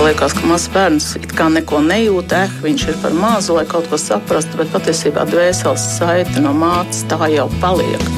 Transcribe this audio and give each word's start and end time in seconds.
Liekas, 0.00 0.32
ka 0.32 0.46
mazs 0.48 0.70
bērns 0.72 1.10
it 1.20 1.34
kā 1.36 1.48
neko 1.52 1.82
nejūt, 1.84 2.32
eh, 2.32 2.54
viņš 2.64 2.88
ir 2.88 2.96
par 3.02 3.12
mazu, 3.12 3.56
lai 3.58 3.66
kaut 3.68 3.90
ko 3.90 3.98
saprastu, 4.00 4.56
bet 4.56 4.72
patiesībā 4.72 5.26
dvēseles 5.28 5.84
saite 5.98 6.40
no 6.40 6.54
mātes 6.54 7.04
tā 7.10 7.20
jau 7.34 7.48
paliek. 7.60 8.08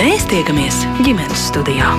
Mēs 0.00 0.24
tiekamies 0.32 0.86
ģimenes 1.04 1.50
studijā. 1.52 1.92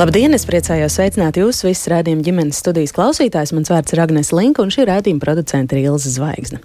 Labdien! 0.00 0.32
Es 0.32 0.46
priecājos 0.48 0.94
sveicināt 0.96 1.36
jūs 1.36 1.58
visus 1.60 1.90
rādījuma 1.92 2.24
ģimenes 2.24 2.56
studijas 2.62 2.94
klausītājus. 2.96 3.50
Mans 3.52 3.68
vārds 3.68 3.92
ir 3.92 4.00
Agnēs 4.00 4.30
Linka, 4.32 4.64
un 4.64 4.72
šī 4.72 4.86
rādījuma 4.88 5.20
producente 5.20 5.76
ir 5.76 5.90
Ilza 5.90 6.08
Zvaigzne. 6.14 6.62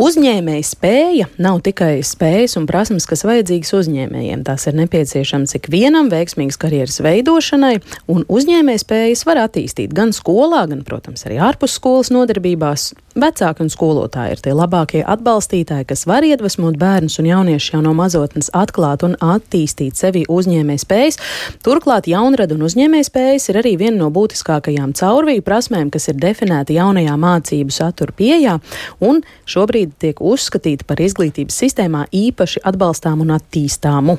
Uzņēmēja 0.00 0.64
spēja 0.64 1.26
nav 1.36 1.58
tikai 1.66 1.98
spējas 2.06 2.56
un 2.56 2.64
prasmes, 2.70 3.04
kas 3.10 3.26
vajadzīgas 3.28 3.74
uzņēmējiem. 3.82 4.46
Tās 4.48 4.64
ir 4.70 4.78
nepieciešamas 4.80 5.58
ikvienam 5.58 6.08
veiksmīgas 6.08 6.56
karjeras 6.62 6.96
veidošanai, 7.04 7.74
un 8.16 8.24
uzņēmēja 8.32 8.84
spējas 8.86 9.26
var 9.28 9.42
attīstīt 9.44 9.92
gan 9.92 10.16
skolā, 10.16 10.64
gan, 10.72 10.80
protams, 10.88 11.28
arī 11.28 11.36
ārpus 11.50 11.76
skolas 11.76 12.08
nodarbībās. 12.16 12.94
Vecāki 13.20 13.64
un 13.64 13.72
skolotāji 13.72 14.36
ir 14.36 14.40
tie 14.44 14.52
labākie 14.54 15.00
atbalstītāji, 15.02 15.88
kas 15.90 16.04
var 16.06 16.22
iedvesmot 16.22 16.76
bērnus 16.78 17.18
un 17.18 17.26
jauniešus 17.26 17.72
jau 17.74 17.80
no 17.82 17.90
mazotnes 17.98 18.52
atklāt 18.54 19.02
un 19.02 19.16
attīstīt 19.18 19.98
sevi 19.98 20.22
uzņēmēja 20.30 20.84
spējas. 20.84 21.18
Turklāt 21.66 22.06
jaunradu 22.06 22.54
un 22.54 22.68
uzņēmējspējas 22.70 23.50
ir 23.50 23.58
arī 23.60 23.74
viena 23.80 24.04
no 24.04 24.08
būtiskākajām 24.14 24.94
caurvīju 24.98 25.42
prasmēm, 25.46 25.90
kas 25.92 26.08
ir 26.12 26.18
definēta 26.22 26.74
jaunajā 26.76 27.16
mācību 27.18 27.74
satura 27.74 28.14
pieejā 28.16 28.58
un 29.02 29.22
šobrīd 29.50 29.96
tiek 30.00 30.20
uzskatīta 30.22 30.86
par 30.86 31.00
izglītības 31.02 31.58
sistēmā 31.64 32.06
īpaši 32.14 32.62
atbalstāmu 32.70 33.26
un 33.26 33.34
attīstāmu. 33.36 34.16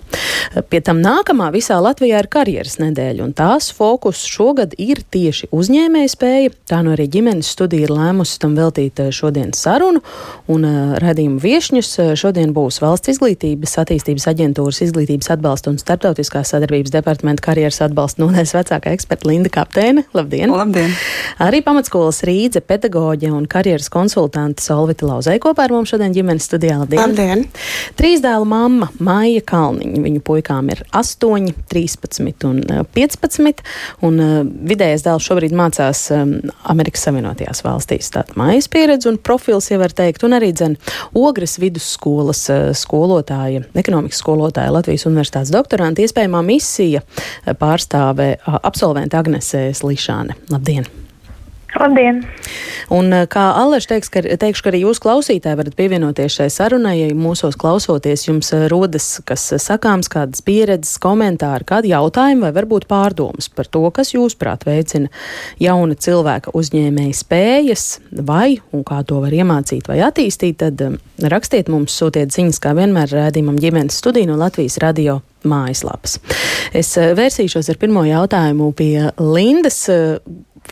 Pie 0.72 0.82
tam 0.84 1.00
nākamā 1.04 1.52
visā 1.54 1.78
Latvijā 1.82 2.20
ir 2.22 2.30
karjeras 2.32 2.78
nedēļa, 2.82 3.24
un 3.24 3.34
tās 3.38 3.70
fokus 3.76 4.24
šogad 4.28 4.76
ir 4.82 5.04
tieši 5.14 5.52
uzņēmējspēja. 5.56 6.52
Tā 6.68 6.82
no 6.84 6.96
arī 6.96 7.08
ģimenes 7.12 7.52
studija 7.56 7.88
ir 7.88 7.94
lēmusi 7.96 8.40
tam 8.42 8.58
veltīt 8.60 9.00
eh, 9.00 9.12
šodienas 9.16 9.62
sarunu, 9.62 10.02
un 10.52 10.68
uh, 10.68 10.96
redzējumu 11.02 11.40
viešņus 11.42 11.92
eh, 12.02 12.12
šodien 12.20 12.52
būs 12.56 12.82
Valsts 12.84 13.14
izglītības 13.14 13.78
attīstības 13.84 14.28
aģentūras 14.34 14.82
izglītības 14.88 15.32
atbalsta 15.36 15.72
un 15.72 15.80
starptautiskās 15.82 16.52
sadarbības 16.52 16.94
departamenta 16.96 17.46
karjeras 17.46 17.82
atbalsta 17.86 18.24
nodaļas 18.24 18.41
nodaļas 18.42 18.54
vecākā 18.56 18.94
eksperta 18.96 19.28
Linda 19.30 19.50
Kapteine. 19.54 20.04
Labdien! 20.18 20.50
Labdien! 20.50 20.92
Arī 21.42 21.62
pamatskolas 21.66 22.24
Rīdze 22.26 22.62
pedagoģe 22.66 23.30
un 23.34 23.46
karjeras 23.50 23.90
konsultante 23.94 24.64
Solvita 24.64 25.06
Lauzai 25.06 25.38
kopā 25.42 25.68
ar 25.68 25.76
mums 25.76 25.92
šodien 25.92 26.14
ģimenes 26.16 26.48
studijā. 26.50 26.80
Labdien! 26.82 27.02
Labdien. 27.02 27.44
Trīs 28.00 28.24
dēlu 28.24 28.48
mamma 28.50 28.90
Maija 29.00 29.44
Kalniņa. 29.46 30.02
Viņu 30.02 30.24
puikām 30.26 30.72
ir 30.74 30.82
8, 30.98 31.52
13 31.72 32.48
un 32.50 32.62
15, 32.96 33.64
un 34.08 34.20
uh, 34.22 34.34
vidējais 34.72 35.06
dēls 35.06 35.28
šobrīd 35.30 35.56
mācās 35.58 36.08
um, 36.16 36.34
Amerikas 36.72 37.06
Savienotajās 37.08 37.62
valstīs. 37.66 38.10
Tātad 38.14 38.38
mājas 38.40 38.70
pieredze 38.72 39.10
un 39.12 39.20
profils, 39.22 39.70
ja 39.72 39.80
var 39.82 39.94
teikt, 39.94 40.26
un 40.26 40.38
arī 40.38 40.52
dzen 40.56 40.78
Ogres 41.18 41.60
vidusskolas 41.62 42.48
skolotāja, 42.80 43.66
ekonomikas 43.78 44.22
skolotāja 44.24 44.74
Latvijas 44.74 45.06
Universitātes 45.10 45.54
doktoranta 45.54 46.04
iespējamā 46.04 46.42
misija 46.48 47.04
pārstāvē 47.62 48.21
absolvente 48.62 49.18
Agnese 49.18 49.70
Slišāne. 49.74 50.38
Labdien! 50.52 51.01
Labdien! 51.80 52.26
Un, 52.92 53.14
kā 53.32 53.44
Aleš 53.56 53.86
teiks, 53.88 54.10
ka, 54.12 54.20
teikšu, 54.20 54.64
ka 54.66 54.72
arī 54.74 54.82
jūs 54.84 55.00
klausītāji 55.00 55.56
varat 55.56 55.76
pievienoties 55.78 56.36
šai 56.36 56.50
sarunai, 56.52 56.98
ja 57.00 57.16
mūsos 57.16 57.56
klausoties 57.60 58.26
jums 58.28 58.52
rodas 58.72 59.08
kas 59.28 59.46
sakāms, 59.64 60.10
kādas 60.12 60.44
pieredzes, 60.44 60.98
komentāri, 61.02 61.68
kādi 61.70 61.94
jautājumi 61.94 62.44
vai 62.44 62.52
varbūt 62.58 62.90
pārdomas 62.92 63.48
par 63.56 63.72
to, 63.72 63.86
kas 63.96 64.12
jūsprāt 64.12 64.68
veicina 64.68 65.08
jauna 65.64 65.96
cilvēka 65.96 66.52
uzņēmēja 66.58 67.20
spējas 67.22 67.88
vai 68.20 68.60
un 68.76 68.84
kā 68.88 69.00
to 69.08 69.24
var 69.24 69.32
iemācīt 69.32 69.88
vai 69.88 70.02
attīstīt, 70.04 70.60
tad 70.66 70.84
rakstiet 71.32 71.72
mums, 71.72 71.96
sūtiet 71.96 72.36
ziņas, 72.36 72.60
kā 72.60 72.76
vienmēr 72.76 73.16
rādījumam 73.16 73.60
ģimenes 73.62 74.04
studiju 74.04 74.34
no 74.34 74.40
Latvijas 74.44 74.82
radio 74.84 75.22
mājaslapas. 75.48 76.20
Es 76.76 76.92
vērsīšos 77.00 77.72
ar 77.72 77.80
pirmo 77.82 78.04
jautājumu 78.06 78.74
pie 78.78 79.12
Lindas. 79.18 79.86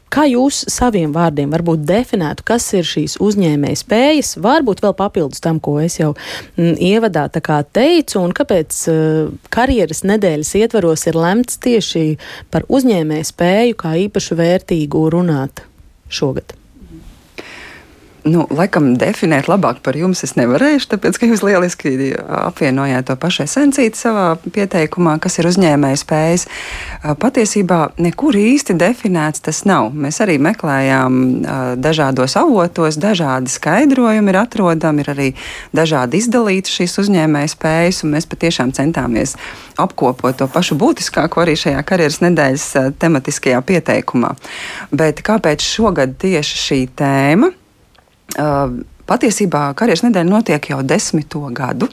Kā 0.10 0.24
jūs 0.26 0.64
saviem 0.74 1.12
vārdiem 1.14 1.52
varbūt 1.54 1.84
definētu, 1.86 2.46
kas 2.48 2.66
ir 2.74 2.88
šīs 2.88 3.20
uzņēmēja 3.22 3.78
spējas, 3.78 4.32
varbūt 4.42 4.82
vēl 4.82 4.96
papildus 4.98 5.44
tam, 5.44 5.60
ko 5.62 5.76
es 5.84 6.00
jau 6.00 6.16
m, 6.58 6.74
ievadā 6.74 7.28
teicu, 7.30 8.20
un 8.22 8.34
kāpēc 8.34 8.80
uh, 8.90 9.30
karjeras 9.54 10.02
nedēļas 10.10 10.56
ietvaros 10.62 11.06
ir 11.10 11.20
lemts 11.20 11.62
tieši 11.62 12.18
par 12.50 12.66
uzņēmēja 12.70 13.30
spēju 13.30 13.78
kā 13.78 13.94
īpašu 14.08 14.40
vērtīgu 14.42 15.06
runāt 15.14 15.62
šogad? 16.10 16.58
Nu, 18.30 18.44
laikam, 18.54 18.92
definēt 19.00 19.48
labāk 19.50 19.80
par 19.82 19.98
jums 19.98 20.22
es 20.26 20.36
nevarēšu, 20.38 20.90
tāpēc, 20.92 21.18
ka 21.18 21.28
jūs 21.30 21.42
lieliski 21.46 22.12
apvienojāt 22.20 23.08
to 23.08 23.16
pašu 23.18 23.46
esenciju 23.48 23.94
savā 23.98 24.26
pieteikumā, 24.44 25.16
kas 25.24 25.40
ir 25.40 25.48
uzņēmēja 25.50 26.00
spējas. 26.02 26.46
Patiesībā 27.22 27.80
nekur 27.98 28.38
īsti 28.38 28.76
definēts 28.78 29.42
tas 29.48 29.64
nav. 29.70 29.90
Mēs 29.96 30.20
arī 30.22 30.36
meklējām 30.46 31.16
dažādos 31.82 32.36
avotos, 32.40 33.00
dažādi 33.02 33.50
skaidrojumi 33.50 34.34
ir 34.34 34.40
atrodami, 34.44 35.06
ir 35.06 35.14
arī 35.16 35.30
dažādi 35.76 36.22
izdalīti 36.22 36.76
šīs 36.76 37.00
uzņēmēja 37.06 37.54
spējas, 37.56 38.04
un 38.04 38.14
mēs 38.14 38.30
patiešām 38.30 38.76
centāmies 38.78 39.38
apkopot 39.80 40.38
to 40.38 40.50
pašu 40.52 40.78
būtiskāko 40.78 41.46
arī 41.46 41.56
šajā 41.58 41.82
karjeras 41.88 42.20
nedēļas 42.28 42.68
tematiskajā 43.02 43.64
pieteikumā. 43.66 44.36
Bet 44.92 45.24
kāpēc 45.26 45.66
šogad 45.66 46.20
tieši 46.22 46.62
šī 46.68 46.80
tēma? 47.00 47.54
Uh, 48.38 48.80
Patiesībā 49.10 49.72
karjeras 49.74 50.04
nedēļa 50.06 50.30
notiek 50.30 50.68
jau 50.70 50.84
desmito 50.86 51.42
gadu, 51.56 51.88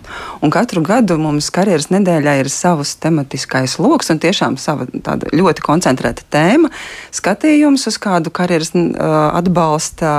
un 0.44 0.52
katru 0.52 0.82
gadu 0.84 1.16
mums 1.16 1.48
karjeras 1.54 1.88
nedēļā 1.88 2.34
ir 2.42 2.50
savs 2.52 2.92
tematiskais 3.00 3.78
lokus 3.80 4.12
un 4.12 4.20
tiešām 4.20 4.58
sava 4.60 4.84
ļoti 5.32 5.64
koncentrēta 5.64 6.26
tēma, 6.34 6.68
skatījums 7.16 7.88
uz 7.88 7.96
kādu 8.02 8.32
karjeras 8.36 8.74
uh, 8.76 8.90
atbalsta 9.30 10.10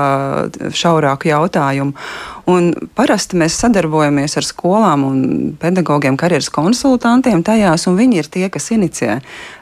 šaurāku 0.73 1.29
jautājumu. 1.29 1.93
Un 2.49 2.71
parasti 2.97 3.37
mēs 3.37 3.59
sadarbojamies 3.61 4.39
ar 4.39 4.47
skolām 4.47 5.05
un 5.05 5.21
pedagogiem, 5.61 6.17
karjeras 6.17 6.49
konsultantiem 6.55 7.45
tajās, 7.45 7.85
un 7.91 7.99
viņi 7.99 8.23
ir 8.23 8.31
tie, 8.33 8.47
kas 8.49 8.71
inicijē 8.73 9.19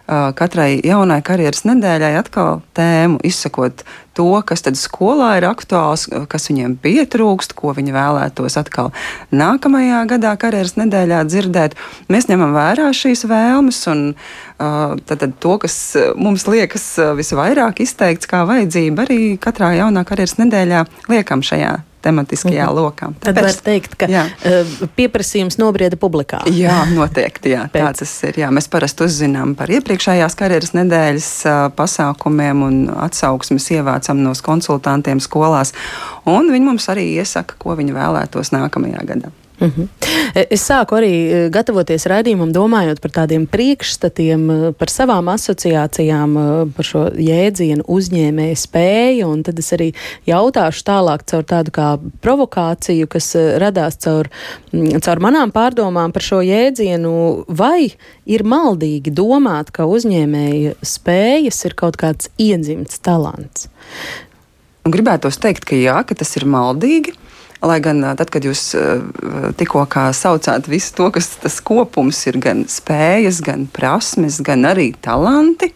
katrai 0.07 0.79
jaunai 0.85 1.21
karjeras 1.25 1.63
nedēļai 1.65 2.11
atkal 2.19 2.59
tēmu, 2.77 3.17
izsakot 3.25 3.83
to, 4.15 4.27
kas 4.47 4.61
tad 4.65 4.77
skolā 4.79 5.31
ir 5.39 5.47
aktuāls, 5.49 6.05
kas 6.31 6.49
viņiem 6.51 6.77
pietrūkst, 6.83 7.55
ko 7.57 7.73
viņi 7.75 7.95
vēlētos 7.95 8.57
atkal 8.61 8.91
nākamajā 9.35 10.03
gadā 10.13 10.35
karjeras 10.39 10.77
nedēļā 10.79 11.23
dzirdēt. 11.29 11.75
Mēs 12.13 12.29
ņemam 12.29 12.53
vērā 12.55 12.91
šīs 12.95 13.25
vēlmes 13.31 13.81
un 13.91 14.05
tad, 14.59 15.17
tad 15.17 15.35
to, 15.43 15.57
kas 15.65 15.79
mums 16.15 16.45
liekas 16.47 16.87
visvairāk 17.17 17.81
izteikts 17.83 18.29
kā 18.29 18.45
vajadzība, 18.47 19.07
arī 19.07 19.19
katrā 19.41 19.73
jaunā 19.79 20.05
karjeras 20.07 20.37
nedēļā 20.43 20.85
liekam 21.11 21.43
šajā 21.45 21.75
tematiskajā 22.05 22.67
mhm. 22.69 22.77
lokā. 22.79 23.11
Tāpēc, 23.19 23.25
Tad 23.25 23.41
var 23.47 23.59
teikt, 23.67 23.97
ka 23.99 24.09
jā. 24.11 24.25
uh, 24.29 24.73
pieprasījums 24.97 25.59
nobrieda 25.61 25.99
publikā. 25.99 26.43
Jā, 26.55 26.83
noteikti. 26.93 27.53
Jā, 27.55 27.65
tā 27.73 27.91
tas 27.97 28.13
ir. 28.27 28.41
Jā. 28.45 28.51
Mēs 28.55 28.69
parasti 28.71 29.07
uzzinām 29.07 29.55
par 29.59 29.71
iepriekšējās 29.73 30.37
karjeras 30.39 30.75
nedēļas 30.77 31.31
uh, 31.49 31.61
pasākumiem 31.77 32.65
un 32.65 32.83
atsauksmes 33.07 33.69
ievācam 33.77 34.21
no 34.25 34.35
konsultantiem 34.45 35.21
skolās. 35.23 35.73
Un 36.29 36.51
viņi 36.53 36.69
mums 36.71 36.89
arī 36.91 37.09
iesaka, 37.19 37.57
ko 37.61 37.77
viņi 37.77 37.95
vēlētos 37.95 38.53
nākamajā 38.55 39.03
gadā. 39.09 39.33
Mm 39.59 39.71
-hmm. 39.71 39.87
Es 40.49 40.69
sāku 40.69 40.97
arī 40.97 41.11
e, 41.11 41.49
gatavoties 41.49 42.05
raidījumam, 42.05 42.51
domājot 42.51 42.99
par 42.99 43.11
tādiem 43.11 43.45
priekšstatiem, 43.47 44.41
e, 44.51 44.71
par 44.71 44.89
savām 44.91 45.29
asociācijām, 45.31 46.33
par 46.75 46.85
šo 46.85 47.03
jēdzienu 47.15 47.83
uzņēmēju 47.87 48.55
spēju, 48.55 49.27
un 49.31 49.43
tad 49.43 49.59
es 49.59 49.71
arī 49.71 49.93
jautāšu 50.27 50.83
tālāk 50.83 51.23
caur 51.25 51.43
tādu 51.43 51.71
kā 51.71 51.99
provokāciju, 52.21 53.07
kas 53.07 53.35
radās 53.35 53.97
caur, 53.97 54.29
caur 55.01 55.19
manām 55.19 55.51
pārdomām 55.51 56.11
par 56.11 56.21
šo 56.21 56.41
jēdzienu, 56.41 57.45
vai 57.47 57.95
ir 58.25 58.43
maldīgi 58.43 59.11
domāt, 59.11 59.71
ka 59.71 59.87
uzņēmēja 59.87 60.75
spējas 60.81 61.65
ir 61.65 61.73
kaut 61.73 61.97
kāds 61.97 62.29
iedzimts 62.37 62.99
talants. 62.99 63.69
Un 64.85 64.93
gribētos 64.93 65.39
teikt, 65.41 65.63
ka 65.65 65.75
jā, 65.75 66.03
ka 66.05 66.13
tas 66.13 66.35
ir 66.37 66.45
maldīgi. 66.45 67.15
Lai 67.63 67.79
gan 67.79 68.03
tad, 68.19 68.29
kad 68.33 68.43
jūs 68.45 68.75
tikko 69.57 69.85
saucāt 70.13 70.67
visu 70.69 70.91
to, 70.97 71.07
kas 71.15 71.29
tas 71.39 71.55
kopums 71.63 72.19
ir, 72.27 72.37
gan 72.43 72.65
spējas, 72.69 73.39
gan 73.45 73.65
prasmes, 73.71 74.41
gan 74.43 74.67
arī 74.67 74.91
talanti, 75.01 75.71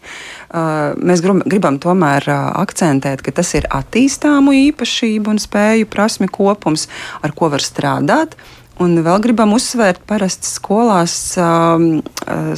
mēs 0.99 1.23
gribam 1.23 1.79
tomēr 1.81 2.27
akcentēt, 2.29 3.23
ka 3.23 3.31
tas 3.39 3.55
ir 3.55 3.69
attīstāmu 3.71 4.53
īpašību 4.69 5.33
un 5.33 5.39
spēju 5.41 5.89
prasmi 5.89 6.27
kopums, 6.27 6.89
ar 7.23 7.31
ko 7.33 7.49
var 7.55 7.63
strādāt. 7.63 8.35
Un 8.79 8.95
vēl 9.03 9.19
gribam 9.19 9.51
uzsvērt, 9.57 10.05
parasti 10.07 10.47
skolās 10.47 11.35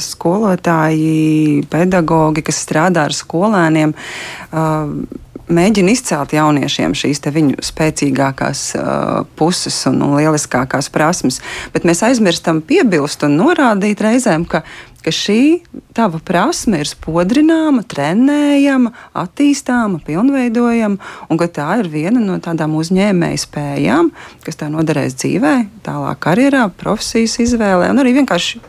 skolotāji, 0.04 1.64
pedagogi, 1.70 2.44
kas 2.46 2.62
strādā 2.62 3.08
ar 3.08 3.14
skolēniem, 3.16 3.94
mēģina 5.50 5.92
izcelt 5.94 6.34
jauniešiem 6.36 6.94
šīs 6.96 7.22
viņu 7.32 7.62
spēcīgākās 7.64 8.62
uh, 8.78 9.24
puses 9.38 9.76
un, 9.90 10.00
un 10.04 10.16
lieliskākās 10.18 10.90
prasmes, 10.92 11.40
bet 11.74 11.86
mēs 11.88 12.02
aizmirstam 12.06 12.62
piebilst 12.66 13.24
un 13.26 13.38
norādīt 13.40 14.02
reizēm, 14.04 14.44
ka, 14.48 14.62
ka 15.02 15.14
šī 15.14 15.62
tava 15.96 16.20
prasme 16.24 16.82
ir 16.82 16.90
spodrināma, 16.90 17.84
trenējama, 17.88 18.92
attīstāma, 19.24 20.02
pilnveidojama, 20.06 21.00
un 21.28 21.40
ka 21.40 21.50
tā 21.50 21.68
ir 21.82 21.90
viena 21.92 22.22
no 22.22 22.38
tādām 22.42 22.76
uzņēmēju 22.78 23.42
spējām, 23.46 24.12
kas 24.46 24.60
tā 24.60 24.70
noderēs 24.72 25.18
dzīvē, 25.18 25.56
tālāk 25.86 26.22
karjerā, 26.22 26.68
profesijas 26.82 27.40
izvēlē 27.42 27.90
un 27.92 28.04
arī 28.04 28.16
vienkārši 28.20 28.62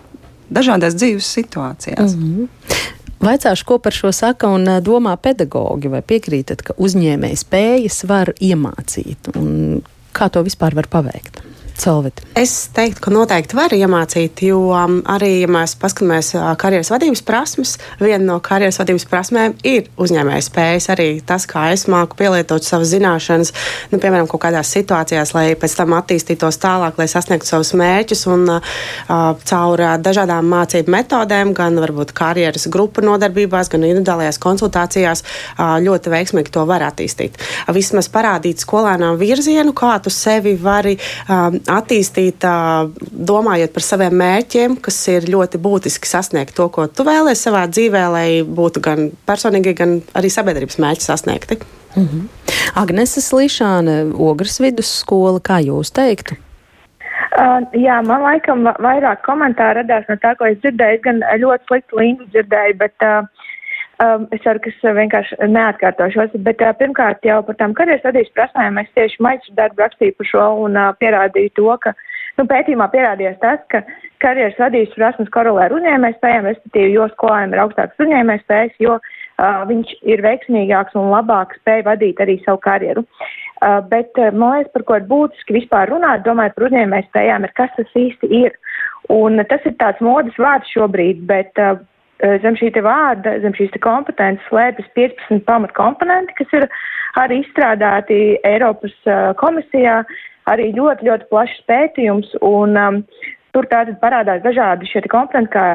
dažādās 0.54 0.98
dzīves 0.98 1.30
situācijās. 1.38 2.16
Mm 2.18 2.24
-hmm. 2.24 3.02
Vaicāšu, 3.24 3.64
ko 3.64 3.78
par 3.80 3.96
šo 3.96 4.12
saka 4.12 4.50
un 4.52 4.68
domā 4.84 5.14
pedagogi, 5.22 5.88
vai 5.88 6.02
piekrītat, 6.04 6.64
ka 6.68 6.76
uzņēmēji 6.76 7.40
spējas 7.40 8.04
var 8.10 8.34
iemācīt 8.36 9.32
un 9.40 9.80
kā 10.12 10.28
to 10.34 10.44
vispār 10.44 10.76
var 10.76 10.90
paveikt? 10.92 11.40
Celvit? 11.78 12.22
Es 12.38 12.70
teiktu, 12.74 13.02
ka 13.02 13.12
noteikti 13.14 13.58
var 13.58 13.74
iemācīt, 13.74 14.44
jo 14.46 14.60
um, 14.74 15.00
arī, 15.10 15.42
ja 15.42 15.50
mēs 15.52 15.74
paskatāmies 15.82 16.32
uh, 16.38 16.52
karjeras 16.60 16.92
vadības 16.94 17.24
prasmes, 17.26 17.74
viena 18.02 18.22
no 18.28 18.36
karjeras 18.46 18.78
vadības 18.82 19.06
prasmēm 19.10 19.56
ir 19.68 19.90
uzņēmējas 20.02 20.50
spējas. 20.52 20.88
Arī 20.94 21.08
tas, 21.26 21.48
kā 21.50 21.66
es 21.74 21.88
māku 21.90 22.18
pielietot 22.20 22.66
savas 22.66 22.92
zināšanas, 22.94 23.54
nu, 23.92 24.00
piemēram, 24.02 24.30
kaut 24.30 24.44
kādās 24.46 24.70
situācijās, 24.76 25.34
lai 25.34 25.46
pēc 25.60 25.76
tam 25.80 25.96
attīstītos 25.98 26.62
tālāk, 26.62 27.00
lai 27.02 27.08
sasniegtu 27.10 27.50
savus 27.50 27.74
mērķus 27.80 28.26
un 28.34 28.46
uh, 28.60 28.76
uh 29.10 29.34
caur 29.44 29.82
uh, 29.82 29.96
dažādām 30.02 30.48
mācību 30.54 30.94
metodēm, 30.94 31.56
gan 31.58 31.82
varbūt 31.82 32.14
karjeras 32.18 32.70
grupu 32.72 33.02
nodarbībās, 33.06 33.72
gan 33.74 33.88
individuālajās 33.90 34.42
konsultācijās, 34.46 35.26
uh, 35.26 35.76
ļoti 35.84 36.14
veiksmīgi 36.14 36.54
to 36.54 36.68
var 36.70 36.86
attīstīt. 36.86 37.42
Vismaz 37.74 38.12
parādīt 38.14 38.62
skolēnām 38.62 39.18
virzienu, 39.18 39.74
kā 39.78 39.96
tu 40.04 40.14
sevi 40.14 40.56
vari 40.62 40.96
um, 41.28 41.63
attīstīt, 41.70 42.44
domājot 43.12 43.74
par 43.74 43.86
saviem 43.86 44.16
mērķiem, 44.20 44.78
kas 44.84 44.98
ir 45.12 45.28
ļoti 45.32 45.62
būtiski 45.64 46.10
sasniegt 46.10 46.56
to, 46.58 46.68
ko 46.74 46.88
tu 46.88 47.06
vēlēsies 47.08 47.48
savā 47.48 47.66
dzīvē, 47.72 48.04
lai 48.14 48.28
būtu 48.44 48.84
gan 48.84 49.12
personīgi, 49.28 49.76
gan 49.78 50.00
arī 50.18 50.32
sabiedrības 50.34 50.80
mērķi 50.84 51.08
sasniegti. 51.08 51.60
Mm 51.96 52.08
-hmm. 52.08 52.24
Agneses 52.76 53.34
Līšāne, 53.34 54.14
Ogres 54.18 54.60
vidusskola, 54.60 55.40
kā 55.40 55.62
jūs 55.62 55.94
teiktu? 55.94 56.36
Uh, 57.34 57.62
jā, 57.74 58.02
man 58.06 58.22
laikam 58.22 58.64
vairāk 58.64 59.24
komentāru 59.26 59.82
radās 59.82 60.06
no 60.10 60.16
tā, 60.16 60.36
ko 60.38 60.46
es 60.46 60.58
dzirdēju. 60.58 60.96
Es 60.96 61.02
gan 61.02 61.22
ļoti 61.44 61.64
sliktu 61.68 61.98
līniju 61.98 62.28
dzirdēju, 62.34 62.78
bet 62.78 62.94
uh, 63.02 63.26
Um, 64.02 64.26
es 64.34 64.42
ceru, 64.42 64.58
ka 64.58 64.72
es 64.72 64.96
vienkārši 64.98 65.38
neatkārtošos, 65.54 66.34
bet 66.46 66.62
uh, 66.66 66.72
pirmkārt 66.80 67.22
jau 67.28 67.38
par 67.46 67.58
tām 67.60 67.76
karjeras 67.78 68.02
vadības 68.08 68.32
prasmēm 68.34 68.80
es 68.82 68.90
tieši 68.98 69.22
maģistra 69.22 69.54
darbu 69.60 69.84
rakstīju 69.84 70.16
par 70.18 70.30
šo 70.32 70.48
un 70.64 70.80
uh, 70.82 70.88
pierādīju 70.98 71.52
to, 71.60 71.68
ka 71.84 71.94
nu, 72.40 72.48
pētījumā 72.50 72.88
pierādījās 72.90 73.38
tas, 73.44 73.62
ka 73.70 73.84
karjeras 74.26 74.58
vadības 74.58 74.98
prasmes 74.98 75.30
korelē 75.36 75.68
ar 75.68 75.78
uzņēmēju 75.78 76.18
spējām, 76.18 76.50
respektīvi, 76.50 76.96
jo 76.98 77.06
skolēniem 77.14 77.54
ir 77.54 77.64
augstāks 77.68 78.04
uzņēmēju 78.08 78.44
spējas, 78.48 78.76
jo 78.82 78.98
uh, 78.98 79.62
viņš 79.70 79.94
ir 80.16 80.26
veiksmīgāks 80.26 80.98
un 80.98 81.14
labāk 81.14 81.54
spēj 81.62 81.86
vadīt 81.92 82.26
arī 82.26 82.40
savu 82.42 82.64
karjeru. 82.66 83.06
Uh, 83.06 83.78
bet, 83.94 84.10
uh, 84.18 84.34
man 84.34 84.58
liekas, 84.58 84.74
par 84.74 84.90
ko 84.90 84.98
ir 84.98 85.10
būtiski 85.14 85.60
vispār 85.62 85.94
runāt, 85.94 86.26
domājot 86.26 86.58
par 86.58 86.72
uzņēmēju 86.72 87.12
spējām, 87.12 87.46
ir 87.46 87.58
kas 87.62 87.78
tas 87.78 87.98
īsti 88.08 88.34
ir. 88.42 88.58
Un 89.14 89.38
tas 89.46 89.62
ir 89.70 89.78
tāds 89.78 90.02
modes 90.02 90.34
vārds 90.42 90.74
šobrīd, 90.74 91.28
bet 91.30 91.62
uh, 91.62 91.78
zem 92.44 92.58
šī 92.60 92.72
vārda, 92.84 93.38
zem 93.44 93.56
šīs 93.58 93.74
kompetences 93.84 94.46
slēpjas 94.50 94.90
15 94.98 95.46
pamatkomponenti, 95.48 96.36
kas 96.40 96.54
ir 96.60 96.68
arī 97.20 97.42
izstrādāti 97.44 98.38
Eiropas 98.48 98.94
uh, 99.08 99.34
komisijā, 99.40 100.02
arī 100.52 100.72
ļoti, 100.76 101.08
ļoti 101.10 101.30
plašs 101.32 101.64
pētījums, 101.70 102.32
un 102.42 102.78
um, 102.80 103.02
tur 103.56 103.68
tātad 103.72 104.00
parādās 104.02 104.44
dažādi 104.44 104.90
šie 104.90 105.04
komponenti, 105.12 105.54
kā 105.54 105.68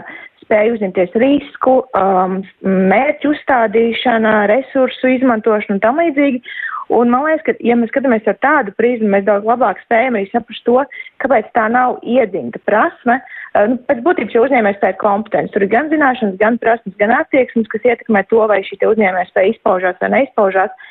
spēja 0.45 0.75
uzņemties 0.77 1.17
risku, 1.21 1.83
um, 1.99 2.41
mērķu 2.65 3.35
uzstādīšana, 3.35 4.35
resursu 4.51 5.13
izmantošana 5.19 5.77
un 5.77 5.85
tam 5.85 6.01
līdzīgi. 6.01 6.43
Un 6.89 7.11
man 7.13 7.27
liekas, 7.27 7.45
ka, 7.45 7.55
ja 7.65 7.77
mēs 7.77 7.91
skatāmies 7.93 8.29
ar 8.31 8.37
tādu 8.41 8.73
prizmu, 8.79 9.11
mēs 9.13 9.27
daudz 9.27 9.45
labāk 9.49 9.81
spējam 9.85 10.17
arī 10.17 10.29
saprast 10.31 10.65
to, 10.65 10.79
kāpēc 11.21 11.51
tā 11.57 11.67
nav 11.73 11.99
iedzimta 12.01 12.61
prasme. 12.65 13.19
Uh, 13.53 13.67
nu, 13.75 13.79
pēc 13.91 14.01
būtības 14.07 14.37
jau 14.37 14.45
uzņēmējs 14.47 14.79
spēja 14.81 14.97
kompetence. 15.03 15.53
Tur 15.53 15.67
ir 15.67 15.73
gan 15.75 15.91
zināšanas, 15.93 16.39
gan 16.41 16.57
prasmes, 16.63 16.97
gan 17.01 17.13
attieksmes, 17.19 17.69
kas 17.73 17.85
ietekmē 17.85 18.25
to, 18.33 18.41
vai 18.49 18.63
šī 18.65 18.81
uzņēmējs 18.89 19.35
spēja 19.35 19.53
izpaužās 19.53 20.01
vai 20.01 20.13
neizpaužās. 20.17 20.89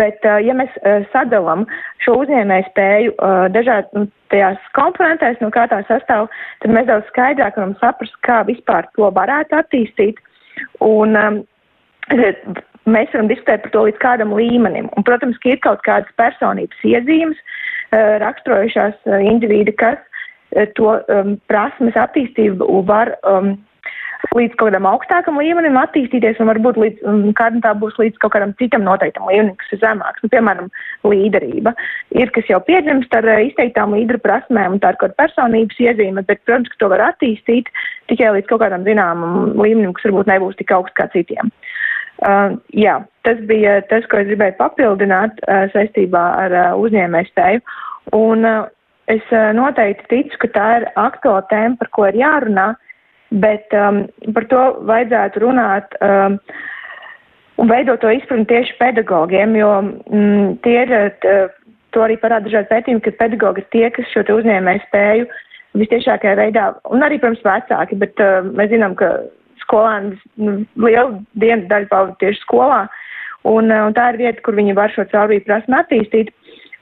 Bet, 0.00 0.24
uh, 0.24 0.40
ja 0.42 0.56
mēs 0.56 0.72
uh, 0.80 1.04
sadalām 1.12 1.68
šo 2.02 2.16
uzņēmēju 2.24 2.70
spēju 2.72 3.16
dažādās 3.54 3.92
nu, 3.94 4.08
komponentēs, 4.74 5.36
no 5.44 5.52
kā 5.54 5.68
tā 5.70 5.84
sastāv, 5.86 6.32
tad 6.64 6.72
mēs 6.74 6.88
daudz 6.88 7.06
skaidrāk 7.12 7.60
varam 7.60 7.76
saprast, 7.84 8.16
kā 8.26 8.40
vispār 8.48 8.88
to 8.96 9.12
varētu 9.14 9.60
attīstīt. 9.60 10.18
Un, 10.82 11.14
mēs 12.90 13.12
varam 13.14 13.28
diskutēt 13.30 13.64
par 13.64 13.74
to 13.74 13.84
līdz 13.88 14.00
kādam 14.02 14.34
līmenim. 14.36 14.88
Un, 14.96 15.06
protams, 15.06 15.38
ka 15.42 15.54
ir 15.54 15.60
kaut 15.64 15.84
kādas 15.86 16.10
personības 16.20 16.86
iezīmes, 16.86 17.38
uh, 17.40 18.16
raksturojušās 18.24 18.96
uh, 19.08 19.20
individi, 19.24 19.74
kas 19.80 20.00
uh, 20.00 20.66
to 20.78 20.96
um, 21.12 21.36
prasmes 21.50 21.96
attīstību 21.98 22.82
var 22.88 23.14
um, 23.28 23.54
līdz 24.32 24.56
kaut 24.56 24.70
kādam 24.70 24.86
augstākam 24.88 25.36
līmenim 25.40 25.76
attīstīties, 25.76 26.38
un 26.40 26.48
varbūt 26.48 26.78
līdz 26.80 27.08
um, 27.08 27.24
kādam 27.36 27.60
tā 27.64 27.74
būs 27.76 27.96
līdz 28.00 28.20
kaut 28.22 28.32
kādam 28.36 28.54
citam 28.60 28.84
noteiktam 28.86 29.28
līmenim, 29.28 29.56
kas 29.60 29.76
ir 29.76 29.82
zemāks. 29.82 30.24
Nu, 30.24 30.32
piemēram, 30.32 30.70
līderība. 31.08 31.74
Ir, 32.16 32.32
kas 32.36 32.48
jau 32.48 32.60
piedzimst 32.64 33.12
ar 33.16 33.28
izteiktām 33.44 33.96
līderu 33.96 34.20
prasmēm, 34.24 34.76
un 34.76 34.84
tā 34.84 34.92
ir 34.92 35.00
kaut 35.00 35.12
kāda 35.12 35.20
personības 35.24 35.80
iezīme, 35.80 36.24
bet, 36.24 36.44
protams, 36.48 36.72
ka 36.72 36.80
to 36.80 36.92
var 36.92 37.04
attīstīt 37.12 37.72
tikai 38.12 38.32
līdz 38.38 38.52
kaut 38.52 38.64
kādam 38.64 38.84
zināmam 38.88 39.54
līmenim, 39.60 39.92
kas 39.96 40.08
varbūt 40.08 40.32
nebūs 40.32 40.60
tik 40.60 40.72
augsts 40.76 40.96
kā 40.96 41.08
citiem. 41.12 41.52
Uh, 41.52 41.73
Uh, 42.24 42.54
jā, 42.72 42.98
tas 43.26 43.40
bija 43.48 43.82
tas, 43.90 44.06
ko 44.08 44.22
es 44.22 44.30
gribēju 44.30 44.56
papildināt 44.56 45.42
uh, 45.44 45.66
saistībā 45.74 46.22
ar 46.44 46.54
uh, 46.56 46.70
uzņēmēju 46.80 47.28
spēju. 47.28 47.60
Un 48.16 48.48
uh, 48.48 48.62
es 49.12 49.24
uh, 49.32 49.50
noteikti 49.56 50.08
ticu, 50.12 50.40
ka 50.44 50.50
tā 50.54 50.68
ir 50.78 50.86
aktuāla 51.00 51.44
tēma, 51.50 51.76
par 51.82 51.90
ko 51.92 52.06
ir 52.08 52.16
jārunā, 52.22 52.70
bet 53.44 53.76
um, 53.76 54.04
par 54.36 54.48
to 54.48 54.62
vajadzētu 54.88 55.44
runāt 55.44 55.96
um, 56.00 56.38
un 57.60 57.70
veidot 57.70 58.00
to 58.00 58.12
izpratni 58.14 58.48
tieši 58.50 58.78
pedagogiem, 58.80 59.56
jo 59.58 59.70
mm, 59.84 60.58
tie 60.64 60.76
ir, 60.86 60.94
t, 61.20 61.36
to 61.94 62.04
arī 62.06 62.16
parāda 62.22 62.48
dažādi 62.48 62.70
pētījumi, 62.72 63.04
ka 63.04 63.16
pedagogi 63.20 63.64
ir 63.64 63.70
tie, 63.74 63.86
kas 63.94 64.10
šo 64.14 64.24
uzņēmēju 64.38 64.86
spēju 64.88 65.28
vistiešākajā 65.80 66.36
veidā, 66.38 66.68
un 66.94 67.02
arī, 67.02 67.18
protams, 67.20 67.42
vecāki, 67.46 67.98
bet 67.98 68.20
uh, 68.22 68.46
mēs 68.54 68.70
zinām, 68.72 68.94
ka 68.98 69.16
skolēni 69.64 70.14
nu, 70.40 70.56
lielu 70.86 71.20
dienas 71.40 71.68
daļu 71.72 71.90
pavada 71.90 72.16
tieši 72.22 72.44
skolā. 72.44 72.84
Un, 73.44 73.70
eh, 73.70 73.82
un 73.84 73.92
tā 73.96 74.12
ir 74.12 74.22
vieta, 74.22 74.40
kur 74.44 74.56
viņi 74.56 74.76
var 74.76 74.92
šo 74.94 75.04
caurvīju 75.10 75.44
prasmu 75.48 75.80
attīstīt. 75.80 76.32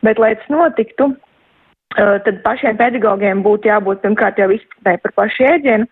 Bet, 0.02 0.18
lai 0.18 0.34
tas 0.34 0.48
notiktu, 0.50 1.12
uh, 1.14 2.16
tad 2.26 2.40
pašiem 2.42 2.74
pedagogiem 2.74 3.42
būtu 3.44 3.70
jābūt 3.70 4.00
pirmkārt 4.02 4.40
jau 4.40 4.48
izpratnē 4.50 4.96
par 5.02 5.12
pašu 5.20 5.44
ēdienu, 5.46 5.86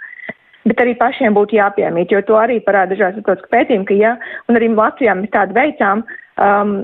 bet 0.66 0.80
arī 0.82 0.96
pašiem 0.98 1.36
būtu 1.36 1.56
jāpiemīt, 1.56 2.10
jo 2.10 2.22
to 2.26 2.38
arī 2.40 2.58
parāda 2.64 2.94
dažādas 2.94 3.20
starptautiskas 3.20 3.52
pētījumi, 3.54 3.86
ka 3.88 3.98
ja, 3.98 4.16
un 4.48 4.58
arī 4.58 4.70
Latvijā 4.74 5.14
mēs 5.16 5.32
tādu 5.34 5.56
veicām, 5.56 6.02
um, 6.40 6.74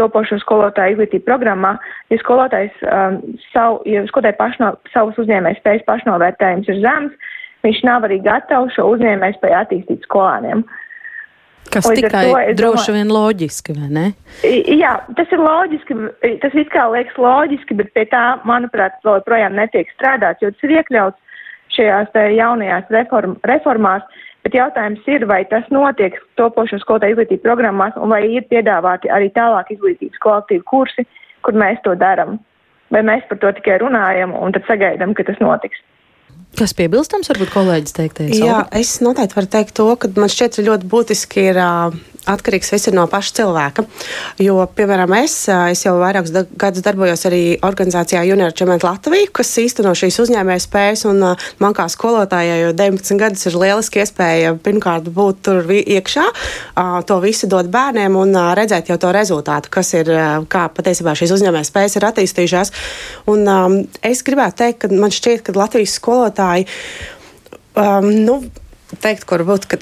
topošo 0.00 0.38
skolotāju 0.42 0.96
izglītību 0.96 1.26
programmā, 1.28 1.76
ja 2.12 2.18
skolotājs 2.20 2.82
um, 2.86 3.20
savu, 3.52 3.80
ja 3.88 4.04
skolotāji 4.10 4.38
pašno, 4.40 4.72
savus 4.92 5.22
uzņēmējas 5.22 5.62
spējas 5.62 5.86
pašnovērtējums 5.88 6.72
ir 6.72 6.82
zems, 6.84 7.31
viņš 7.66 7.82
nav 7.88 8.06
arī 8.08 8.20
gatavs 8.24 8.76
šo 8.76 8.88
uzņēmēju 8.94 9.38
spēju 9.38 9.58
attīstīt 9.60 10.08
skolāniem. 10.08 10.64
Kas 11.72 11.86
Līdz 11.86 12.02
tikai 12.02 12.22
to, 12.26 12.38
droši 12.58 12.90
domāju, 12.90 12.94
vien 12.98 13.12
loģiski, 13.14 13.74
vai 13.78 13.88
ne? 13.96 14.06
Jā, 14.76 14.96
tas 15.16 15.30
ir 15.32 15.40
loģiski, 15.40 15.96
tas 16.42 16.56
it 16.58 16.72
kā 16.72 16.88
liekas 16.92 17.16
loģiski, 17.22 17.76
bet 17.78 17.92
pie 17.96 18.04
tā, 18.10 18.24
manuprāt, 18.48 18.98
vēl 19.06 19.22
projām 19.24 19.54
netiek 19.56 19.88
strādāts, 19.94 20.42
jo 20.42 20.50
tas 20.52 20.66
ir 20.66 20.74
iekļauts 20.80 21.38
šajās 21.76 22.18
jaunajās 22.36 22.90
reform, 22.92 23.38
reformās, 23.48 24.04
bet 24.44 24.58
jautājums 24.58 25.06
ir, 25.08 25.24
vai 25.30 25.44
tas 25.48 25.64
notiek 25.72 26.18
topošo 26.40 26.82
skolotāju 26.82 27.16
izglītību 27.16 27.46
programmās, 27.46 27.96
un 27.96 28.12
vai 28.12 28.24
ir 28.26 28.44
piedāvāti 28.50 29.12
arī 29.14 29.30
tālāk 29.32 29.70
izglītības 29.72 30.20
kvalitīvi 30.24 30.66
kursi, 30.68 31.06
kur 31.46 31.56
mēs 31.56 31.80
to 31.86 31.94
daram. 31.98 32.40
Vai 32.92 33.00
mēs 33.06 33.24
par 33.30 33.40
to 33.40 33.54
tikai 33.56 33.78
runājam 33.80 34.34
un 34.36 34.52
tad 34.52 34.66
sagaidām, 34.68 35.14
ka 35.16 35.24
tas 35.24 35.40
notiks. 35.40 35.80
Kas 36.52 36.74
piebilstams, 36.76 37.30
varbūt 37.32 37.52
kolēģis 37.54 37.94
teiktais? 37.96 38.36
Jā, 38.36 38.62
es 38.76 38.98
noteikti 39.00 39.38
varu 39.38 39.48
teikt 39.54 39.76
to, 39.78 39.88
ka 39.96 40.10
man 40.18 40.32
šķiet 40.32 40.60
ļoti 40.66 40.90
būtiski 40.92 41.46
ir. 41.52 41.62
Atkarīgs 42.22 42.68
viss 42.70 42.86
ir 42.86 42.94
no 42.94 43.02
paša 43.10 43.32
cilvēka. 43.34 43.82
Jo, 44.38 44.60
piemēram, 44.78 45.10
es, 45.24 45.32
es 45.50 45.80
jau 45.82 45.96
vairākus 45.98 46.30
da 46.30 46.44
gadus 46.46 46.84
darbojos 46.86 47.24
arī 47.26 47.40
organizācijā 47.66 48.20
Junior 48.28 48.54
Čemēt 48.54 48.84
Latviju, 48.86 49.32
kas 49.34 49.50
īsteno 49.58 49.90
šīs 49.98 50.20
uzņēmējas 50.22 50.68
spējas, 50.68 51.02
un 51.10 51.18
man 51.58 51.74
kā 51.74 51.88
skolotājai 51.90 52.60
jau 52.60 52.68
19 52.78 53.18
gadus 53.18 53.42
ir 53.50 53.56
lieliski 53.58 54.04
iespēja 54.04 54.52
pirmkārt 54.62 55.08
būt 55.10 55.40
tur 55.48 55.66
iekšā, 55.74 56.28
to 57.10 57.18
visu 57.26 57.50
dot 57.50 57.72
bērniem 57.74 58.14
un 58.20 58.38
redzēt 58.54 58.92
jau 58.94 59.00
to 59.02 59.10
rezultātu, 59.18 59.74
kas 59.74 59.90
ir, 59.98 60.14
kā 60.46 60.68
patiesībā 60.78 61.16
šīs 61.18 61.34
uzņēmējas 61.40 61.72
spējas 61.74 61.98
ir 61.98 62.06
attīstījušās. 62.12 62.72
Un 63.34 63.50
es 63.98 64.22
gribētu 64.22 64.60
teikt, 64.62 64.84
ka 64.86 64.94
man 64.94 65.10
šķiet, 65.10 65.42
ka 65.48 65.58
Latvijas 65.58 65.98
skolotāji 65.98 66.41
um, 67.74 68.24
nu, 68.24 68.50
teikt, 69.00 69.24
ka 69.24 69.38
varbūt 69.38 69.66
ka 69.70 69.78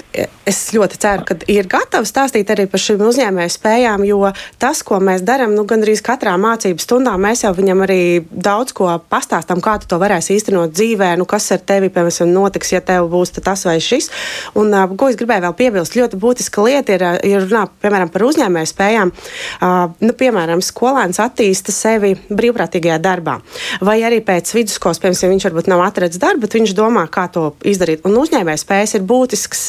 es 0.49 0.61
ļoti 0.75 0.99
ceru, 1.03 1.25
ka 1.27 1.37
ir 1.51 1.69
gatavi 1.71 2.09
stāstīt 2.09 2.51
arī 2.53 2.67
par 2.71 2.83
šīm 2.83 3.03
uzņēmēju 3.07 3.53
spējām, 3.55 4.05
jo 4.09 4.31
tas, 4.63 4.83
ko 4.87 5.01
mēs 5.03 5.25
darām, 5.27 5.55
nu, 5.57 5.65
gandrīz 5.69 6.03
katrā 6.05 6.37
mācību 6.41 6.83
stundā, 6.83 7.17
mēs 7.21 7.45
jau 7.45 7.53
viņam 7.57 7.85
arī 7.87 8.01
daudz 8.31 8.75
ko 8.77 8.91
pastāstām, 9.13 9.63
kā 9.65 9.79
tu 9.81 9.91
to 9.91 10.01
varēsi 10.03 10.37
īstenot 10.39 10.75
dzīvē, 10.75 11.13
nu, 11.21 11.27
kas 11.29 11.51
ar 11.55 11.63
tevi, 11.67 11.91
piemēram, 11.93 12.33
notiks, 12.35 12.73
ja 12.75 12.83
tev 12.85 13.11
būs 13.13 13.35
tas 13.41 13.65
vai 13.67 13.79
šis. 13.83 14.11
Un, 14.59 14.75
ko 14.99 15.11
es 15.11 15.19
gribēju 15.21 15.47
vēl 15.47 15.57
piebilst, 15.59 15.97
ļoti 15.99 16.21
būtiska 16.21 16.65
lieta 16.67 16.97
ir, 16.97 17.07
ir 17.27 17.47
runā, 17.47 17.67
piemēram, 17.83 18.13
par 18.13 18.27
uzņēmēju 18.29 18.71
spējām. 18.71 19.13
Nu, 20.01 20.17
piemēram, 20.21 20.63
skolēns 20.65 21.21
attīsta 21.23 21.75
sevi 21.75 22.15
brīvprātīgajā 22.29 22.99
darbā, 23.03 23.39
vai 23.85 24.01
arī 24.07 24.21
pēc 24.25 24.53
vidusskolas, 24.57 25.01
piemēram, 25.03 25.21
ja 25.25 25.33
viņš 25.35 25.49
varbūt 25.49 25.71
nav 25.73 25.85
atradzis 25.87 26.23
darbu, 26.23 26.45
bet 26.47 26.59
viņš 26.59 26.75
domā, 26.79 27.07
kā 27.13 27.27
to 27.33 27.51
izdarīt. 27.67 28.05
Un 28.09 28.19
uzņēmēju 28.21 28.63
spējas 28.63 28.97
ir 28.97 29.00
būtisks 29.05 29.67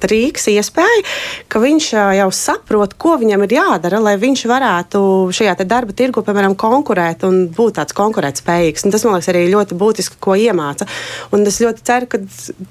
teikt, 0.00 0.06
rīks, 0.10 0.48
iespēja, 0.50 1.04
ka 1.50 1.60
viņš 1.62 1.90
jau 2.18 2.28
saprot, 2.34 2.94
ko 3.00 3.16
viņam 3.20 3.44
ir 3.46 3.54
jādara, 3.58 4.00
lai 4.02 4.16
viņš 4.20 4.44
varētu 4.50 5.00
šajā 5.34 5.56
darba 5.64 5.94
tirgu, 5.96 6.22
piemēram, 6.24 6.56
konkurēt 6.58 7.24
un 7.28 7.48
būt 7.54 7.78
tāds 7.78 7.96
konkurētspējīgs. 7.96 8.86
Un 8.86 8.94
tas, 8.94 9.04
man 9.04 9.18
liekas, 9.18 9.30
arī 9.32 9.44
ļoti 9.52 9.78
būtiski, 9.78 10.18
ko 10.22 10.36
iemāca. 10.38 10.86
Un 11.34 11.44
es 11.46 11.60
ļoti 11.62 11.84
ceru, 11.86 12.08
ka 12.10 12.20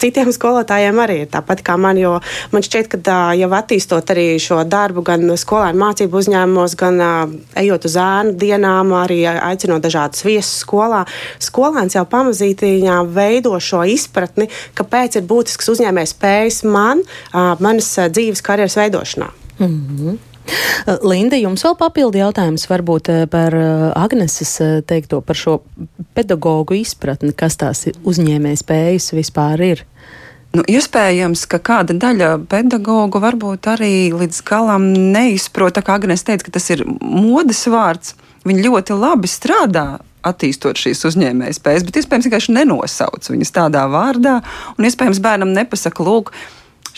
citiem 0.01 0.31
skolotājiem 0.35 1.01
arī 1.03 1.21
ir 1.23 1.31
tāpat 1.31 1.63
kā 1.65 1.77
man, 1.79 1.99
jo 1.99 2.17
man 2.53 2.65
šķiet, 2.65 2.91
ka 2.91 3.19
jau 3.37 3.51
attīstot 3.59 4.13
arī 4.13 4.27
šo 4.41 4.61
darbu 4.69 5.03
gan 5.05 5.25
skolēnu 5.39 5.79
mācību 5.83 6.21
uzņēmumos, 6.21 6.75
gan 6.79 7.03
ejot 7.59 7.87
uz 7.89 7.97
ēnu 7.99 8.35
dienām, 8.39 8.93
arī 8.97 9.21
aicinot 9.29 9.83
dažādas 9.83 10.25
viesus 10.25 10.63
skolā, 10.63 11.05
skolēns 11.43 11.97
jau 11.97 12.05
pamazītiņā 12.09 12.99
veido 13.13 13.55
šo 13.63 13.83
izpratni, 13.89 14.49
kāpēc 14.77 15.19
ir 15.19 15.27
būtiski 15.29 15.38
būtisks 15.39 15.71
uzņēmējs 15.73 16.15
spējas 16.15 16.63
man, 16.67 17.05
manas 17.33 17.95
dzīves 18.11 18.43
karjeras 18.45 18.77
veidošanā. 18.79 19.31
Mm 19.59 19.77
-hmm. 19.77 20.17
Linda, 21.03 21.37
jums 21.37 21.63
vēl 21.65 21.75
papildi 21.77 22.21
jautājums 22.23 22.65
varbūt 22.69 23.11
par 23.29 23.55
Agneses 23.95 24.55
teikto 24.89 25.21
par 25.21 25.37
šo 25.37 25.59
pedagoģu 26.17 26.79
izpratni, 26.79 27.33
kas 27.37 27.59
tās 27.59 27.85
uzņēmēja 28.03 28.61
spējas 28.63 29.11
vispār 29.13 29.61
ir. 29.61 29.85
Nu, 30.57 30.63
iespējams, 30.65 31.43
ka 31.45 31.59
kāda 31.61 31.93
daļa 31.93 32.31
pedagoģu 32.49 33.21
varbūt 33.21 33.69
arī 33.69 34.09
līdz 34.17 34.41
galam 34.47 34.87
neizprot, 35.13 35.77
kā 35.77 35.99
Agnēs 35.99 36.25
teica, 36.25 36.47
ka 36.47 36.55
tas 36.57 36.69
ir 36.73 36.81
modes 37.01 37.67
vārds. 37.69 38.15
Viņi 38.47 38.65
ļoti 38.65 38.95
labi 38.97 39.29
strādā 39.29 39.99
attīstot 40.27 40.79
šīs 40.79 41.05
uzņēmējas 41.09 41.59
spējas, 41.61 41.85
bet 41.87 41.99
iespējams 42.01 42.27
vienkārši 42.27 42.55
nenosauc 42.57 43.29
viņas 43.31 43.53
tādā 43.55 43.85
vārdā, 43.91 44.39
un 44.77 44.87
iespējams 44.89 45.21
bērnam 45.23 45.53
nepasaka, 45.55 46.03
lūk, 46.05 46.33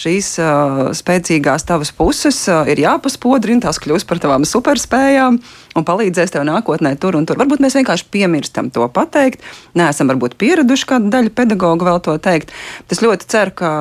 šīs 0.01 0.33
uh, 0.41 0.83
spēcīgās 0.97 1.65
tavas 1.67 1.91
puses 1.95 2.37
uh, 2.49 2.63
ir 2.69 2.81
jāpaspodrina, 2.81 3.61
tās 3.67 3.79
kļūs 3.81 4.07
par 4.09 4.21
tavām 4.23 4.47
superspējām 4.47 5.39
un 5.77 5.85
palīdzēs 5.87 6.33
tev 6.33 6.45
nākotnē 6.47 6.93
tur 6.99 7.15
un 7.19 7.27
tur. 7.27 7.39
Varbūt 7.39 7.61
mēs 7.63 7.77
vienkārši 7.79 8.07
piemirstam 8.11 8.71
to 8.73 8.87
pateikt. 8.91 9.43
Nē, 9.77 9.91
esam 9.93 10.11
varbūt 10.11 10.35
pieraduši 10.41 10.87
kādu 10.89 11.11
daļu 11.13 11.33
pedagoģu 11.37 11.87
vēl 11.87 12.01
to 12.07 12.17
teikt. 12.23 12.51
Es 12.91 13.03
ļoti 13.03 13.29
ceru, 13.31 13.55
ka 13.61 13.71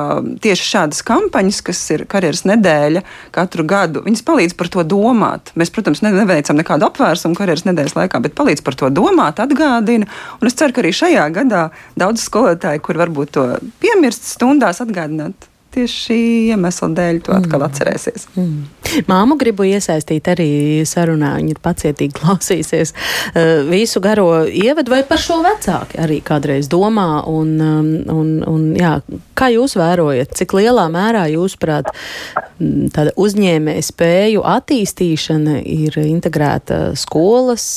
tieši 0.43 0.69
šādas 0.69 1.03
kampaņas, 1.07 1.61
kas 1.67 1.83
ir 1.95 2.05
karjeras 2.11 2.45
nedēļa 2.47 3.03
katru 3.35 3.67
gadu, 3.67 4.05
viņas 4.07 4.25
palīdz 4.27 4.57
par 4.59 4.71
to 4.71 4.85
domāt. 4.87 5.53
Mēs, 5.59 5.73
protams, 5.73 6.03
neveicam 6.05 6.59
nekādu 6.59 6.87
apvērsumu 6.87 7.37
karjeras 7.39 7.67
nedēļas 7.67 7.97
laikā, 7.97 8.23
bet 8.23 8.37
palīdz 8.39 8.63
par 8.65 8.79
to 8.79 8.91
domāt, 8.93 9.43
atgādina. 9.43 10.07
Un 10.39 10.51
es 10.51 10.57
ceru, 10.59 10.75
ka 10.75 10.85
arī 10.85 10.95
šajā 10.95 11.27
gadā 11.35 11.67
daudz 11.99 12.23
skolotāji, 12.23 12.83
kur 12.85 13.01
varbūt 13.01 13.35
to 13.35 13.47
piemirst 13.83 14.31
stundās, 14.31 14.83
atgādināt 14.83 15.50
tieši 15.73 15.97
šī 16.05 16.19
iemesla 16.51 16.89
dēļ 16.97 17.19
to 17.25 17.33
atkal 17.35 17.61
mm. 17.61 17.65
atcerēsies. 17.67 18.27
Mm. 18.35 19.05
Māmu 19.07 19.37
gribu 19.39 19.65
iesaistīt 19.69 20.27
arī 20.31 20.49
sarunā. 20.87 21.33
Viņa 21.39 21.55
ir 21.55 21.61
pacietīgi 21.63 22.15
klausīsies 22.19 22.93
uh, 22.93 23.63
visu 23.69 24.03
garo 24.03 24.43
ievadu, 24.45 24.93
vai 24.93 25.01
par 25.07 25.21
šo 25.21 25.41
vecāki 25.45 25.99
arī 26.01 26.19
kādreiz 26.25 26.69
domā. 26.71 27.09
Un, 27.31 27.55
um, 27.61 27.91
un, 28.11 28.31
un, 28.47 28.67
jā, 28.79 28.97
kā 29.37 29.51
jūs 29.53 29.77
vērojat, 29.79 30.35
cik 30.41 30.57
lielā 30.59 30.87
mērā 30.91 31.25
jūsuprāt 31.31 31.91
mm, 31.93 32.91
tāda 32.95 33.15
uzņēmēja 33.21 33.87
spēju 33.91 34.45
attīstīšana 34.57 35.61
ir 35.63 35.99
integrēta 36.03 36.91
skolas 36.99 37.67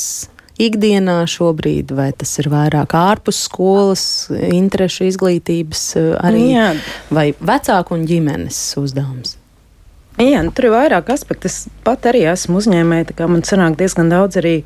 ikdienā 0.61 1.17
šobrīd, 1.29 1.91
vai 1.95 2.11
tas 2.15 2.31
ir 2.41 2.49
vairāk 2.53 2.95
ārpus 2.97 3.45
skolas, 3.47 4.05
interešu 4.31 5.09
izglītības 5.09 5.87
eh, 5.99 6.11
arī, 6.23 6.45
Jā. 6.53 6.67
vai 7.13 7.31
vecāku 7.39 7.97
un 7.97 8.05
ģimenes 8.09 8.59
uzdevums? 8.81 9.37
Jā, 10.15 10.39
nu, 10.45 10.53
tur 10.55 10.69
ir 10.69 10.75
vairāk 10.77 11.09
aspektu. 11.11 11.49
Es 11.51 11.65
pat 11.83 12.05
arī 12.07 12.23
esmu 12.31 12.61
uzņēmēja, 12.61 13.09
tā 13.09 13.17
kā 13.17 13.27
man 13.27 13.43
sanāk 13.43 13.75
diezgan 13.81 14.07
daudz 14.13 14.39
arī 14.39 14.61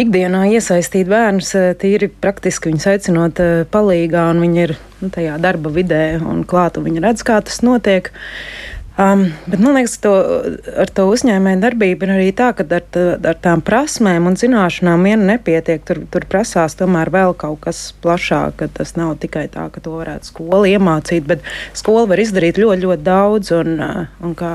ikdienā 0.00 0.46
iesaistīt 0.54 1.10
bērnus, 1.10 1.52
eh, 1.58 1.74
tīri 1.76 2.08
praktiski 2.08 2.72
viņus 2.72 2.88
aicinot 2.94 3.42
eh, 3.44 3.66
palīgā, 3.68 4.30
un 4.32 4.40
viņi 4.46 4.64
ir 4.64 4.76
nu, 5.02 5.12
tajā 5.12 5.36
darba 5.44 5.72
vidē 5.74 6.02
un 6.22 6.40
klāt, 6.48 6.80
un 6.80 6.88
viņi 6.88 7.04
redz, 7.04 7.26
kā 7.26 7.42
tas 7.44 7.60
notiek. 7.66 8.08
Um, 8.98 9.28
bet 9.46 9.60
man 9.62 9.76
liekas, 9.78 9.92
to, 10.02 10.12
ar 10.82 10.90
to 10.90 11.04
uzņēmēju 11.12 11.60
darbību 11.62 12.02
ir 12.02 12.12
arī 12.16 12.30
tā, 12.34 12.48
ka 12.58 12.64
ar, 12.66 12.82
tā, 12.90 13.04
ar 13.30 13.36
tām 13.38 13.62
prasmēm 13.62 14.26
un 14.26 14.34
zināšanām 14.40 15.06
vien 15.06 15.22
nepietiek. 15.28 15.84
Tur, 15.86 16.00
tur 16.10 16.26
prasās 16.26 16.74
tomēr 16.80 17.12
vēl 17.14 17.36
kaut 17.38 17.60
kas 17.68 17.82
plašāk, 18.02 18.64
tas 18.74 18.96
nav 18.98 19.14
tikai 19.22 19.46
tā, 19.54 19.68
ka 19.70 19.82
to 19.84 19.94
varētu 20.00 20.32
skola 20.32 20.64
iemācīt, 20.72 21.28
bet 21.30 21.46
skola 21.78 22.08
var 22.10 22.24
izdarīt 22.24 22.58
ļoti, 22.58 22.82
ļoti 22.88 23.06
daudz. 23.06 23.52
Un, 23.60 23.78
uh, 23.78 24.02
un 24.26 24.34
kā 24.38 24.52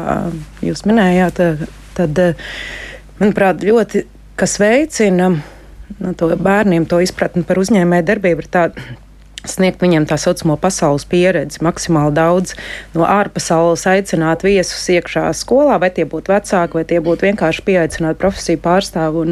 jūs 0.65 0.83
minējāt, 0.91 1.39
tad, 1.95 2.21
manuprāt, 3.21 3.63
ļoti 3.63 4.03
kas 4.35 4.57
veicina 4.59 5.31
nu, 6.03 6.13
to 6.19 6.33
bērniem 6.35 6.89
to 6.89 7.00
izpratni 7.03 7.45
par 7.47 7.63
uzņēmēju 7.63 8.07
darbību, 8.12 8.43
ir 8.43 8.51
tāda 8.51 8.88
sniegt 9.47 9.81
viņiem 9.83 10.05
tā 10.07 10.17
saucamo 10.19 10.55
pasaules 10.62 11.05
pieredzi, 11.09 11.62
maksimāli 11.65 12.15
daudz 12.15 12.55
no 12.95 13.07
ārpasaules 13.07 13.85
aicināt 13.89 14.45
viesus 14.45 14.85
iekšā 14.93 15.25
skolā, 15.38 15.79
vai 15.81 15.91
tie 15.95 16.05
būtu 16.09 16.33
vecāki, 16.33 16.79
vai 16.79 16.85
tie 16.88 17.01
būtu 17.03 17.27
vienkārši 17.29 17.65
pieaicināt 17.67 18.21
profesiju 18.21 18.62
pārstāvu. 18.63 19.25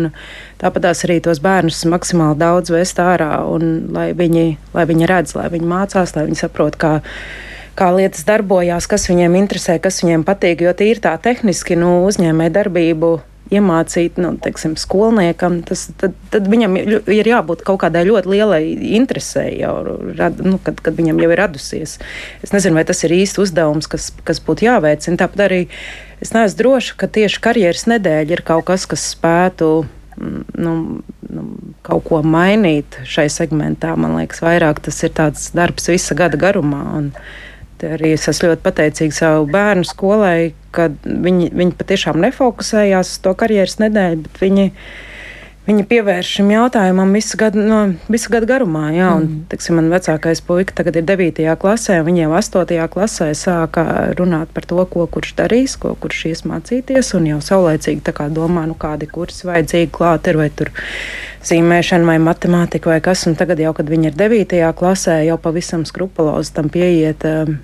Tāpat 0.62 0.90
arī 0.92 1.22
tos 1.24 1.40
bērnus 1.44 1.84
maksimāli 1.90 2.40
daudz 2.42 2.74
vest 2.74 3.00
ārā, 3.02 3.32
un 3.48 3.94
lai 3.96 4.12
viņi, 4.18 4.46
lai 4.76 4.86
viņi 4.90 5.10
redz, 5.10 5.38
lai 5.40 5.48
viņi 5.54 5.72
mācās, 5.72 6.16
lai 6.18 6.28
viņi 6.28 6.44
saprot, 6.44 6.78
kā 6.80 7.00
kā 7.80 7.88
lietas 7.96 8.26
darbojās, 8.28 8.86
kas 8.92 9.08
viņiem 9.10 9.40
interesē, 9.40 9.78
kas 9.82 10.04
viņiem 10.04 10.26
patīk. 10.28 10.62
Jo 10.62 10.76
tīri 10.78 11.02
tā 11.02 11.16
tehniski 11.24 11.80
nu, 11.80 12.02
uzņēmēja 12.10 12.54
darbību 12.60 13.14
iemācīt 13.52 14.20
nu, 14.22 14.32
teiksim, 14.42 14.76
skolniekam, 14.80 15.60
tas, 15.68 15.88
tad, 16.00 16.16
tad 16.34 16.48
viņam 16.52 16.78
ir 16.80 17.30
jābūt 17.30 17.66
kaut 17.68 17.82
kādai 17.84 18.06
ļoti 18.08 18.32
lielai 18.32 18.62
interesei, 18.96 19.58
jau, 19.60 19.76
nu, 20.40 20.58
kad, 20.64 20.80
kad 20.84 20.98
viņam 20.98 21.20
jau 21.22 21.32
ir 21.34 21.42
radusies. 21.42 21.98
Es 22.46 22.56
nezinu, 22.56 22.80
vai 22.80 22.86
tas 22.88 23.04
ir 23.04 23.16
īsti 23.16 23.44
uzdevums, 23.44 23.90
kas, 23.92 24.10
kas 24.28 24.42
būtu 24.44 24.70
jāveicina. 24.70 25.20
Tāpat 25.20 25.46
arī 25.50 25.62
es 26.24 26.32
neesmu 26.36 26.62
droša, 26.64 26.96
ka 27.02 27.12
tieši 27.20 27.44
karjeras 27.44 27.88
nedēļa 27.92 28.38
ir 28.38 28.46
kaut 28.48 28.70
kas, 28.72 28.88
kas 28.90 29.12
spētu. 29.16 29.74
Mm, 30.22 30.42
nu, 30.60 30.74
nu, 31.32 31.46
kaut 31.88 32.04
ko 32.08 32.20
mainīt 32.24 33.00
šai 33.08 33.30
segmentā. 33.32 33.94
Man 34.00 34.18
liekas, 34.20 34.44
vairāk 34.44 34.84
tas 34.84 35.00
ir 35.08 35.16
tāds 35.18 35.50
darbs 35.56 35.88
visa 35.92 36.16
gada 36.20 36.40
garumā. 36.40 36.84
Un, 37.00 37.12
arī 37.88 38.14
es 38.16 38.28
esmu 38.32 38.52
ļoti 38.52 38.66
pateicīga 38.66 39.18
savu 39.18 39.48
bērnu 39.52 39.88
skolai, 39.88 40.52
ka 40.76 40.90
viņi, 40.92 41.52
viņi 41.58 41.78
patiešām 41.80 42.20
nefokusējās 42.24 43.16
uz 43.16 43.24
to 43.26 43.34
karjeras 43.38 43.80
nedēļu, 43.82 44.26
bet 44.28 44.44
viņi, 44.44 44.68
Viņa 45.62 45.84
pievērš 45.86 46.30
šim 46.40 46.48
jautājumam 46.50 47.12
visu 47.14 47.38
gadu, 47.38 47.62
no, 47.62 47.82
visu 48.10 48.32
gadu 48.34 48.48
garumā. 48.50 48.88
Jā, 48.96 49.12
un, 49.14 49.28
Mm. 49.28 49.42
tiksim, 49.50 49.76
man 49.78 49.92
vecākais 49.94 50.42
puika 50.42 50.74
tagad 50.74 50.96
ir 50.96 51.04
9. 51.04 51.56
klasē, 51.56 52.00
un 52.00 52.08
viņa 52.08 52.24
jau 52.24 52.32
8. 52.34 52.88
klasē 52.90 53.28
sāka 53.38 54.16
runāt 54.18 54.48
par 54.56 54.66
to, 54.66 54.84
ko 54.86 55.06
kurš 55.06 55.36
darīs, 55.38 55.78
ko 55.78 55.94
kurš 56.02 56.26
ies 56.26 56.42
mācīties. 56.42 57.14
Un 57.14 57.28
jau 57.28 57.38
saulēcīgi 57.38 58.02
domā, 58.34 58.66
nu, 58.66 58.74
kādi 58.74 59.06
kursi 59.06 59.46
vajadzīgi 59.46 59.92
klāt 59.92 60.28
ir, 60.28 60.38
vai 60.38 60.50
tur 60.50 60.72
zīmēšana, 61.44 62.06
vai 62.06 62.18
matemātika, 62.18 62.88
vai 62.90 63.00
kas. 63.00 63.28
Un 63.28 63.36
tagad 63.36 63.60
jau, 63.60 63.74
kad 63.74 63.86
viņa 63.86 64.06
ir 64.08 64.14
9. 64.18 64.74
klasē, 64.74 65.24
jau 65.28 65.38
pavisam 65.38 65.86
skrupulozi 65.86 66.54
tam 66.54 66.70
pieiet, 66.70 67.24
um, 67.24 67.60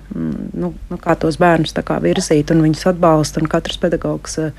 nu, 0.54 0.72
nu, 0.90 0.96
kā 0.98 1.18
tos 1.18 1.36
bērnus 1.36 1.74
kā 1.74 1.98
virzīt 2.00 2.50
un 2.52 2.62
viņus 2.62 2.86
atbalsta, 2.94 3.40
un 3.40 3.48
katrs 3.48 3.76
pedagogs. 3.76 4.38
Uh, 4.38 4.50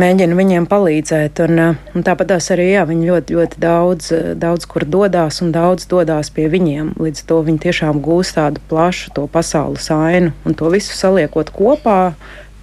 mēģina 0.00 0.36
viņiem 0.36 0.66
palīdzēt. 0.70 1.40
Un, 1.46 1.58
eh, 1.58 1.74
un 1.94 2.04
tāpat 2.06 2.34
arī 2.54 2.70
jā, 2.72 2.84
viņi 2.88 3.08
ļoti, 3.10 3.36
ļoti 3.36 3.60
daudz, 3.62 4.12
eh, 4.12 4.34
daudz 4.34 4.66
kur 4.66 4.84
dodas 4.84 5.42
un 5.42 5.52
daudz 5.52 5.86
dodas 5.86 6.30
pie 6.30 6.48
viņiem. 6.48 6.94
Līdz 6.96 7.26
to 7.26 7.42
viņi 7.42 7.60
tiešām 7.66 8.00
gūst 8.00 8.36
tādu 8.36 8.60
plašu 8.68 9.12
pasaules 9.26 9.90
ainu 9.90 10.32
un 10.44 10.54
to 10.54 10.70
visu 10.70 10.92
saliekot 10.92 11.50
kopā. 11.50 12.14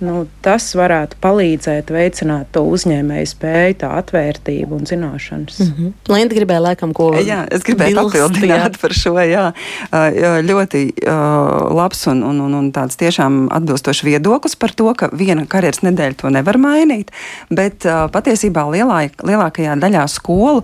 Nu, 0.03 0.25
tas 0.43 0.69
varētu 0.75 1.17
palīdzēt 1.23 1.91
veicināt 1.93 2.49
to 2.55 2.65
uzņēmēju 2.67 3.29
spēju, 3.29 3.79
tā 3.83 3.91
atvērtību 4.01 4.79
un 4.79 4.87
zināšanas. 4.89 5.59
Mm. 5.59 5.73
Mm 5.73 5.73
-hmm. 5.77 6.15
Linda 6.15 6.35
gribēja 6.35 6.61
laikam 6.61 6.93
ko 6.93 7.13
Jā, 7.13 7.45
es 7.51 7.63
gribēju 7.63 7.95
bilst, 7.95 8.17
papildināt 8.17 8.75
jā. 8.75 8.81
par 8.81 8.93
šo. 8.93 9.13
Jā, 9.23 9.45
Jā, 9.93 10.41
ļoti 10.41 10.81
uh, 11.07 11.73
labs 11.75 12.07
un, 12.07 12.23
un, 12.23 12.39
un, 12.41 12.53
un 12.53 12.71
tāds 12.73 12.97
tiešām 12.99 13.47
atbilstošs 13.53 14.03
viedoklis 14.03 14.55
par 14.55 14.71
to, 14.71 14.89
ka 14.97 15.09
viena 15.13 15.45
karjeras 15.49 15.83
nedēļa 15.85 16.17
to 16.19 16.31
nevar 16.33 16.57
mainīt. 16.57 17.11
Bet 17.49 17.85
patiesībā 18.13 18.65
lielā, 18.73 18.99
lielākajā 19.23 19.75
daļā 19.79 20.05
skolu 20.11 20.63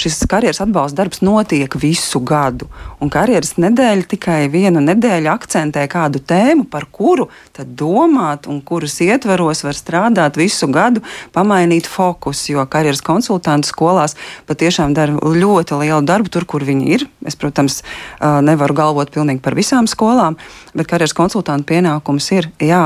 šis 0.00 0.20
karjeras 0.30 0.60
atbalsta 0.64 1.02
darbs 1.02 1.22
notiek 1.24 1.74
visu 1.80 2.20
gadu. 2.20 2.68
Un 3.00 3.10
karjeras 3.12 3.56
nedēļa 3.60 4.08
tikai 4.14 4.40
vienu 4.52 4.82
nedēļu 4.84 5.32
akcentē 5.32 5.86
kādu 5.90 6.20
tēmu, 6.20 6.66
par 6.70 6.86
kuru 6.92 7.30
tad 7.56 7.72
domāt 7.78 8.48
un 8.50 8.59
kuras 8.66 8.96
ietvaros 9.04 9.64
var 9.66 9.76
strādāt 9.76 10.38
visu 10.40 10.68
gadu, 10.72 11.02
pamainīt 11.36 11.88
fokusu. 11.90 12.52
Jo 12.54 12.64
karjeras 12.70 13.02
konsultanti 13.04 13.70
skolās 13.70 14.16
patiešām 14.48 14.94
dara 14.96 15.16
ļoti 15.16 15.80
lielu 15.82 16.00
darbu 16.06 16.32
tur, 16.32 16.46
kur 16.48 16.64
viņi 16.66 16.90
ir. 16.94 17.06
Es, 17.26 17.36
protams, 17.38 17.82
nevaru 18.20 18.76
galvot 18.76 19.12
pilnīgi 19.14 19.42
par 19.44 19.56
visām 19.58 19.88
skolām, 19.90 20.38
bet 20.74 20.90
karjeras 20.90 21.16
konsultantu 21.16 21.68
pienākums 21.72 22.30
ir 22.36 22.50
jā, 22.62 22.82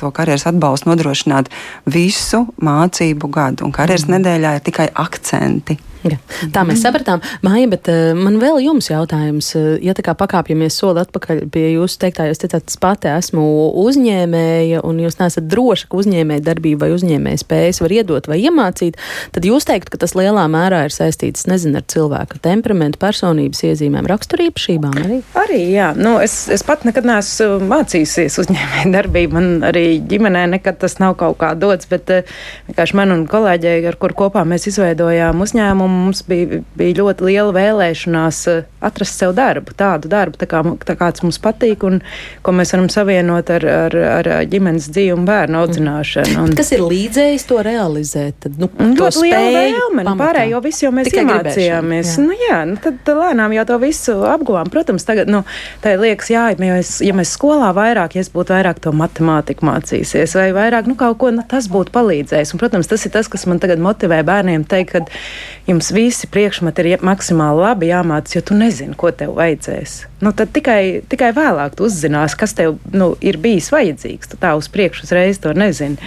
to 0.00 0.12
karjeras 0.14 0.46
atbalstu 0.50 0.92
nodrošināt 0.92 1.50
visu 1.90 2.46
mācību 2.62 3.30
gadu. 3.32 3.66
Un 3.66 3.74
karjeras 3.76 4.08
nedēļā 4.10 4.56
ir 4.58 4.66
tikai 4.66 4.90
akcenti. 4.94 5.78
Jā. 6.04 6.18
Tā 6.52 6.62
mēs 6.68 6.82
sapratām. 6.84 7.22
Māja, 7.46 7.68
bet 7.72 7.88
uh, 7.90 8.12
man 8.18 8.38
vēl 8.42 8.60
jums 8.66 8.90
jautājums. 8.90 9.48
Uh, 9.56 9.68
ja 9.82 9.94
tā 9.96 10.04
kā 10.06 10.16
pakāpjamies 10.18 10.76
soli 10.78 11.02
atpakaļ 11.02 11.44
pie 11.52 11.64
jūsu 11.74 12.00
teiktā, 12.02 12.28
jūs 12.30 12.42
teicāt, 12.42 12.68
es 12.68 12.80
pati 12.80 13.10
esmu 13.10 13.44
uzņēmēja, 13.82 14.82
un 14.86 15.00
jūs 15.02 15.18
neesat 15.20 15.48
droši, 15.50 15.88
ka 15.90 16.00
uzņēmēja 16.02 16.44
darbība 16.46 16.86
vai 16.86 16.96
uzņēmēja 16.96 17.42
spējas 17.42 17.82
var 17.82 17.96
iedot 17.96 18.28
vai 18.30 18.38
iemācīt, 18.44 18.98
tad 19.34 19.48
jūs 19.48 19.66
teikt, 19.68 19.90
ka 19.92 20.00
tas 20.02 20.16
lielā 20.18 20.46
mērā 20.52 20.84
ir 20.86 20.94
saistīts, 20.94 21.46
nezinu, 21.50 21.80
ar 21.80 21.86
cilvēka 21.90 22.40
temperamentu, 22.44 23.00
personības 23.02 23.64
iezīmēm, 23.70 24.08
raksturīpašībām 24.10 25.00
arī? 25.02 25.20
Arī, 25.40 25.60
jā. 25.74 25.90
Nu, 25.98 26.16
es, 26.22 26.38
es 26.52 26.64
pat 26.66 26.86
nekad 26.88 27.08
neesmu 27.08 27.60
mācījusies 27.70 28.38
uzņēmēju 28.42 28.92
darbību. 28.94 29.36
Man 29.36 29.66
arī 29.66 29.84
ģimenē 30.08 30.46
nekad 30.56 30.80
tas 30.82 30.98
nav 31.02 31.16
kaut 31.20 31.38
kā 31.40 31.52
dots, 31.58 31.88
bet 31.90 32.10
eh, 32.12 32.36
vienkārši 32.68 32.98
man 32.98 33.14
un 33.14 33.24
kolēģei, 33.30 33.78
ar 33.90 33.98
kur 34.00 34.14
kopā 34.16 34.44
mēs 34.48 34.68
izveidojām 34.70 35.40
uzņēmumu, 35.44 35.85
mums 35.90 36.22
bija, 36.28 36.60
bija 36.78 36.98
ļoti 37.00 37.26
liela 37.28 37.54
vēlēšanās 37.56 38.40
eh, 38.52 38.64
atrast 38.86 39.18
sev 39.20 39.34
darbu, 39.36 39.74
tādu 39.78 40.10
darbu, 40.12 40.38
tā 40.40 40.48
kā, 40.50 40.62
tā 40.86 40.96
kāds 40.98 41.24
mums 41.24 41.40
patīk 41.42 41.86
un 41.86 42.00
ko 42.46 42.54
mēs 42.56 42.74
varam 42.74 42.90
savienot 42.92 43.50
ar, 43.56 43.66
ar, 43.86 43.98
ar 44.18 44.30
ģimenes 44.50 44.90
dzīvi 44.92 45.14
un 45.16 45.26
bērnu 45.28 45.62
audzināšanu. 45.62 46.36
Un, 46.42 46.54
Kas 46.58 46.72
ir 46.76 46.84
līdzējis 46.84 47.46
to 47.48 47.62
realizēt? 47.66 48.38
Tad, 48.44 48.58
nu, 48.60 48.68
to 48.98 49.08
ļoti 49.08 49.24
liela 49.24 49.64
vēlme. 49.64 50.06
Nu, 50.06 50.16
pārējo 50.20 50.62
visu 50.64 50.86
jau 50.86 50.92
mēs 50.94 51.10
Tikai 51.10 51.24
iemācījāmies. 51.24 52.14
jā. 52.16 52.26
Nu, 52.26 52.36
jā, 52.46 52.60
nu, 52.68 52.78
tad 52.82 53.00
tad 53.06 53.20
lēnām 53.20 53.54
jau 53.56 53.64
to 53.68 53.78
visu 53.82 54.16
apguvām. 54.28 54.70
Protams, 54.72 55.06
tagad 55.06 55.30
nu, 55.30 55.42
tā 55.84 55.94
liekas, 56.00 56.30
jā, 56.32 56.46
ja 56.52 56.60
mēs, 56.60 56.96
ja 57.04 57.14
mēs 57.16 57.34
skolā 57.36 57.72
vairāk, 57.76 58.16
ja 58.16 58.24
es 58.24 58.30
būtu 58.32 58.54
vairāk 58.56 58.80
to 58.84 58.92
matemātiku 58.96 59.66
mācīsies, 59.68 60.36
vai 60.38 60.48
vairāk 60.56 60.88
nu, 60.90 60.96
kaut 60.98 61.18
ko, 61.22 61.32
nu, 61.34 61.44
tas 61.48 61.68
būtu 61.72 61.94
palīdzējis. 61.94 62.54
Un, 62.54 62.62
protams, 62.62 62.90
tas 62.90 63.06
ir 63.06 63.14
tas, 63.14 63.30
kas 63.32 63.46
man 63.50 63.60
tagad 63.62 63.82
motivē 63.82 64.22
bērniem 64.26 64.66
teikt, 64.68 64.96
ka 64.96 65.04
jums 65.76 65.92
visi 65.92 66.28
priekšmeti 66.32 66.84
ir 66.88 67.04
maksimāli 67.04 67.60
labi 67.60 67.90
jāmācās, 67.90 68.36
jo 68.36 68.42
tu 68.48 68.56
nezini, 68.56 68.96
ko 68.96 69.12
tev 69.12 69.36
vajadzēs. 69.36 69.98
Nu, 70.24 70.32
tad 70.36 70.52
tikai, 70.56 71.02
tikai 71.10 71.32
vēlāk 71.36 71.76
tu 71.76 71.86
uzzinās, 71.90 72.36
kas 72.38 72.56
tev 72.56 72.78
nu, 72.92 73.12
ir 73.20 73.36
bijis 73.42 73.68
vajadzīgs. 73.74 74.32
Tu 74.32 74.40
tā 74.40 74.54
uz 74.56 74.70
priekšu 74.72 75.04
uzreiz 75.06 75.42
to 75.42 75.52
nezini. 75.56 76.00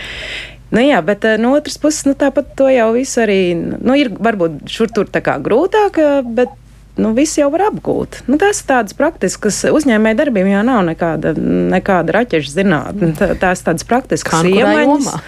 Nu, 0.69 0.81
jā, 0.85 0.99
bet 1.05 1.25
eh, 1.25 1.37
no 1.41 1.55
otras 1.57 1.79
puses, 1.81 2.05
nu, 2.05 2.13
tāpat 2.17 2.53
to 2.57 2.69
jau 2.69 2.91
visu 2.93 3.23
arī 3.23 3.41
nu, 3.57 3.95
ir 3.97 4.11
varbūt 4.13 4.67
šur 4.69 4.91
tur 4.93 5.09
tā 5.09 5.21
kā 5.25 5.39
grūtāk, 5.41 5.97
eh, 6.01 6.19
bet 6.25 6.53
nu, 6.99 7.13
viss 7.17 7.39
jau 7.39 7.49
var 7.53 7.65
apgūt. 7.69 8.21
Nu, 8.29 8.37
tas 8.41 8.61
ir 8.61 8.67
tādas 8.69 8.95
praktiskas 8.97 9.61
uzņēmēja 9.69 10.19
darbība, 10.21 10.51
jau 10.53 10.65
nav 10.67 10.83
nekāda, 10.89 11.33
nekāda 11.73 12.15
raķešu 12.19 12.53
zinātne. 12.53 13.13
Tā, 13.19 13.31
tās 13.39 13.63
tādas 13.65 13.87
praktiskas 13.87 14.43
nu 14.45 14.55
iemaņas. 14.59 15.09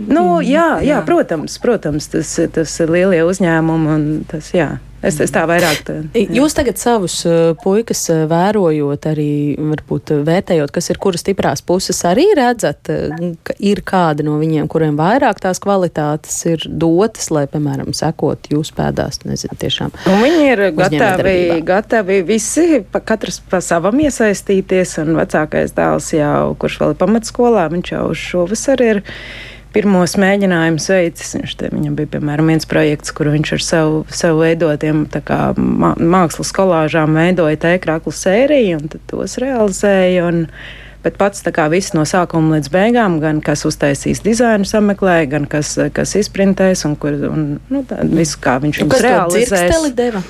Nu, 0.00 0.40
jā, 0.40 0.80
jā, 0.82 1.02
protams, 1.04 1.58
protams, 1.60 2.06
tas, 2.10 2.32
tas 2.54 2.72
ir 2.80 2.90
lielie 2.90 3.20
uzņēmumi 3.28 3.90
un 3.92 4.06
tas, 4.30 4.48
jā. 4.56 4.70
Es, 5.00 5.16
es 5.22 5.32
tā 5.32 5.46
vairāk. 5.48 5.80
Tā. 5.86 5.94
Jūs 6.12 6.54
tagad 6.56 6.80
savus 6.80 7.16
uh, 7.28 7.52
puikas 7.60 8.02
uh, 8.12 8.24
vērojot, 8.28 9.06
arī 9.08 9.32
varbūt 9.56 10.12
uh, 10.12 10.22
vērtējot, 10.26 10.72
kas 10.74 10.90
ir 10.92 11.00
kuras 11.00 11.24
stiprās 11.24 11.64
puses, 11.64 12.00
arī 12.08 12.26
redzat, 12.36 12.90
ka 13.46 13.56
ir 13.64 13.80
kādi 13.86 14.26
no 14.26 14.36
viņiem, 14.40 14.68
kuriem 14.70 14.98
vairāk 15.00 15.40
tās 15.40 15.60
kvalitātes 15.62 16.36
ir 16.50 16.64
dotas, 16.68 17.30
lai, 17.32 17.46
piemēram, 17.50 17.94
sekot 17.96 18.50
jūsu 18.52 18.76
pēdās, 18.76 19.22
nezinu, 19.24 19.56
tiešām. 19.60 19.94
Un 20.10 20.20
viņi 20.24 20.48
ir 20.50 20.64
gatavi, 20.76 21.36
gatavi 21.66 22.20
visi, 22.28 22.82
pa, 22.92 23.00
katrs 23.04 23.40
pa 23.50 23.62
savam 23.64 24.00
iesaistīties. 24.04 24.98
Un 25.00 25.14
vecākais 25.16 25.72
dēls 25.76 26.12
jau, 26.16 26.52
kurš 26.60 26.80
vēl 26.82 26.94
ir 26.94 27.00
pamatskolā, 27.00 27.70
viņš 27.72 27.94
jau 27.94 28.04
šovasar 28.26 28.84
ir 28.84 29.02
pirmos 29.74 30.16
mēģinājumus 30.20 30.88
veicis. 30.92 31.32
Viņš 31.38 31.56
te, 31.60 31.70
viņam 31.72 31.96
bija, 31.98 32.10
piemēram, 32.16 32.50
viens 32.52 32.68
projekts, 32.68 33.14
kur 33.16 33.30
viņš 33.32 33.54
ar 33.56 33.64
savu, 33.64 34.02
savu 34.10 34.44
veidotiem 34.44 35.06
kā, 35.26 35.40
mā, 35.56 35.94
mākslas 35.98 36.52
kolāžām 36.56 37.16
veidoja 37.18 37.58
tēkrāklu 37.66 38.12
sēriju 38.14 38.82
un 38.82 38.94
tos 39.10 39.38
realizēja. 39.42 40.28
Un, 40.30 40.46
Bet 41.00 41.14
pats 41.16 41.40
kā 41.40 41.64
viss 41.72 41.94
no 41.96 42.02
sākuma 42.04 42.58
līdz 42.58 42.68
beigām, 42.74 43.14
gan 43.22 43.38
kas 43.40 43.62
uztaisīs 43.64 44.20
dizainu, 44.20 44.66
sameklēja, 44.68 45.30
gan 45.32 45.46
kas, 45.48 45.70
kas 45.96 46.12
izprintēs, 46.20 46.82
un, 46.84 46.92
kur, 47.00 47.16
un 47.30 47.46
nu, 47.72 47.80
tā, 47.88 48.02
visu, 48.04 48.36
kā 48.44 48.58
viņš 48.60 48.82
Nu, 48.84 48.90
to 48.92 48.98
realizēs. 49.06 49.48
dzirksteli 49.48 49.94
deva? 49.96 50.20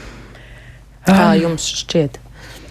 Kā 1.11 1.33
jums 1.41 1.67
šķiet? 1.81 2.21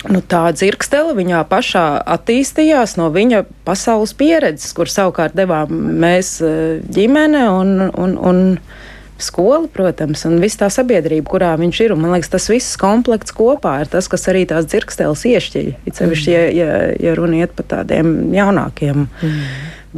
Nu, 0.07 0.21
tā 0.23 0.45
dzirkstele 0.55 1.11
viņā 1.17 1.41
pašā 1.49 1.83
attīstījās 2.07 2.95
no 2.95 3.09
viņa 3.11 3.43
pasaules 3.67 4.13
pieredzes, 4.15 4.71
kur 4.77 4.87
savukārt 4.87 5.35
devām 5.35 5.73
mēs 5.99 6.37
eh, 6.39 6.77
ģimene 6.87 7.41
un, 7.51 7.73
un, 7.91 8.15
un 8.15 8.39
skola, 9.19 9.65
protams, 9.73 10.23
un 10.29 10.37
viss 10.39 10.61
tā 10.61 10.69
sabiedrība, 10.71 11.27
kurā 11.27 11.49
viņš 11.59 11.81
ir. 11.83 11.95
Un, 11.95 12.05
man 12.05 12.15
liekas, 12.15 12.31
tas 12.31 12.47
viss 12.47 12.79
komplekts 12.79 13.35
kopā 13.35 13.81
ir 13.83 13.91
tas, 13.91 14.07
kas 14.07 14.23
arī 14.31 14.45
tās 14.47 14.69
dzirksteles 14.71 15.25
iešķiļ. 15.33 15.69
It 15.83 15.99
sevišķi, 15.99 16.31
ja, 16.31 16.47
ja, 16.55 16.79
ja 16.95 17.19
runa 17.19 17.43
iet 17.43 17.59
par 17.59 17.67
tādiem 17.75 18.31
jaunākiem. 18.37 19.03
Mm. 19.03 19.43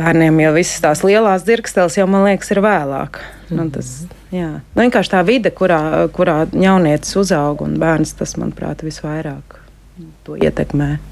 Bērniem 0.02 0.42
jau 0.48 0.58
visas 0.58 0.82
tās 0.82 1.06
lielās 1.06 1.46
dzirksteles 1.46 2.00
jau, 2.00 2.10
man 2.10 2.26
liekas, 2.26 2.50
ir 2.56 2.66
vēlāk. 2.66 3.22
Nu, 3.54 3.70
tas, 3.70 4.00
jā. 4.34 4.50
nu, 4.64 4.82
vienkārši 4.82 5.14
tā 5.14 5.22
vide, 5.28 5.54
kurā, 5.54 6.08
kurā 6.16 6.46
jaunietis 6.56 7.20
uzaug 7.22 7.62
un 7.68 7.78
bērns, 7.78 8.18
tas, 8.18 8.40
manuprāt, 8.42 8.82
visvairāk 8.88 9.61
to 10.32 10.38
ietekmē. 10.46 11.11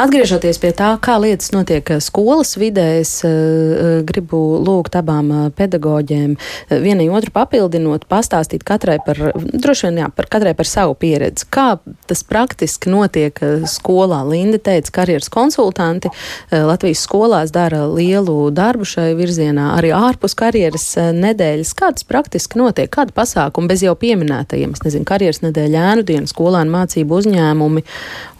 Atgriežoties 0.00 0.56
pie 0.56 0.70
tā, 0.72 0.94
kā 1.02 1.18
lietas 1.20 1.50
notiek 1.52 1.84
eh, 1.92 1.98
skolas 2.00 2.54
vidē, 2.56 3.02
es 3.02 3.10
uh, 3.26 4.00
gribu 4.08 4.38
lūgt 4.64 4.94
abām 4.96 5.28
pedagoģēm 5.58 6.36
uh, 6.38 6.78
vienai 6.80 7.10
otru 7.12 7.34
papildinot, 7.34 8.06
pastāstīt 8.08 8.64
katrai 8.64 8.96
par, 9.04 9.18
droši 9.36 9.88
vien, 9.88 9.98
jā, 10.00 10.08
par 10.16 10.28
katrai 10.32 10.54
par 10.56 10.68
savu 10.70 10.94
pieredzi. 10.96 11.44
Kā 11.52 11.66
tas 12.08 12.24
praktiski 12.24 12.88
notiek 12.88 13.36
skolā? 13.68 14.22
Linda 14.30 14.56
teica, 14.70 14.94
karjeras 15.02 15.28
konsultanti 15.32 16.08
Latvijas 16.48 17.04
skolās 17.04 17.52
dara 17.52 17.82
lielu 17.90 18.48
darbu 18.56 18.88
šai 18.88 19.10
virzienā, 19.18 19.74
arī 19.76 19.92
ārpus 19.96 20.36
karjeras 20.38 20.86
nedēļas. 20.96 21.74
Kā 21.76 21.92
tas 21.96 22.08
praktiski 22.08 22.60
notiek? 22.60 22.88
Kāda 22.92 23.12
pasākuma 23.16 23.68
bez 23.68 23.84
jau 23.84 23.92
pieminētajiem? 24.00 24.72
Es 24.78 24.84
nezinu, 24.86 25.08
karjeras 25.08 25.42
nedēļa, 25.44 25.84
ēnu 25.92 26.08
diena, 26.08 26.30
skolēnu 26.30 26.76
mācību 26.78 27.20
uzņēmumi 27.20 27.84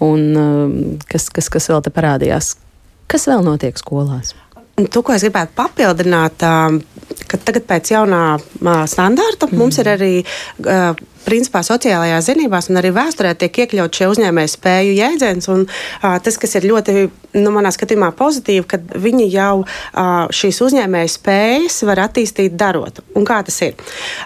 un 0.07 0.27
uh, 0.41 1.07
kas, 1.11 1.29
kas, 1.51 1.67
kas 1.67 1.73
vēl 1.73 1.83
te 1.85 1.95
parādījās. 1.95 2.55
Kas 3.11 3.27
vēl 3.31 3.45
notiek 3.47 3.79
skolās? 3.79 4.37
to, 4.89 5.03
ko 5.05 5.13
es 5.13 5.25
gribētu 5.27 5.53
papildināt, 5.59 6.41
ka 7.29 7.39
tagad 7.45 7.67
pēc 7.69 7.91
jaunā 7.93 8.25
standarta 8.89 9.49
mm. 9.51 9.59
mums 9.61 9.77
ir 9.83 9.91
arī 9.93 10.13
principā 11.27 11.61
sociālajās 11.67 12.31
zinībās 12.31 12.71
un 12.71 12.81
arī 12.81 12.93
vēsturē 12.97 13.35
tiek 13.39 13.59
iekļaut 13.65 13.97
šie 13.97 14.09
uzņēmēju 14.11 14.53
spēju 14.55 14.95
jēdziens. 14.97 15.49
Un, 15.53 15.67
uh, 15.67 16.17
tas, 16.25 16.39
kas 16.41 16.57
ir 16.57 16.67
ļoti, 16.71 16.95
nu, 17.37 17.53
manā 17.55 17.73
skatījumā, 17.75 18.09
pozitīvi, 18.19 18.65
ka 18.71 18.81
viņi 18.81 19.29
jau 19.35 19.53
uh, 19.61 20.31
šīs 20.35 20.63
uzņēmēju 20.67 21.13
spējas 21.13 21.83
var 21.91 22.07
attīstīt 22.07 22.57
darot. 22.59 23.03
Un 23.13 23.29
kā 23.29 23.43
tas 23.47 23.61
ir? 23.67 23.77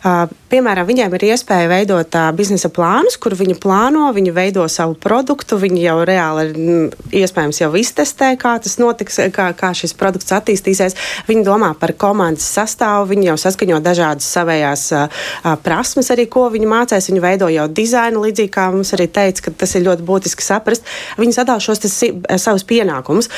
Uh, 0.04 0.24
piemēram, 0.54 0.86
viņiem 0.86 1.14
ir 1.16 1.24
iespēja 1.32 1.70
veidot 1.70 2.16
uh, 2.18 2.28
biznesa 2.36 2.70
plānus, 2.72 3.16
kur 3.20 3.34
viņi 3.38 3.56
plāno, 3.60 4.06
viņi 4.14 4.34
veido 4.34 4.66
savu 4.70 4.94
produktu, 5.00 5.58
viņi 5.60 5.82
jau 5.82 5.96
reāli 6.06 6.44
ir 6.46 6.52
mm, 6.54 7.08
iespējams 7.22 7.60
jau 7.62 7.70
iztestē, 7.78 8.30
kā 8.40 8.54
tas 8.62 8.76
notiks, 8.78 9.18
kā, 9.34 9.48
kā 9.58 9.72
šis 9.74 9.96
produkts 9.98 10.34
attīstīsies. 10.36 10.96
Viņi 11.26 11.44
domā 11.46 11.72
par 11.78 11.94
komandas 11.98 12.46
sastāvu, 12.54 13.10
viņi 13.14 13.30
jau 13.32 13.36
saskaņo 13.46 13.80
dažādas 13.84 14.28
savējās 14.36 14.84
uh, 14.94 15.24
prasmes, 15.64 16.12
arī 16.14 16.28
ko 16.30 16.46
viņi 16.54 16.70
mācās, 16.70 17.10
viņi 17.10 17.24
veido 17.24 17.50
jau 17.52 17.66
dizainu, 17.80 18.22
līdzīgi 18.28 18.54
kā 18.54 18.68
mums 18.74 18.94
arī 18.96 19.08
teica, 19.10 19.48
ka 19.48 19.54
tas 19.64 19.74
ir 19.74 19.86
ļoti 19.88 20.06
būtiski 20.06 20.46
saprast. 20.46 20.86
Viņi 21.18 21.36
sadala 21.36 21.62
šos 21.64 21.82
tas, 21.82 21.98
savus 22.42 22.66
pienākumus, 22.68 23.30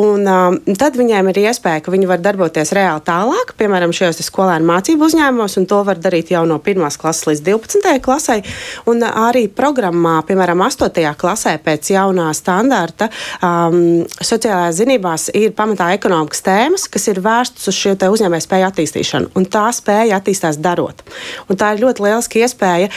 un 0.00 0.26
um, 0.26 0.58
tad 0.80 0.98
viņiem 0.98 1.30
ir 1.30 1.42
iespēja, 1.46 1.84
ka 1.84 1.94
viņi 1.94 2.10
var 2.10 2.24
darboties 2.24 2.74
reāli 2.74 3.04
tālāk, 3.06 3.54
piemēram, 3.60 3.94
šajos 3.94 4.22
skolēnu 4.24 4.66
mācību 4.68 5.06
uzņēmumos, 5.06 5.58
un 5.60 5.70
to 5.70 5.82
var 5.86 6.00
darīt 6.02 6.32
jau 6.34 6.42
no 6.48 6.58
1. 6.64 6.98
klases 7.00 7.28
līdz 7.28 7.44
12. 7.46 7.92
klasē. 8.04 8.40
Un 8.90 9.04
arī 9.04 9.46
programmā, 9.52 10.16
piemēram, 10.28 10.64
8. 10.66 11.14
klasē 11.20 11.56
pēc 11.64 11.92
jaunā 11.94 12.30
standarta 12.36 13.10
um, 13.40 14.04
sociālajās 14.18 14.80
zinībās 14.80 15.28
ir 15.36 15.54
pamatā 15.56 15.92
ekonomikas 15.96 16.44
tēmas, 16.44 16.86
kas 16.90 17.08
ir 17.12 17.20
vērstas 17.24 17.70
uz 17.70 17.78
šo 17.78 17.94
uzņēmēju 18.14 18.44
spēju 18.44 18.68
attīstīšanu, 18.68 19.30
un 19.38 19.46
tā 19.50 19.66
spēja 19.74 20.18
attīstās 20.18 20.58
darot. 20.62 21.02
Un 21.48 21.58
tā 21.60 21.74
ir 21.74 21.82
ļoti 21.84 22.04
lieliska 22.04 22.40
iespēja 22.42 22.90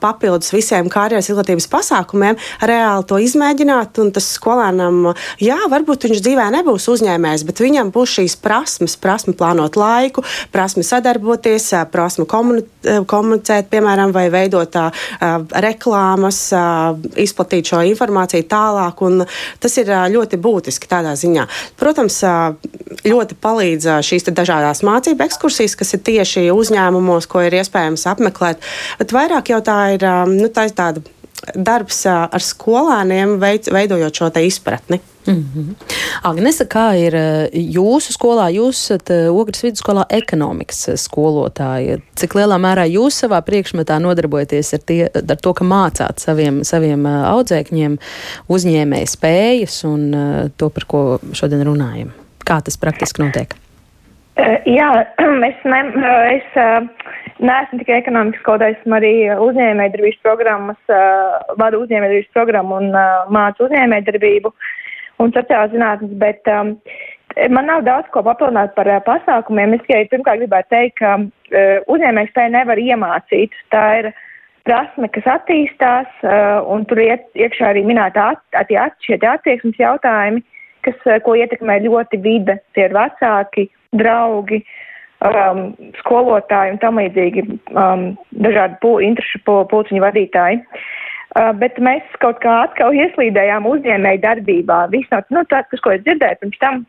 papildus 0.00 0.52
visiem 0.54 0.88
karjeras 0.92 1.30
izglītības 1.30 1.68
pasākumiem, 1.70 2.38
reāli 2.66 3.06
to 3.08 3.20
izmēģināt. 3.22 4.00
Un 4.02 4.12
tas 4.14 4.28
skolēnam, 4.36 5.12
jā, 5.42 5.58
varbūt 5.70 6.08
viņš 6.08 6.22
dzīvē 6.24 6.48
nebūs 6.56 6.88
uzņēmējs, 6.92 7.46
bet 7.48 7.62
viņam 7.62 7.92
būs 7.94 8.16
šīs 8.18 8.36
prasmes, 8.42 8.96
prasme 9.00 9.34
plānot 9.36 9.78
laiku, 9.80 10.24
prasme 10.54 10.84
sadarboties, 10.86 11.70
prasme 11.92 12.26
komunicēt, 12.30 13.06
piemēram, 13.70 14.14
vai 14.14 14.26
veidot 14.32 14.70
tā, 14.72 14.86
reklāmas, 15.64 16.40
izplatīt 17.20 17.72
šo 17.72 17.82
informāciju 17.90 18.48
tālāk. 18.50 19.04
Tas 19.60 19.78
ir 19.80 19.92
ļoti 20.14 20.40
būtiski 20.40 20.90
tādā 20.90 21.14
ziņā. 21.18 21.46
Protams, 21.80 22.20
ļoti 23.06 23.38
palīdz 23.40 23.88
šīs 24.06 24.28
dažādas 24.30 24.84
mācību 24.86 25.26
ekskursijas, 25.26 25.76
kas 25.78 25.94
ir 25.96 26.04
tieši 26.06 26.48
uzņēmumos, 26.54 27.28
ko 27.30 27.44
ir 27.46 27.60
iespējams 27.60 28.06
apmeklēt. 28.10 28.60
Bet 29.00 29.16
vairāk 29.16 29.54
jau 29.54 29.62
tā 29.64 29.80
ir 29.96 30.06
nu, 30.30 30.50
tā 30.52 30.68
tāda 30.74 31.02
darbs 31.54 32.02
ar 32.06 32.42
skolēniem, 32.44 33.38
veid, 33.40 33.70
veidojot 33.72 34.20
šo 34.20 34.30
izpratni. 34.40 35.00
Mm 35.26 35.34
-hmm. 35.54 35.74
Agnese, 36.22 36.64
kā 36.64 36.94
ir 36.96 37.14
jūsu 37.52 38.12
skolā? 38.12 38.48
Jūs 38.50 38.70
esat 38.70 39.10
Ogres 39.30 39.62
vidusskolā 39.62 40.04
ekonomikas 40.08 40.88
skolotāja. 40.96 41.98
Cik 42.16 42.34
lielā 42.34 42.56
mērā 42.56 42.86
jūs 42.88 43.20
savā 43.24 43.40
priekšmetā 43.42 43.98
nodarbojaties 43.98 44.74
ar, 44.74 44.80
tie, 44.86 45.10
ar 45.28 45.36
to, 45.36 45.52
ka 45.52 45.64
mācāt 45.64 46.18
saviem, 46.18 46.64
saviem 46.64 47.06
audzēkņiem 47.06 47.98
uzņēmēju 48.48 49.06
spējas 49.06 49.84
un 49.84 50.14
to, 50.56 50.68
par 50.68 50.84
ko 50.84 51.18
šodien 51.32 51.62
runājam? 51.62 52.10
Kā 52.44 52.62
tas 52.64 52.76
praktiski 52.76 53.22
notiek? 53.22 53.54
Jā, 54.40 54.88
es, 55.50 55.62
ne, 55.68 55.80
es 56.32 56.46
neesmu 57.40 57.80
tikai 57.80 57.98
ekonomikas 58.00 58.40
skolotājs, 58.44 58.78
esmu 58.80 58.96
arī 58.98 59.12
uzņēmējdarbības 59.46 60.20
programmas, 60.24 60.80
uh, 60.92 61.40
vadu 61.60 61.82
uzņēmējdarbības 61.84 62.34
programmu 62.36 62.78
un 62.80 62.90
uh, 62.94 63.30
mācu 63.32 63.66
uzņēmējdarbību 63.66 64.52
un 65.20 65.34
sociālās 65.36 65.72
zinātnes, 65.74 66.12
bet 66.20 66.48
um, 66.52 66.74
man 67.52 67.68
nav 67.68 67.84
daudz 67.88 68.08
ko 68.14 68.22
papildināt 68.26 68.74
par 68.76 68.88
uh, 68.88 69.00
pasākumiem. 69.06 69.76
Es 69.76 69.84
tikai 69.86 70.06
pirmkārt 70.12 70.42
gribētu 70.44 70.72
teikt, 70.76 70.98
ka 71.02 71.16
uh, 71.20 71.92
uzņēmēju 71.92 72.32
spēju 72.32 72.54
nevar 72.56 72.80
iemācīt. 72.80 73.56
Tā 73.74 73.84
ir 74.02 74.12
prasme, 74.68 75.10
kas 75.12 75.28
attīstās, 75.36 76.08
uh, 76.24 76.60
un 76.70 76.88
tur 76.88 77.02
iet, 77.02 77.28
iekšā 77.36 77.72
arī 77.72 77.84
minēta 77.88 78.32
at, 78.34 78.44
at, 78.62 78.96
šie 79.04 79.20
attieksmes 79.20 79.80
jautājumi, 79.80 80.44
kas, 80.86 81.00
uh, 81.08 81.18
ko 81.24 81.34
ietekmē 81.38 81.80
ļoti 81.86 82.20
vide, 82.24 82.58
tie 82.76 82.86
ir 82.88 82.96
vecāki, 82.96 83.68
draugi. 83.96 84.62
Um, 85.20 85.74
skolotāji 85.98 86.72
un 86.72 86.78
tam 86.80 86.96
līdzīgi 86.96 87.42
um, 87.76 88.06
dažādi 88.40 88.78
pū, 88.80 88.94
interešu 89.04 89.42
pulciņu 89.44 90.00
vadītāji. 90.00 90.62
Uh, 91.36 91.50
bet 91.60 91.76
mēs 91.76 92.14
kaut 92.22 92.40
kā 92.40 92.54
atkal 92.64 92.96
ieslīdējām 92.96 93.68
uzņēmēju 93.68 94.22
darbībā. 94.22 94.78
Viss 94.94 95.12
no 95.12 95.20
nu, 95.36 95.42
tas, 95.52 95.68
ko 95.84 95.92
es 95.92 96.00
dzirdēju 96.06 96.40
pirms 96.40 96.62
tam, 96.64 96.80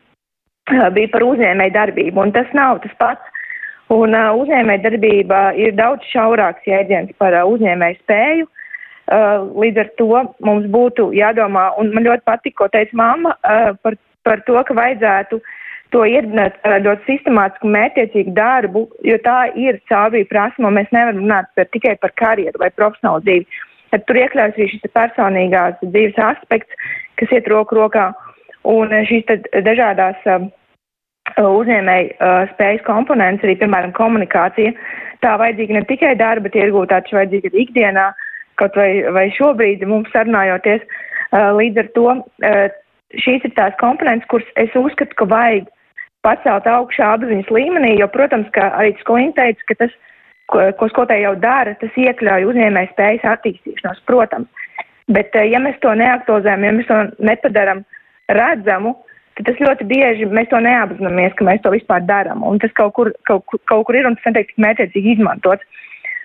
uh, 0.72 0.88
bija 0.96 1.12
par 1.12 1.26
uzņēmēju 1.28 1.76
darbību, 1.76 2.24
un 2.24 2.32
tas 2.32 2.48
nav 2.56 2.80
tas 2.86 2.96
pats. 3.02 3.44
Un 3.92 4.16
uh, 4.16 4.32
uzņēmēja 4.40 4.86
darbība 4.88 5.42
ir 5.60 5.76
daudz 5.76 6.08
šaurāks 6.14 6.64
jēdziens 6.64 7.12
par 7.20 7.36
uh, 7.36 7.44
uzņēmēju 7.52 8.00
spēju. 8.00 8.48
Uh, 8.48 8.61
līdz 9.10 9.80
ar 9.82 9.88
to 9.98 10.10
mums 10.46 10.68
būtu 10.70 11.10
jādomā, 11.16 11.72
un 11.80 11.90
man 11.94 12.06
ļoti 12.06 12.22
patika, 12.28 12.62
ko 12.62 12.68
teica 12.72 12.96
mamma, 12.96 13.34
uh, 13.42 13.72
par, 13.82 13.98
par 14.22 14.44
to, 14.46 14.60
ka 14.68 14.76
vajadzētu 14.78 15.40
uh, 15.40 15.58
to 15.92 16.04
iedibināt 16.08 16.56
ļoti 16.84 17.04
sistemātisku, 17.06 17.68
mērķiecīgu 17.72 18.32
darbu, 18.36 18.86
jo 19.06 19.18
tā 19.24 19.38
ir 19.58 19.78
caurvīja 19.90 20.28
prasma, 20.30 20.70
un 20.70 20.78
mēs 20.78 20.90
nevaram 20.94 21.20
runāt 21.20 21.68
tikai 21.74 21.94
par 22.00 22.14
karjeru 22.20 22.62
vai 22.62 22.72
profesionālu 22.72 23.24
dzīvi. 23.26 23.60
Tad 23.92 24.06
tur 24.08 24.18
iekļaujas 24.22 24.56
arī 24.56 24.68
šis 24.72 24.92
personīgās 24.96 25.76
dzīves 25.82 26.18
aspekts, 26.30 26.90
kas 27.20 27.34
iet 27.36 27.48
roku 27.52 27.76
rokā, 27.76 28.08
un 28.68 28.94
šīs 29.08 29.28
dažādās 29.66 30.24
uh, 30.32 30.48
uzņēmēju 31.36 32.14
uh, 32.16 32.44
spējas 32.54 32.84
komponents, 32.88 33.44
arī, 33.44 33.58
piemēram, 33.60 33.92
komunikācija, 33.98 34.72
tā 35.22 35.36
vajadzīga 35.44 35.76
ne 35.76 35.86
tikai 35.90 36.14
darba 36.16 36.52
tirgū, 36.54 36.86
tā 36.88 37.02
taču 37.02 37.20
vajadzīga 37.20 37.52
arī 37.52 37.66
ikdienā, 37.66 38.08
kaut 38.60 38.76
vai, 38.78 38.90
vai 39.14 39.28
šobrīd 39.36 39.84
mums 39.88 40.10
sarunājoties. 40.14 40.84
Uh, 41.32 41.52
līdz 41.56 41.80
ar 41.80 41.92
to 41.96 42.08
uh, 42.12 42.66
šīs 43.20 43.44
ir 43.48 43.54
tās 43.56 43.76
komponentes, 43.80 44.28
kuras 44.28 44.48
es 44.60 44.74
uzskatu, 44.76 45.16
ka 45.16 45.28
vajag 45.28 45.68
pacelt 46.26 46.66
augšā 46.68 47.12
apziņas 47.16 47.50
līmenī, 47.52 47.96
jo, 48.00 48.08
protams, 48.12 48.48
ka 48.54 48.70
arī 48.78 48.94
Skolīna 49.00 49.34
teica, 49.38 49.68
ka 49.68 49.78
tas, 49.84 49.94
ko, 50.52 50.64
ko 50.78 50.88
skolotāji 50.92 51.26
jau 51.26 51.34
dara, 51.42 51.74
tas 51.80 51.96
iekļauj 51.98 52.48
uzņēmēju 52.50 52.92
spējas 52.92 53.30
attīstīšanos, 53.36 54.02
protams. 54.10 54.68
Bet, 55.10 55.34
eh, 55.34 55.48
ja 55.50 55.60
mēs 55.62 55.80
to 55.82 55.94
neaktualizējam, 55.98 56.66
ja 56.66 56.74
mēs 56.76 56.90
to 56.90 57.00
nepadaram 57.26 57.82
redzamu, 58.30 58.94
tad 59.36 59.48
tas 59.48 59.62
ļoti 59.64 59.88
bieži 59.90 60.28
mēs 60.30 60.50
to 60.52 60.60
neapzināmies, 60.62 61.34
ka 61.38 61.46
mēs 61.48 61.64
to 61.64 61.72
vispār 61.74 62.04
darām. 62.06 62.44
Un 62.46 62.60
tas 62.62 62.72
kaut 62.78 62.94
kur, 62.98 63.10
kaut, 63.28 63.48
kaut 63.66 63.86
kur 63.88 63.98
ir 63.98 64.06
un 64.06 64.16
tas 64.18 64.30
netiek 64.30 64.52
mērķiecīgi 64.62 65.16
izmantots. 65.16 65.66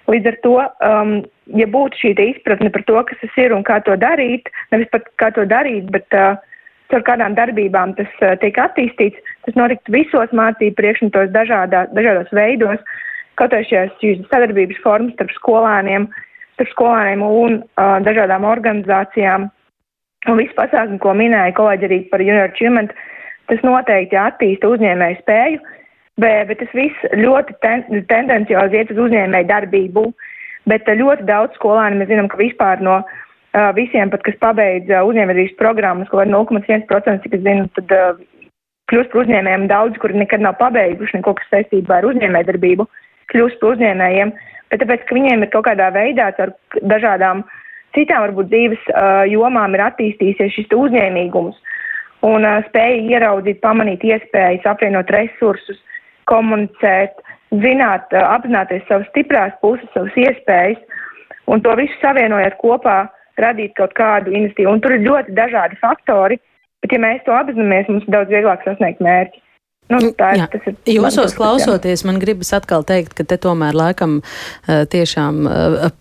Līdz 0.08 0.30
ar 0.30 0.38
to, 0.44 0.56
um, 0.86 1.16
ja 1.56 1.68
būtu 1.72 2.02
šī 2.02 2.14
izpratne 2.32 2.70
par 2.74 2.84
to, 2.88 3.00
kas 3.08 3.20
tas 3.22 3.40
ir 3.40 3.56
un 3.56 3.64
kā 3.68 3.80
to 3.86 3.96
darīt, 4.00 4.50
nevis 4.72 4.90
pat 4.92 5.08
kā 5.22 5.32
to 5.36 5.46
darīt, 5.48 5.90
bet 5.94 6.08
uh, 6.18 6.38
caur 6.92 7.04
kādām 7.08 7.36
darbībām 7.38 7.96
tas 7.98 8.10
uh, 8.22 8.36
tiek 8.42 8.58
attīstīts, 8.60 9.20
tas 9.48 9.60
notiktu 9.60 9.96
visos 9.96 10.34
mācību 10.36 10.78
priekšmetos 10.80 11.34
dažādā, 11.36 11.88
dažādos 11.96 12.32
veidos, 12.36 12.80
kaut 13.40 13.54
arī 13.54 13.68
šīs 13.70 14.24
sadarbības 14.32 14.82
formas 14.84 15.14
starp 15.16 15.34
skolēniem, 15.38 16.08
starp 16.58 16.74
skolēniem 16.74 17.24
un 17.24 17.60
uh, 17.62 17.98
dažādām 18.08 18.48
organizācijām. 18.48 19.50
Un 20.28 20.40
viss 20.42 20.56
pasākumi, 20.58 21.00
ko 21.00 21.14
minēja 21.16 21.56
kolēģi 21.56 21.88
arī 21.88 22.00
par 22.12 22.24
junior 22.24 22.50
achievement, 22.50 22.92
tas 23.48 23.62
noteikti 23.64 24.18
attīsta 24.20 24.68
uzņēmēju 24.74 25.20
spēju, 25.22 25.60
bet, 26.20 26.48
bet 26.50 26.60
tas 26.64 26.74
viss 26.76 27.12
ļoti 27.16 27.56
ten, 27.64 27.86
tendenciozi 28.10 28.82
iet 28.82 28.92
uz 28.92 29.06
uzņēmēju 29.06 29.50
darbību. 29.52 30.08
Bet 30.67 30.89
ļoti 30.89 31.27
daudz 31.27 31.56
skolēni 31.56 32.01
mēs 32.01 32.12
zinām, 32.12 32.27
ka 32.32 32.39
vispār 32.39 32.82
no 32.84 32.99
uh, 33.01 33.69
visiem, 33.77 34.12
pat 34.12 34.25
kas 34.27 34.36
pabeidz 34.43 34.91
uzņēmējdarbības 34.91 35.60
programmas, 35.60 36.10
ko 36.12 36.21
var 36.21 36.32
0,1%, 36.32 37.21
cik 37.23 37.38
es 37.38 37.45
zinu, 37.45 37.69
tad 37.77 37.93
kļūst 38.91 39.13
par 39.13 39.23
uzņēmējiem 39.23 39.67
daudz, 39.71 39.99
kuri 40.01 40.19
nekad 40.21 40.43
nav 40.43 40.58
pabeiguši 40.62 41.19
neko, 41.19 41.36
kas 41.38 41.49
saistībā 41.51 41.99
ar 41.99 42.10
uzņēmējdarbību, 42.12 42.88
kļūst 43.34 43.60
par 43.62 43.75
uzņēmējiem, 43.75 44.34
bet 44.71 44.84
tāpēc, 44.84 45.08
ka 45.08 45.17
viņiem 45.17 45.43
ir 45.43 45.51
kaut 45.53 45.67
kādā 45.67 45.89
veidā 45.95 46.30
ar 46.32 46.53
dažādām 46.93 47.43
citām 47.97 48.23
varbūt 48.27 48.51
dzīves 48.51 48.84
uh, 48.91 49.23
jomām 49.30 49.75
ir 49.75 49.86
attīstījusies 49.88 50.56
šis 50.56 50.75
uzņēmīgums 50.75 51.60
un 52.27 52.47
uh, 52.47 52.62
spēja 52.69 53.17
ieraudzīt, 53.17 53.60
pamanīt 53.63 54.06
iespējas, 54.08 54.67
apvienot 54.69 55.12
resursus, 55.13 55.80
komunicēt, 56.32 57.19
zināt, 57.52 58.12
apzināties 58.12 58.86
savas 58.88 59.08
stiprās 59.12 59.56
puses, 59.62 59.90
savas 59.94 60.16
iespējas 60.20 60.80
un 61.48 61.64
to 61.64 61.74
visu 61.80 61.96
savienojot 62.02 62.58
kopā 62.62 63.00
radīt 63.40 63.76
kaut 63.78 63.94
kādu 63.98 64.34
investīciju. 64.34 64.72
Un 64.74 64.82
tur 64.84 64.96
ir 64.96 65.06
ļoti 65.06 65.36
dažādi 65.38 65.80
faktori, 65.82 66.40
bet 66.84 66.94
ja 66.94 67.02
mēs 67.02 67.24
to 67.26 67.36
apzināmies, 67.36 67.90
mums 67.92 68.08
ir 68.08 68.16
daudz 68.16 68.34
vieglāk 68.34 68.66
sasniegt 68.66 69.04
mērķi. 69.04 69.44
Nu, 69.88 70.10
tā, 70.19 70.34
Jā. 70.36 70.47
tas 70.52 70.65
ir 70.67 70.76
Jūsos 70.97 71.32
klausoties, 71.38 72.04
man 72.08 72.17
gribas 72.19 72.50
atkal 72.56 72.84
teikt, 72.88 73.13
ka 73.15 73.23
te 73.23 73.38
tomēr 73.39 73.76
laikam 73.78 74.17
tiešām 74.67 75.47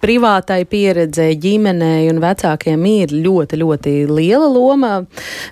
privātai 0.02 0.64
pieredzei, 0.66 1.36
ģimenei 1.38 2.08
un 2.10 2.18
vecākiem 2.22 2.82
ir 2.90 3.14
ļoti, 3.14 3.60
ļoti 3.62 3.94
liela 4.10 4.48
loma. 4.50 4.92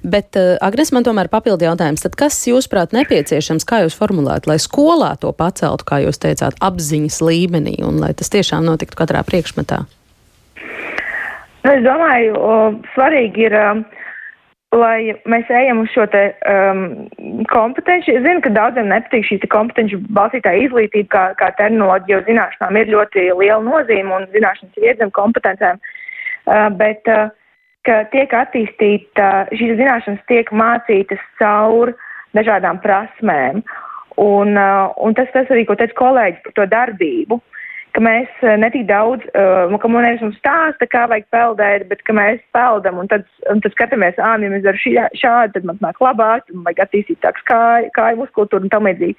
Bet, 0.02 0.34
Agnes, 0.58 0.90
man 0.96 1.06
tomēr 1.06 1.30
papildi 1.30 1.68
jautājums, 1.68 2.02
tad 2.02 2.18
kas 2.18 2.40
jūsuprāt 2.50 2.96
nepieciešams, 2.96 3.66
kā 3.68 3.84
jūs 3.84 3.94
formulētu, 3.98 4.50
lai 4.50 4.58
skolā 4.62 5.14
to 5.22 5.30
paceltu, 5.30 5.86
kā 5.86 6.02
jūs 6.02 6.18
teicāt, 6.22 6.58
apziņas 6.58 7.20
līmenī 7.22 7.78
un 7.86 8.02
lai 8.02 8.16
tas 8.18 8.34
tiešām 8.34 8.66
notiktu 8.66 8.98
katrā 8.98 9.22
priekšmetā? 9.26 9.84
Nu, 11.64 11.70
es 11.72 11.84
domāju, 11.86 12.34
o, 12.36 12.56
svarīgi 12.92 13.46
ir, 13.46 13.54
um, 13.56 13.84
lai 14.74 15.14
mēs 15.30 15.50
ejam 15.52 15.82
uz 15.82 15.92
šo 15.94 16.06
te 16.12 16.22
um, 16.50 16.82
kompetenci. 17.50 18.14
Es 18.16 18.24
zinu, 18.24 18.42
ka 18.44 18.52
daudziem 18.54 18.90
nepatīk 18.90 19.26
šī 19.28 19.38
kompetenci 19.52 20.00
balstītā 20.16 20.54
izglītība, 20.64 21.08
kā, 21.14 21.24
kā 21.40 21.50
terminoloģija, 21.60 22.18
jo 22.18 22.26
zināšanām 22.28 22.80
ir 22.80 22.92
ļoti 22.94 23.28
liela 23.30 23.62
nozīme 23.64 24.16
un 24.18 24.26
zināšanas 24.34 24.80
ir 24.80 24.90
iedzem 24.90 25.14
kompetencēm. 25.14 25.80
Uh, 26.44 26.68
bet, 26.80 27.06
uh, 27.08 27.30
ka 27.88 28.02
tiek 28.12 28.34
attīstīta, 28.34 29.30
šīs 29.54 29.78
zināšanas 29.80 30.22
tiek 30.30 30.52
mācītas 30.52 31.22
caur 31.40 31.94
dažādām 32.36 32.80
prasmēm. 32.84 33.62
Un, 34.20 34.54
uh, 34.54 34.92
un 35.02 35.16
tas, 35.18 35.30
tas 35.34 35.50
arī, 35.50 35.64
ko 35.68 35.78
teica 35.78 35.96
kolēģi 35.98 36.42
par 36.44 36.56
to 36.58 36.68
darbību, 36.70 37.40
ka 37.94 38.02
mēs 38.02 38.30
uh, 38.42 38.56
netik 38.58 38.86
daudz, 38.88 39.24
uh, 39.38 39.70
ka 39.80 39.90
man 39.90 40.06
nevis 40.06 40.22
mums 40.24 40.38
stāsta, 40.40 40.88
kā 40.90 41.04
vajag 41.10 41.28
peldēt, 41.34 41.86
bet 41.90 42.02
ka 42.06 42.16
mēs 42.16 42.42
peldam 42.56 42.98
un 43.02 43.10
tad, 43.10 43.26
un 43.52 43.62
tad 43.64 43.74
skatāmies, 43.76 44.18
ā, 44.18 44.34
ja 44.42 44.52
mēs 44.52 44.64
daram 44.66 44.82
šī- 44.82 45.18
šādi, 45.20 45.54
tad 45.56 45.68
man 45.70 45.80
nāk 45.84 46.00
labāk, 46.02 46.48
un 46.52 46.64
vajag 46.66 46.84
attīstīt 46.86 47.22
tāks 47.22 47.44
kāju, 47.50 47.92
kāju 47.96 48.22
muskultūru 48.22 48.66
un 48.66 48.72
tam 48.72 48.88
līdzīgi. 48.90 49.16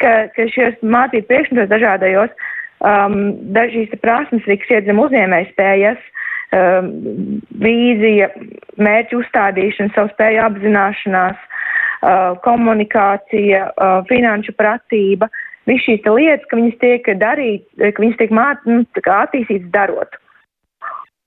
Ka, 0.00 0.12
ka 0.36 0.48
šos 0.52 0.76
mācību 0.84 1.28
priekšmetos 1.28 1.72
dažādajos, 1.72 2.32
um, 2.84 3.16
dažīs 3.56 3.92
prasmes, 4.02 4.44
arī, 4.44 4.58
kas 4.60 4.76
iedzem 4.78 5.00
uzņēmēju 5.00 5.50
spējas, 5.52 6.08
um, 6.56 6.90
vīzija, 7.64 8.30
mērķu 8.76 9.20
uzstādīšana, 9.22 9.94
savu 9.96 10.12
spēju 10.12 10.42
apzināšanās, 10.44 11.40
uh, 11.40 12.36
komunikācija, 12.44 13.68
uh, 13.72 13.98
finanšu 14.10 14.56
pratība, 14.56 15.30
viss 15.66 15.86
šīs 15.86 16.06
lietas, 16.06 16.46
ka 16.50 16.60
viņas 16.60 16.78
tiek 16.82 17.10
darītas, 17.20 17.90
ka 17.96 18.04
viņas 18.04 18.22
tiek 18.22 18.32
māt, 18.34 18.62
nu, 18.68 18.84
attīstītas 19.02 19.72
darot. 19.74 20.16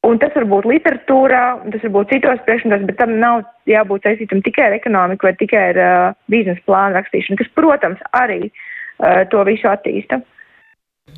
Un 0.07 0.15
tas 0.15 0.31
var 0.31 0.45
būt 0.47 0.67
literatūrā, 0.69 1.43
tas 1.73 1.81
var 1.83 1.91
būt 1.97 2.11
citos 2.13 2.43
priekšmetos, 2.47 2.85
bet 2.87 2.97
tam 3.01 3.17
nav 3.19 3.41
jābūt 3.67 4.05
saistītam 4.07 4.39
tikai 4.45 4.69
ar 4.69 4.75
ekonomiku 4.77 5.27
vai 5.27 5.33
tikai 5.35 5.63
ar 5.73 5.79
uh, 5.83 6.17
biznesa 6.31 6.63
plānu 6.69 6.95
rakstīšanu, 6.95 7.39
kas, 7.41 7.49
protams, 7.59 8.03
arī 8.15 8.45
uh, 8.47 9.25
to 9.31 9.43
visu 9.49 9.67
attīsta. 9.67 10.21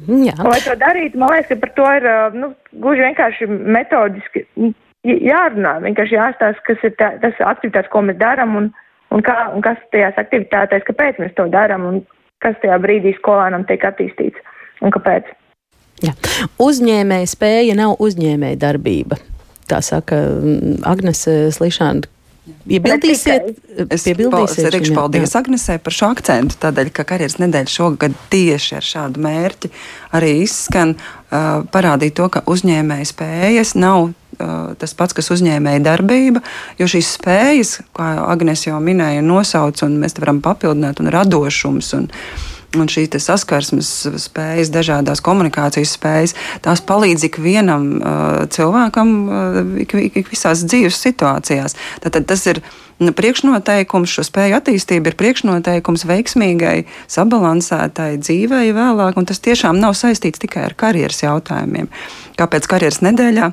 Jā. 0.10 0.34
Un, 0.34 0.50
lai 0.50 0.62
to 0.66 0.74
darītu, 0.82 1.20
man 1.22 1.30
liekas, 1.36 1.52
ka 1.52 1.60
par 1.62 1.74
to 1.78 1.90
ir 2.00 2.08
uh, 2.10 2.40
nu, 2.42 2.50
gluži 2.82 3.06
vienkārši 3.06 3.50
metodiski 3.52 4.48
j- 4.58 5.20
jārunā. 5.30 5.76
Vienkārši 5.86 6.18
jāstāsta, 6.18 6.66
kas 6.72 6.88
ir 6.88 6.98
tā, 6.98 7.12
tas 7.22 7.38
aktivitātes, 7.54 7.92
ko 7.94 8.02
mēs 8.08 8.18
darām 8.18 8.58
un, 8.64 8.72
un, 9.14 9.22
kā, 9.28 9.36
un 9.54 9.62
kas 9.62 9.78
tajās 9.94 10.18
aktivitātēs, 10.18 10.88
kāpēc 10.90 11.22
mēs 11.22 11.38
to 11.38 11.46
darām 11.54 11.86
un 11.86 12.02
kas 12.44 12.58
tajā 12.64 12.78
brīdī 12.84 13.14
skolēnam 13.18 13.66
tiek 13.70 13.84
attīstīts 13.88 14.42
un 14.82 14.94
kāpēc. 14.94 15.30
Jā. 16.02 16.16
Uzņēmēja 16.62 17.30
spēja 17.30 17.76
nav 17.78 18.00
uzņēmēja 18.02 18.58
darbība. 18.62 19.20
Tā 19.70 19.80
saka 19.86 20.18
mm, 20.18 20.82
Agnese 20.90 21.36
Slišāna. 21.54 22.10
Iebildīsiet, 22.66 23.52
Es, 23.94 24.04
teikšu 24.04 24.96
paldies 24.98 25.36
Agnesē 25.38 25.76
par 25.82 25.94
šo 25.94 26.10
akcentu, 26.16 26.58
tādēļ, 26.62 26.90
ka 26.94 27.06
karjeras 27.08 27.38
nedēļa 27.38 27.70
šogad 27.70 28.16
tieši 28.34 28.80
ar 28.80 28.88
šādu 28.88 29.22
mērķi 29.22 29.70
arī 30.18 30.32
izskan 30.42 30.96
uh, 30.98 31.62
parādīt 31.72 32.18
to, 32.18 32.26
ka 32.34 32.42
uzņēmēja 32.50 33.12
spējas 33.14 33.76
nav 33.78 34.10
tas 34.82 34.96
pats, 34.98 35.16
kas 35.18 35.32
uzņēmēja 35.36 35.84
darbība, 35.86 36.44
jo 36.80 36.88
šīs 36.92 37.16
spējas, 37.18 37.76
kā 37.98 38.14
Agnes 38.28 38.66
jau 38.68 38.80
minēja, 38.84 39.24
nosauc, 39.26 39.84
un 39.86 40.00
mēs 40.02 40.18
te 40.18 40.24
varam 40.24 40.42
papildināt, 40.46 41.04
un 41.04 41.14
radošums. 41.14 41.94
Un, 42.00 42.10
Un 42.72 42.88
šī 42.88 43.02
saskarsmes 43.20 43.88
spējas, 44.24 44.70
dažādas 44.72 45.20
komunikācijas 45.20 45.92
spējas, 45.98 46.34
tās 46.64 46.80
palīdz 46.88 47.26
ikvienam 47.28 47.88
uh, 47.98 48.14
cilvēkam 48.48 49.12
uh, 49.28 49.58
ik, 49.84 49.92
ik, 50.00 50.22
ik 50.22 50.32
visās 50.32 50.64
dzīves 50.64 51.02
situācijās. 51.04 51.76
Tātad 52.00 52.30
tas 52.32 52.46
ir 52.48 52.62
nu, 53.04 53.12
priekšnoteikums, 53.18 54.14
šo 54.16 54.24
spēju 54.24 54.56
attīstība 54.62 55.12
ir 55.12 55.18
priekšnoteikums 55.20 56.08
veiksmīgai, 56.08 56.78
sabalansētai 57.12 58.14
dzīvei 58.24 58.72
vēlāk, 58.78 59.20
un 59.20 59.28
tas 59.28 59.44
tiešām 59.44 59.82
nav 59.82 59.98
saistīts 60.00 60.40
tikai 60.40 60.70
ar 60.70 60.78
karjeras 60.80 61.26
jautājumiem. 61.26 61.92
Kāpēc 62.40 62.72
karjeras 62.72 63.04
nedēļā? 63.04 63.52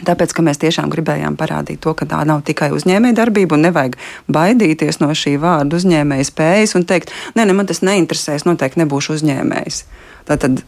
Tāpēc, 0.00 0.32
ka 0.32 0.42
mēs 0.46 0.60
tiešām 0.62 0.88
gribējām 0.92 1.36
parādīt 1.36 1.82
to, 1.84 1.92
ka 1.98 2.06
tā 2.08 2.22
nav 2.28 2.44
tikai 2.46 2.70
uzņēmēja 2.72 3.18
darbība 3.18 3.56
un 3.58 3.66
nevajag 3.66 3.98
baidīties 4.32 5.00
no 5.02 5.10
šī 5.16 5.34
vārda 5.42 5.76
uzņēmēja 5.76 6.28
spējas 6.30 6.76
un 6.78 6.86
teikt, 6.88 7.12
nē, 7.36 7.44
ne, 7.44 7.56
man 7.56 7.68
tas 7.68 7.82
neinteresē, 7.84 8.38
es 8.38 8.46
noteikti 8.48 8.80
nebūšu 8.80 9.18
uzņēmējs. 9.18 9.82
Tātad 10.30 10.62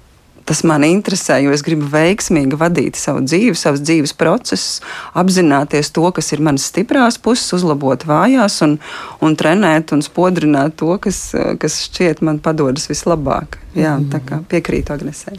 tas 0.45 0.63
man 0.67 0.85
interesē, 0.85 1.39
jo 1.45 1.55
es 1.55 1.63
gribu 1.65 1.87
veiksmīgi 1.93 2.59
vadīt 2.59 2.99
savu 2.99 3.23
dzīvi, 3.25 3.55
savus 3.59 3.85
dzīves 3.87 4.15
procesus, 4.19 4.83
apzināties 5.19 5.93
to, 5.95 6.09
kas 6.15 6.33
ir 6.35 6.43
manas 6.45 6.67
stiprās 6.69 7.19
puses, 7.23 7.55
uzlabot 7.57 8.05
vājās 8.09 8.59
un, 8.67 8.79
un 9.23 9.39
trenēt 9.39 9.95
un 9.95 10.03
spodrināt 10.05 10.77
to, 10.83 10.97
kas, 11.03 11.29
kas 11.63 11.79
šķiet 11.87 12.25
man 12.27 12.43
padodas 12.43 12.91
vislabāk. 12.91 13.62
Jā, 13.73 13.95
tā 14.13 14.19
kā 14.21 14.39
piekrītu 14.51 14.93
Agnesē. 14.93 15.33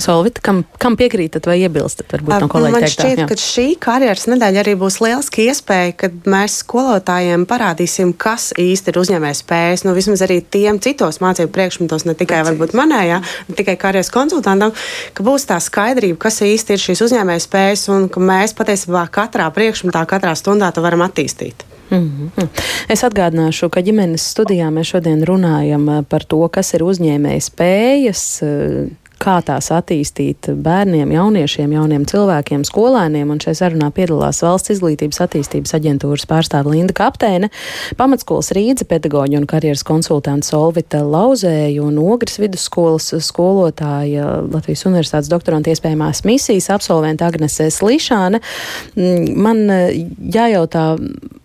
Solvita, 0.00 0.40
kam, 0.44 0.62
kam 0.80 0.96
piekrītat 0.96 1.44
vai 1.46 1.58
iebilstat? 1.60 2.08
Varbūt 2.16 2.46
no 2.46 2.62
Man 2.64 2.80
teiktā, 2.80 2.88
šķiet, 2.94 3.20
jā. 3.20 3.26
ka 3.28 3.36
šī 3.38 3.66
karjeras 3.82 4.24
nedēļa 4.32 4.62
arī 4.62 4.72
būs 4.80 4.96
lieliski 5.04 5.44
iespēja, 5.50 5.92
kad 6.00 6.16
mēs 6.30 6.56
skolotājiem 6.62 7.44
parādīsim, 7.50 8.14
kas 8.16 8.48
īsti 8.60 8.90
ir 8.90 9.00
uzņēmējs 9.02 9.42
spējas. 9.44 9.84
Nu, 9.84 9.92
vismaz 9.96 10.24
arī 10.24 10.40
tiem 10.40 10.80
citos 10.82 11.20
mācību 11.24 11.52
priekšmetos, 11.54 12.06
ne 12.08 12.16
tikai 12.16 12.40
varbūt 12.48 12.72
manējā, 12.78 13.20
ne 13.50 13.58
tikai 13.60 13.76
karjeras 13.84 14.12
konsultantam, 14.14 14.72
ka 15.12 15.28
būs 15.28 15.44
tā 15.52 15.60
skaidrība, 15.60 16.18
kas 16.24 16.40
īsti 16.48 16.74
ir 16.74 16.84
šīs 16.88 17.04
uzņēmējs 17.04 17.50
spējas 17.50 17.86
un 17.92 18.08
ka 18.08 18.24
mēs 18.24 18.56
patiesībā 18.56 19.06
katrā 19.12 19.52
priekšmetā, 19.54 20.06
katrā 20.08 20.32
stundā 20.40 20.72
to 20.72 20.84
varam 20.84 21.04
attīstīt. 21.04 21.68
Mm 21.90 22.30
-hmm. 22.36 22.48
Es 22.88 23.04
atgādināšu, 23.04 23.68
ka 23.68 23.80
ģimenes 23.80 24.34
studijā 24.34 24.70
mēs 24.70 24.84
šodien 24.92 25.24
runājam 25.24 25.98
eh, 25.98 26.04
par 26.08 26.24
to, 26.24 26.48
kas 26.48 26.74
ir 26.74 26.80
uzņēmēja 26.80 27.40
spējas, 27.40 28.42
eh, 28.42 28.88
kā 29.24 29.38
tās 29.44 29.70
attīstīt 29.72 30.50
bērniem, 30.64 31.12
jauniešiem, 31.14 31.72
jauniem 31.72 32.04
cilvēkiem, 32.08 32.64
skolēniem. 32.68 33.30
Un 33.30 33.40
šajā 33.42 33.56
sarunā 33.62 33.90
piedalās 33.94 34.42
Valsts 34.44 34.74
izglītības 34.74 35.20
attīstības 35.24 35.74
aģentūras 35.78 36.26
pārstāve 36.30 36.74
Linda 36.74 36.96
Kapteine, 36.96 37.50
pamatskolas 37.96 38.52
Rīdze 38.56 38.86
pedagoģa 38.90 39.40
un 39.40 39.48
karjeras 39.50 39.84
konsultante 39.86 40.48
Solvita 40.50 41.02
Lauzēja 41.06 41.82
un 41.84 41.98
Ogres 42.02 42.38
vidusskolas 42.42 43.12
skolotāja 43.24 44.42
Latvijas 44.52 44.84
Universitātes 44.90 45.32
doktoranta 45.32 45.72
iespējamās 45.72 46.24
misijas 46.28 46.70
absolventa 46.74 47.30
Agnese 47.30 47.70
Slišāne. 47.72 48.42
Mm, 48.96 49.32
Man 49.44 49.64
eh, 49.70 50.04
jājautā, 50.34 50.94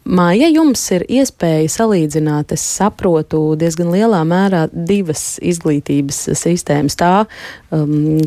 Māja, 0.10 0.48
jums 0.50 0.82
ir 0.96 1.04
iespēja 1.06 1.70
salīdzināt, 1.70 2.56
es 2.56 2.64
saprotu, 2.66 3.44
diezgan 3.60 3.92
lielā 3.94 4.24
mērā 4.26 4.64
divas 4.74 5.38
izglītības 5.46 6.24
sistēmas. 6.40 6.98
Tā, 6.98 7.12
um, 7.76 8.18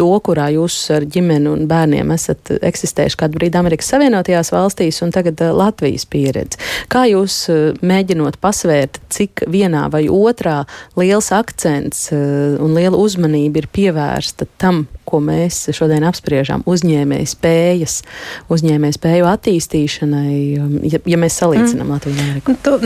to, 0.00 0.10
kurā 0.24 0.48
jūs 0.54 0.76
ar 0.94 1.06
ģimeni 1.08 1.50
un 1.50 1.66
bērniem 1.70 2.12
esat 2.14 2.54
eksistējuši 2.62 3.18
kādu 3.20 3.38
brīdi 3.40 3.60
Amerikas 3.60 3.92
Savienotajās 3.92 4.52
valstīs 4.54 5.02
un 5.04 5.12
tagad 5.14 5.40
uh, 5.44 5.52
Latvijas 5.56 6.06
pieredze. 6.08 6.60
Kā 6.92 7.04
jūs 7.10 7.38
uh, 7.52 7.62
mēģinot 7.82 8.38
pasvērt, 8.42 9.00
cik 9.12 9.44
vienā 9.52 9.86
vai 9.92 10.04
otrā 10.12 10.62
liels 10.98 11.32
akcents 11.34 12.08
un 12.12 12.74
liela 12.76 12.98
uzmanība 12.98 13.62
ir 13.62 13.68
pievērsta 13.72 14.46
tam, 14.60 14.84
ko 15.08 15.20
mēs 15.24 15.64
šodien 15.74 16.04
apspriežam, 16.08 16.62
uzņēmēju 16.68 17.30
spējas, 17.32 17.98
uzņēmēju 18.52 18.96
spēju 18.98 19.28
attīstīšanai, 19.32 20.36
um, 20.62 20.78
ja, 20.86 21.02
ja 21.08 21.18
mēs 21.20 21.40
salīdzinām 21.42 21.88
mm. 21.88 21.96
Latviju 21.96 22.16
un 22.16 22.24
Ameriku? 22.26 22.54
Nu, 22.54 22.62
to, 22.64 22.78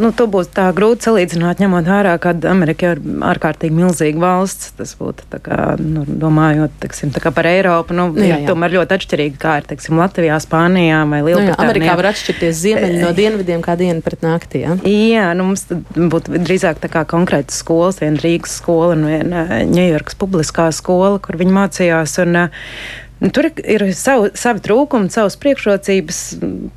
nu, 0.00 0.10
to 0.16 0.26
būs 0.30 0.50
tā 0.54 0.66
grūti 0.76 1.06
salīdzināt, 1.08 1.60
ņemot 1.62 1.88
vērā, 1.88 2.14
ka 2.22 2.34
Amerika 2.50 2.94
ir 2.94 3.00
ārkārtīgi 3.26 3.76
milzīga 3.76 4.20
valsts. 4.22 4.72
Tas 4.76 4.94
būtu 4.98 5.26
tā 5.32 5.40
kā, 5.42 5.58
nu, 5.80 6.04
domājot 6.06 6.74
teksim, 6.82 7.12
tā 7.14 7.22
kā 7.24 7.32
par 7.34 7.48
Eiropu. 7.50 7.96
Nu, 7.96 8.08
Jā, 8.16 8.26
jā, 8.26 8.38
jā. 8.42 8.50
Tomēr 8.50 8.76
ļoti 8.76 8.96
atšķirīgi, 8.96 9.38
kā 9.42 9.56
ir 9.60 9.68
teksim, 9.70 9.98
Latvijā, 10.00 10.36
Spānijā 10.42 11.02
vai 11.08 11.22
Nu, 11.22 11.30
jā, 11.30 11.38
Lielbritānijā. 11.38 11.68
Amerikā 11.70 11.96
var 12.00 12.10
atšķirties 12.12 12.60
ziemeļi 12.62 13.00
no 13.02 13.14
dienvidiem 13.16 13.64
kā 13.64 13.78
diena 13.80 14.04
pret 14.04 14.26
nakti. 14.26 14.62
Ja? 14.66 14.76
Jā, 14.86 15.30
nu, 15.38 15.50
mums 15.50 15.66
būtu 15.96 16.42
drīzāk 16.44 16.82
tā 16.82 16.92
kā 16.92 17.06
konkrētas 17.08 17.62
skolas, 17.64 18.02
viena 18.02 18.20
Rīgas 18.22 18.58
skola 18.60 18.94
un 18.96 19.08
viena 19.08 19.46
Ņujorkas 19.64 20.20
publiskā 20.20 20.68
skola, 20.76 21.16
kur 21.24 21.40
viņi 21.40 21.56
mācījās. 21.56 22.20
Un, 22.26 22.40
uh, 22.46 22.48
Nu, 22.50 23.05
tur 23.32 23.48
ir 23.48 23.84
savu, 23.96 24.28
savi 24.36 24.60
trūkumi, 24.64 25.08
savas 25.12 25.38
priekšrocības 25.40 26.20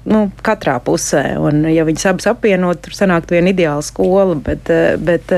nu, 0.10 0.22
katrā 0.46 0.78
pusē. 0.84 1.24
Un, 1.42 1.66
ja 1.72 1.84
viņas 1.88 2.08
abas 2.14 2.30
apvienot, 2.32 2.82
tur 2.86 2.96
sanāktu 2.96 3.36
viena 3.36 3.52
ideāla 3.54 3.84
skola. 3.86 4.38
Bet, 4.46 4.72
bet 5.04 5.34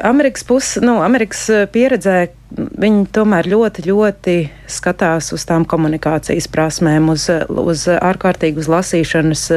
Amerikas, 0.00 0.46
puse, 0.48 0.82
nu, 0.84 0.98
Amerikas 1.04 1.46
pieredzē 1.74 2.18
viņi 2.54 3.08
tomēr 3.14 3.48
ļoti, 3.50 3.84
ļoti 3.88 4.36
skatās 4.70 5.32
uz 5.34 5.44
tām 5.48 5.66
komunikācijas 5.68 6.46
prasmēm, 6.52 7.10
uz, 7.12 7.26
uz 7.48 7.88
ārkārtīgi 7.94 8.62
uz 8.62 8.70
lasīšanas 8.70 9.48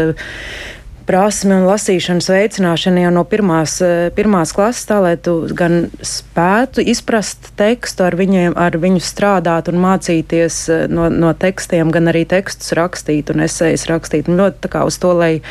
prasme 1.08 1.56
un 1.56 1.66
lasīšanas 1.68 2.28
veicināšana 2.32 3.06
jau 3.06 3.12
no 3.16 3.24
pirmās, 3.28 3.78
eh, 3.82 4.10
pirmās 4.16 4.54
klases, 4.56 4.86
tā 4.90 5.00
lai 5.04 5.16
tu 5.16 5.40
gan 5.56 5.90
spētu 6.04 6.84
izprast 6.84 7.52
tekstu, 7.60 8.04
ar, 8.08 8.18
viņiem, 8.20 8.56
ar 8.60 8.78
viņu 8.78 9.02
strādāt 9.04 9.72
un 9.72 9.80
mācīties 9.84 10.62
eh, 10.70 10.88
no, 10.92 11.10
no 11.10 11.34
tekstiem, 11.34 11.92
gan 11.96 12.12
arī 12.12 12.26
tekstus 12.28 12.76
rakstīt 12.78 13.32
un 13.34 13.46
esejas 13.48 13.88
rakstīt. 13.92 14.28
Un 14.28 14.42
ļoti 14.42 14.66
tā 14.68 14.74
kā 14.76 14.86
uz 14.88 15.00
to, 15.02 15.14
lai 15.18 15.42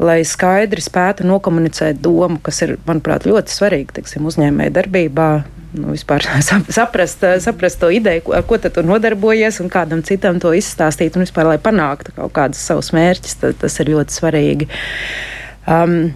lai 0.00 0.22
skaidri 0.24 0.80
spētu 0.80 1.26
nokomunicēt 1.28 1.98
domu, 2.00 2.38
kas 2.40 2.62
ir, 2.64 2.78
manuprāt, 2.86 3.26
ļoti 3.28 3.52
svarīgi 3.52 3.98
teiksim, 3.98 4.24
uzņēmēja 4.30 4.72
darbībā, 4.78 5.28
nu, 5.76 5.90
vispār 5.94 6.24
saprast, 6.78 7.24
saprast 7.44 7.80
to 7.82 7.90
ideju, 7.94 8.34
ar 8.36 8.46
ko 8.48 8.58
tu 8.62 8.84
nodarbojies, 8.86 9.60
un 9.64 9.70
kādam 9.72 10.04
citam 10.06 10.40
to 10.42 10.54
izstāstīt, 10.56 11.16
un 11.16 11.26
vispār, 11.26 11.52
lai 11.52 11.60
panāktu 11.62 12.16
kaut 12.16 12.34
kādus 12.36 12.62
savus 12.64 12.92
mērķus, 12.96 13.38
tad, 13.42 13.60
tas 13.62 13.78
ir 13.82 13.94
ļoti 13.94 14.16
svarīgi. 14.16 14.70
Um, 15.70 16.12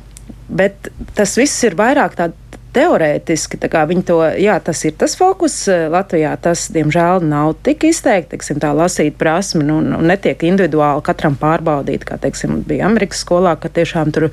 bet 0.49 0.91
tas 1.15 1.37
viss 1.39 1.65
ir 1.67 1.77
vairāk 1.79 2.17
tāds 2.19 2.61
teorētiski 2.75 3.59
to, 4.07 4.19
jā, 4.41 4.57
tas 4.65 4.85
ir 4.85 4.95
tas 4.99 5.15
fokus. 5.17 5.69
Latvijā 5.69 6.35
tas, 6.43 6.67
diemžēl, 6.75 7.23
nav 7.23 7.55
tik 7.63 7.87
izteikti, 7.87 8.35
teiksim, 8.35 8.59
tā 8.63 8.73
lasīt 8.75 9.17
prasmi, 9.21 9.65
nu, 9.65 9.79
un 9.79 10.09
netiek 10.09 10.43
individuāli 10.43 11.05
katram 11.07 11.37
pārbaudīt, 11.39 12.05
kā, 12.09 12.19
teiksim, 12.19 12.63
bija 12.67 12.89
Amerikas 12.89 13.23
skolā, 13.25 13.55
ka 13.61 13.71
tiešām 13.71 14.11
tur 14.15 14.31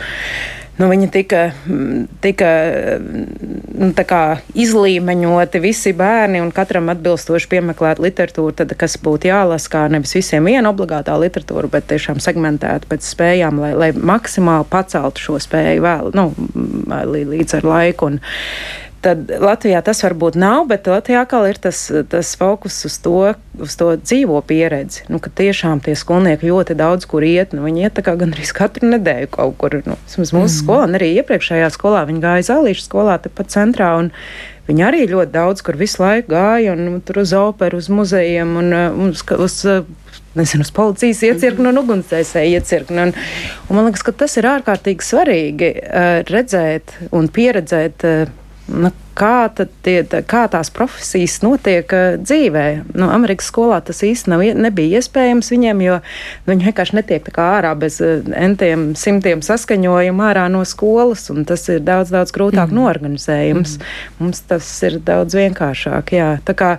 nu, 0.81 0.89
viņi 0.89 1.07
tika, 1.13 1.41
tika 2.23 2.51
nu, 3.77 3.91
izlīmeņoti 4.63 5.61
visi 5.63 5.93
bērni 5.97 6.41
un 6.43 6.51
katram 6.55 6.89
atbilstoši 6.93 7.49
piemeklēt 7.51 8.01
literatūru, 8.03 8.55
tad, 8.57 8.73
kas 8.79 8.97
būtu 9.01 9.29
jālasa, 9.29 9.71
kā 9.71 9.85
nevis 9.93 10.15
visiem 10.17 10.49
viena 10.49 10.73
obligātā 10.73 11.15
literatūra, 11.21 11.69
bet 11.71 11.89
tiešām 11.91 12.21
segmentēta 12.23 12.89
pēc 12.89 13.07
spējām, 13.13 13.61
lai, 13.63 13.73
lai 13.77 13.91
maksimāli 13.95 14.67
paceltu 14.71 15.27
šo 15.27 15.39
spēju 15.41 15.85
vēl, 15.85 16.13
nu, 16.17 16.29
līdz 17.35 17.59
ar 17.61 17.69
laiku. 17.75 18.11
Un, 18.11 18.21
tad 19.01 19.31
Latvijā 19.41 19.81
tas 19.85 20.01
varbūt 20.05 20.37
nav, 20.39 20.65
bet 20.69 20.87
Latvijā 20.89 21.23
atkal 21.25 21.47
ir 21.49 21.59
tas, 21.61 21.83
tas 22.11 22.33
fokus 22.39 22.77
uz 22.87 22.97
to, 23.03 23.33
uz 23.61 23.75
to 23.79 23.89
dzīvo 23.97 24.39
pieredzi. 24.47 25.05
Nu, 25.11 25.19
tiešām 25.21 25.81
tie 25.83 25.95
skolnieki 25.97 26.49
ļoti 26.51 26.77
daudz 26.79 27.07
kur 27.09 27.25
iet. 27.25 27.55
Nu, 27.57 27.65
viņi 27.65 27.87
iet 27.87 28.01
gandrīz 28.05 28.53
katru 28.55 28.91
nedēļu 28.93 29.31
kaut 29.33 29.57
kur. 29.61 29.79
Nu, 29.87 29.97
mūsu 30.05 30.37
mm. 30.37 30.55
skolā, 30.55 30.87
un 30.89 30.97
arī 30.99 31.13
iepriekšējā 31.21 31.69
skolā, 31.73 32.05
viņi 32.09 32.23
gāja 32.23 32.47
Zālīšu 32.51 32.87
skolā, 32.87 33.17
tepat 33.23 33.53
centrā. 33.53 33.93
Viņi 34.69 34.83
arī 34.85 35.05
ļoti 35.09 35.33
daudz 35.33 35.63
kur 35.65 35.75
visu 35.79 36.03
laiku 36.03 36.31
gāja, 36.31 36.75
un 36.75 36.85
nu, 36.85 36.99
tur 37.03 37.23
uz 37.23 37.33
operu, 37.35 37.81
uz 37.81 37.89
muzejiem 37.91 38.53
un 38.61 38.75
uz, 39.09 39.23
uz 39.33 39.57
nezinu, 40.37 40.63
uz 40.63 40.71
policijas 40.75 41.23
iecirkni 41.27 41.71
un 41.71 41.81
ugunsdzēsēju 41.81 42.59
iecirkni. 42.59 43.07
Un, 43.07 43.15
un 43.67 43.79
man 43.79 43.89
liekas, 43.89 44.05
ka 44.05 44.13
tas 44.15 44.37
ir 44.39 44.47
ārkārtīgi 44.47 45.03
svarīgi 45.03 45.71
uh, 45.81 46.21
redzēt 46.29 46.95
un 47.11 47.27
pieredzēt. 47.33 48.05
Uh, 48.05 48.37
Nu, 48.71 48.91
kā, 49.17 49.49
tie, 49.83 49.97
kā 50.29 50.41
tās 50.51 50.71
profesijas 50.73 51.39
notiek 51.43 51.91
uh, 51.95 52.15
dzīvē? 52.21 52.65
Nu, 52.95 53.09
Amerikas 53.11 53.49
skolā 53.51 53.81
tas 53.85 54.01
īsti 54.07 54.31
nav, 54.31 54.43
nebija 54.57 55.01
iespējams 55.01 55.51
viņiem, 55.51 55.83
jo 55.85 55.99
viņi 56.47 56.69
vienkārši 56.69 56.97
netiek 56.99 57.29
ārā 57.43 57.73
bez 57.79 57.99
uh, 58.03 58.21
entiem 58.37 58.91
simtiem 58.99 59.43
saskaņojumu 59.45 60.27
ārā 60.31 60.47
no 60.53 60.63
skolas, 60.67 61.27
un 61.33 61.45
tas 61.49 61.67
ir 61.73 61.83
daudz, 61.85 62.13
daudz 62.15 62.33
grūtāk 62.35 62.71
mm. 62.71 62.79
norganizējums. 62.79 63.77
Mm. 63.77 64.13
Mums 64.21 64.45
tas 64.51 64.69
ir 64.87 65.01
daudz 65.05 65.35
vienkāršāk. 65.37 66.15
Jā. 66.17 66.31
Tā 66.47 66.57
kā 66.57 66.75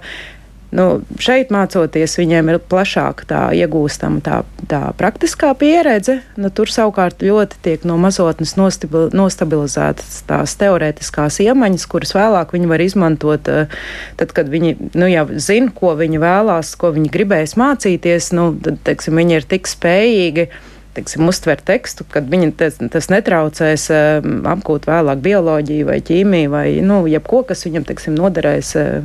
Nu, 0.73 1.03
šeit 1.21 1.51
mācoties, 1.53 2.15
viņiem 2.17 2.49
ir 2.49 2.57
plašāka 2.65 3.27
tā 3.29 3.41
iegūstama 3.53 4.23
tā, 4.25 4.39
tā 4.71 4.81
praktiskā 4.97 5.51
pieredze. 5.61 6.23
Nu, 6.41 6.49
tur 6.49 6.73
savukārt 6.73 7.21
ļoti 7.21 7.61
tiek 7.61 7.85
no 7.85 7.99
mazotnes 8.01 8.55
nostabil, 8.57 9.11
nostabilizētas 9.13 10.23
tās 10.31 10.57
teorētiskās 10.63 11.43
iemaņas, 11.45 11.85
kuras 11.93 12.17
vēlāk 12.17 12.57
viņi 12.57 12.73
var 12.73 12.87
izmantot, 12.87 13.53
eh, 13.53 13.77
tad, 14.17 14.33
kad 14.33 14.49
viņi 14.49 14.97
nu, 14.97 15.13
jau 15.13 15.29
zina, 15.37 15.69
ko 15.77 15.93
viņi 16.01 16.25
vēlās, 16.25 16.73
ko 16.81 16.95
viņi 16.97 17.13
gribēs 17.13 17.59
mācīties. 17.61 18.33
Nu, 18.33 18.55
tad, 18.57 18.81
teiksim, 18.89 19.21
viņi 19.21 19.43
ir 19.43 19.49
tik 19.53 19.69
spējīgi 19.69 20.49
teiksim, 20.97 21.29
uztvert 21.29 21.65
tekstu, 21.69 22.05
kad 22.09 22.27
viņi 22.29 22.53
tas, 22.57 22.81
tas 22.93 23.09
netraucēs 23.13 23.89
um, 23.93 24.43
apgūt 24.49 24.89
vēlāk 24.89 25.23
bioloģiju 25.25 25.89
vai 25.89 26.01
ķīmiju 26.05 26.53
vai 26.53 26.67
nu, 26.85 27.03
jebko, 27.09 27.47
kas 27.49 27.65
viņam 27.65 27.89
teiksim, 27.89 28.17
noderēs, 28.17 28.77
uh, 28.77 29.01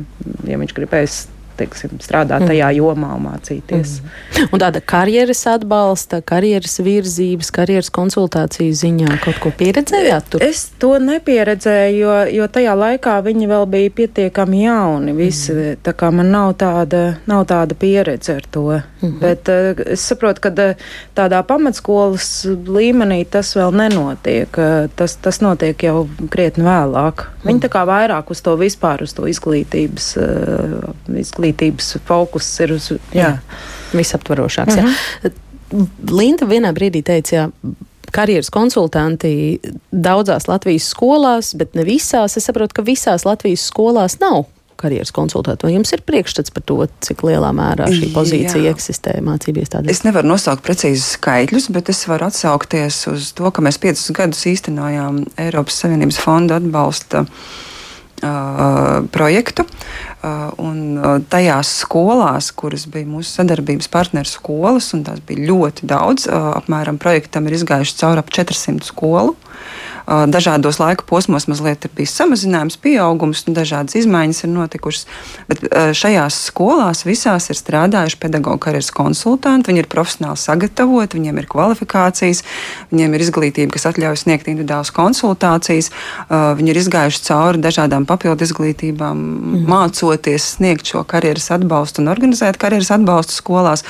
ja 0.48 0.60
viņš 0.60 0.76
gribēs 0.76 1.26
teiksim, 1.58 1.98
strādāt 2.02 2.46
tajā 2.48 2.70
jomā 2.78 3.14
un 3.16 3.26
mācīties. 3.26 3.98
Mm. 4.02 4.48
Un 4.52 4.62
tāda 4.62 4.80
karjeras 4.84 5.42
atbalsta, 5.50 6.20
karjeras 6.26 6.78
virzības, 6.84 7.50
karjeras 7.54 7.90
konsultāciju 7.94 8.76
ziņā 8.78 9.18
kaut 9.24 9.40
ko 9.42 9.52
pieredzējāt? 9.58 10.30
Tur? 10.32 10.44
Es 10.44 10.64
to 10.80 10.94
nepieredzēju, 11.02 11.98
jo, 11.98 12.14
jo 12.38 12.48
tajā 12.52 12.74
laikā 12.78 13.16
viņi 13.26 13.50
vēl 13.50 13.66
bija 13.70 13.94
pietiekami 14.00 14.62
jauni. 14.64 15.16
Visi, 15.18 15.52
mm. 15.54 15.82
Tā 15.84 15.94
kā 15.98 16.10
man 16.14 16.30
nav 16.34 16.54
tāda, 16.60 17.02
nav 17.30 17.46
tāda 17.50 17.76
pieredze 17.78 18.38
ar 18.38 18.46
to. 18.50 18.66
Mm 18.68 18.82
-hmm. 19.02 19.20
Bet 19.20 19.48
uh, 19.48 19.92
es 19.92 20.06
saprotu, 20.06 20.40
ka 20.40 20.48
uh, 20.48 20.74
tādā 21.16 21.42
pamatskolas 21.42 22.46
līmenī 22.66 23.24
tas 23.30 23.56
vēl 23.56 23.74
nenotiek. 23.74 24.48
Uh, 24.58 24.90
tas, 24.96 25.16
tas 25.16 25.40
notiek 25.40 25.82
jau 25.82 26.08
krietni 26.30 26.64
vēlāk. 26.64 27.14
Mm. 27.14 27.48
Viņi 27.48 27.60
tā 27.60 27.68
kā 27.68 27.84
vairāk 27.86 28.30
uz 28.30 28.40
to 28.42 28.56
vispār, 28.56 29.02
uz 29.02 29.12
to 29.12 29.26
izglītības, 29.26 30.16
uh, 30.16 30.94
izglītības 31.08 31.47
izglītības 31.48 31.96
fokus 32.06 32.48
ir 32.60 32.74
uz 32.76 32.90
jā. 32.92 32.98
Jā, 33.12 33.38
visaptvarošāks. 33.92 34.76
Mm 34.76 34.88
-hmm. 34.88 35.86
Linda 36.10 36.46
vienā 36.46 36.72
brīdī 36.72 37.02
teica, 37.02 37.34
jā, 37.36 37.50
karjeras 38.12 38.50
konsultanti 38.50 39.58
daudzās 39.92 40.48
Latvijas 40.48 40.88
skolās, 40.88 41.54
bet 41.54 41.74
ne 41.74 41.84
visās. 41.84 42.36
Es 42.36 42.44
saprotu, 42.44 42.74
ka 42.74 42.82
visās 42.82 43.24
Latvijas 43.24 43.60
skolās 43.60 44.20
nav 44.20 44.44
karjeras 44.76 45.10
konsultantu. 45.10 45.66
Vai 45.66 45.74
jums 45.74 45.92
ir 45.92 46.00
priekšstats 46.00 46.50
par 46.50 46.62
to, 46.62 46.86
cik 47.00 47.22
lielā 47.22 47.50
mērā 47.52 47.88
šī 47.90 48.12
pozīcija 48.14 48.62
Jā. 48.62 48.70
eksistē 48.70 49.20
mācību 49.20 49.60
iestādēs? 49.60 49.90
Es 49.90 50.04
nevaru 50.04 50.28
nosaukt 50.28 50.62
precīzus 50.62 51.18
skaitļus, 51.18 51.68
bet 51.70 51.88
es 51.88 52.06
varu 52.06 52.24
atsaukties 52.24 53.06
uz 53.06 53.32
to, 53.32 53.50
ka 53.50 53.62
mēs 53.62 53.78
piecus 53.78 54.10
gadus 54.10 54.46
īstenojām 54.46 55.24
Eiropas 55.36 55.80
Savienības 55.82 56.18
fonda 56.18 56.56
atbalsta 56.56 57.20
uh, 57.20 57.28
projektu. 59.14 59.64
Un 60.58 60.78
tajās 61.30 61.70
skolās, 61.84 62.50
kuras 62.58 62.88
bija 62.90 63.06
mūsu 63.06 63.30
sadarbības 63.38 63.90
partneru 63.92 64.30
skolas, 64.30 64.90
un 64.96 65.04
tās 65.06 65.22
bija 65.26 65.46
ļoti 65.50 65.86
daudz, 65.88 66.26
apmēram 66.30 66.98
projektam 66.98 67.46
ir 67.46 67.58
izgājuši 67.60 67.98
cauri 68.00 68.24
ap 68.24 68.32
400 68.34 68.88
skolu. 68.88 69.36
Dažādos 70.08 70.78
laika 70.80 71.04
posmos 71.04 71.44
mazliet 71.50 71.84
ir 71.84 71.92
bijis 71.92 72.14
samazinājums, 72.16 72.78
pieaugums, 72.80 73.42
un 73.44 73.56
dažādas 73.58 73.98
izmaiņas 74.00 74.44
ir 74.46 74.50
notikušas. 74.54 75.04
Bet 75.50 75.64
šajās 75.98 76.38
skolās 76.48 77.04
visās 77.04 77.50
ir 77.52 77.58
strādājuši 77.58 78.16
pedagoģa 78.22 78.62
karjeras 78.64 78.88
konsultanti. 78.96 79.68
Viņi 79.68 79.82
ir 79.84 79.90
profesionāli 79.92 80.40
sagatavoti, 80.40 81.18
viņiem 81.20 81.42
ir 81.42 81.48
kvalifikācijas, 81.52 82.40
viņiem 82.92 83.16
ir 83.18 83.24
izglītība, 83.26 83.74
kas 83.76 83.84
atļauj 83.90 84.16
sniegt 84.22 84.48
individuālas 84.48 84.94
konsultācijas. 84.96 85.90
Viņi 86.30 86.72
ir 86.72 86.80
izgājuši 86.80 87.24
cauri 87.28 87.60
dažādām 87.68 88.08
papildu 88.08 88.48
izglītībām, 88.48 89.20
mm. 89.20 89.66
mācoties 89.68 90.54
sniegt 90.56 90.88
šo 90.88 91.04
karjeras 91.08 91.50
atbalstu 91.58 92.00
un 92.00 92.14
organizēt 92.14 92.56
karjeras 92.60 92.94
atbalstu 92.96 93.36
skolās. 93.36 93.84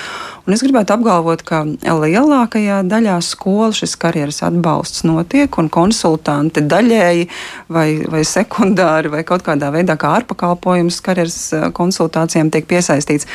Un 0.48 0.54
es 0.56 0.62
gribētu 0.64 0.94
apgalvot, 0.94 1.42
ka 1.44 1.58
lielākajā 1.84 2.78
daļā 2.88 3.18
skolu 3.20 3.74
šis 3.76 3.98
karjeras 4.00 4.38
atbalsts 4.46 5.02
notiek 5.04 5.58
un 5.60 5.66
konsultanti 5.68 6.62
daļēji 6.64 7.26
vai, 7.68 7.88
vai 8.08 8.22
sekundāri 8.24 9.12
vai 9.12 9.20
kaut 9.28 9.44
kādā 9.44 9.68
veidā 9.74 9.98
kā 10.00 10.14
ārpakalpojums 10.22 11.02
karjeras 11.04 11.36
eh, 11.52 11.66
konsultācijām 11.76 12.48
tiek 12.54 12.64
piesaistīts, 12.70 13.28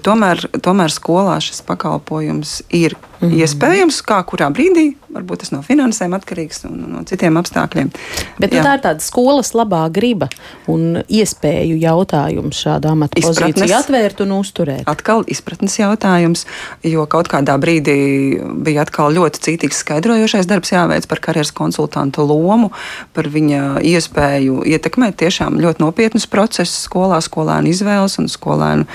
tomēr, 0.00 0.46
tomēr 0.64 0.96
skolā 0.96 1.36
šis 1.44 1.60
pakalpojums 1.68 2.62
ir 2.72 2.96
Mm 3.20 3.28
-hmm. 3.28 3.40
Iespējams, 3.40 4.02
kā 4.04 4.20
kurā 4.28 4.50
brīdī, 4.52 4.94
varbūt 5.16 5.42
tas 5.44 5.52
no 5.54 5.62
finansēm 5.64 6.14
atkarīgs 6.16 6.64
un 6.68 6.84
no 6.92 7.02
citiem 7.08 7.36
apstākļiem. 7.40 7.90
Bet 8.38 8.52
nu, 8.52 8.60
tā 8.60 8.74
ir 8.76 8.82
tāda 8.84 9.00
skolas 9.00 9.52
labā 9.56 9.86
griba 9.92 10.28
un 10.66 11.02
iespēju 11.08 11.78
jautājums 11.80 12.60
šādu 12.60 12.90
amatu 12.92 13.22
pozīciju 13.22 13.78
atvērt 13.78 14.20
un 14.24 14.34
uzturēt. 14.36 14.82
Atkal 14.90 15.24
izpratnes 15.26 15.78
jautājums, 15.78 16.44
jo 16.82 17.06
kaut 17.06 17.30
kādā 17.32 17.56
brīdī 17.60 17.96
bija 18.66 18.82
atkal 18.82 19.14
ļoti 19.16 19.42
cītīgs 19.46 19.80
skaidrojošais 19.84 20.46
darbs 20.50 20.72
jāveic 20.72 21.08
par 21.08 21.22
karjeras 21.24 21.52
konsultantu 21.56 22.26
lomu, 22.26 22.70
par 23.16 23.28
viņa 23.32 23.80
iespēju 23.86 24.62
ietekmēt 24.66 25.16
tiešām 25.22 25.60
ļoti 25.62 25.84
nopietnus 25.84 26.26
procesus 26.26 26.86
skolā, 26.88 27.20
skolēnu 27.24 27.72
izvēles 27.72 28.18
un 28.20 28.28
skolēnu 28.28 28.86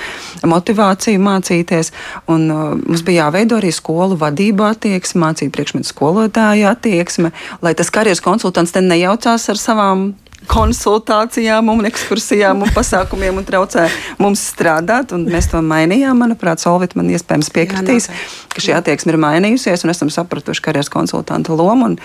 motivāciju 0.45 1.21
mācīties. 1.21 1.91
Un, 2.27 2.47
uh, 2.51 2.75
mums 2.77 3.05
bija 3.07 3.25
jāveido 3.25 3.57
arī 3.57 3.71
skolu 3.73 4.10
skolu 4.11 4.19
vadību 4.19 4.65
attieksme, 4.67 5.21
mācību 5.23 5.53
priekšmetu 5.55 5.87
skolotāju 5.87 6.67
attieksme, 6.67 7.31
lai 7.61 7.73
tas 7.73 7.89
karjeras 7.89 8.21
konsultants 8.21 8.71
te 8.71 8.81
nejaucās 8.81 9.49
ar 9.49 9.57
savām 9.57 10.13
konsultācijām, 10.47 11.69
un 11.69 11.85
ekskursijām 11.85 12.63
un 12.65 12.71
pasākumiem 12.73 13.37
un 13.37 13.45
traucē 13.45 13.85
mums 14.19 14.41
strādāt. 14.51 15.13
Mēs 15.13 15.51
to 15.51 15.61
mainījām. 15.61 16.17
Manuprāt, 16.17 16.59
Solvit 16.59 16.95
man 16.95 17.11
iespējams 17.13 17.51
piekritīs, 17.53 18.09
Jā, 18.09 18.15
ka 18.49 18.63
šī 18.65 18.73
attieksme 18.79 19.13
ir 19.13 19.19
mainījusies 19.21 19.85
un 19.85 19.93
esam 19.93 20.09
sapratuši 20.09 20.65
karjeras 20.65 20.89
konsultanta 20.89 21.53
lomu. 21.53 21.91
Un, 21.91 21.99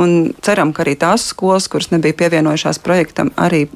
un 0.00 0.32
ceram, 0.42 0.72
ka 0.72 0.82
arī 0.86 0.96
tās 0.98 1.28
skolas, 1.30 1.68
kuras 1.68 1.92
nebija 1.92 2.16
pievienojušās 2.24 2.80
projektam, 2.82 3.30
arī 3.36 3.66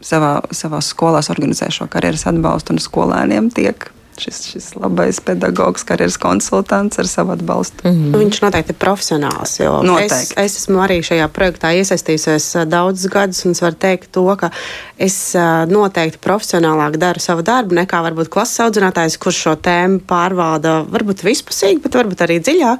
savā, 0.00 0.38
savā 0.54 0.80
skolās 0.80 1.28
organizē 1.34 1.68
šo 1.74 1.90
karjeras 1.90 2.28
atbalstu 2.30 2.76
un 2.76 2.80
skolēniem 2.86 3.50
tiek 3.50 3.90
šis, 4.20 4.40
šis 4.52 4.66
labais 4.78 5.20
pedagogs, 5.20 5.84
karjeras 5.86 6.16
konsultants 6.20 6.98
ar 6.98 7.08
savu 7.08 7.32
atbalstu. 7.32 7.88
Mm 7.88 7.94
-hmm. 7.94 8.18
Viņš 8.18 8.42
noteikti 8.42 8.72
ir 8.72 8.78
profesionāls. 8.80 9.60
Es, 10.04 10.32
es 10.36 10.56
esmu 10.56 10.78
arī 10.84 11.00
šajā 11.02 11.28
projektā 11.28 11.72
iesaistījusies 11.76 12.68
daudzus 12.68 13.10
gadus, 13.10 13.44
un 13.44 13.50
es 13.50 13.62
varu 13.62 13.74
teikt 13.74 14.12
to, 14.12 14.36
ka 14.36 14.50
es 14.98 15.34
noteikti 15.68 16.18
profesionālāk 16.18 16.96
daru 16.96 17.20
savu 17.20 17.42
darbu 17.42 17.74
nekā 17.74 18.02
varbūt 18.02 18.28
klases 18.28 18.60
audzinātājs, 18.60 19.18
kurš 19.18 19.38
šo 19.46 19.54
tēmu 19.54 20.00
pārvalda 20.08 20.84
varbūt 20.88 21.24
vispusīgi, 21.26 21.80
bet 21.82 21.94
varbūt 21.94 22.22
arī 22.24 22.40
dziļāk. 22.40 22.78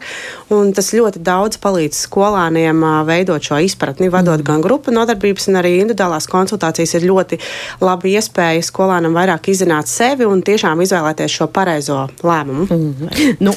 Un 0.56 0.72
tas 0.72 0.92
ļoti 0.94 1.18
daudz 1.18 1.58
palīdz 1.62 1.98
skolāniem 2.06 2.84
veidot 3.06 3.42
šo 3.42 3.58
izpratni, 3.58 4.08
vadot 4.08 4.40
mm. 4.40 4.46
gan 4.46 4.60
grupu 4.64 4.94
nodarbības, 4.94 5.46
gan 5.46 5.60
arī 5.62 5.80
individuālās 5.80 6.28
konsultācijas 6.30 6.94
ir 6.94 7.08
ļoti 7.10 7.38
laba 7.80 8.08
iespēja 8.08 8.62
skolānam 8.62 9.16
vairāk 9.16 9.50
izzināt 9.52 9.90
sevi 9.90 10.26
un 10.28 10.42
tiešām 10.46 10.80
izvēlēties 10.84 11.25
izvēlēties 11.26 11.36
šo 11.36 11.46
pareizo 11.52 12.08
lēmumu. 12.22 12.66
Mm 12.70 12.94
-hmm. 12.94 13.36
nu, 13.40 13.52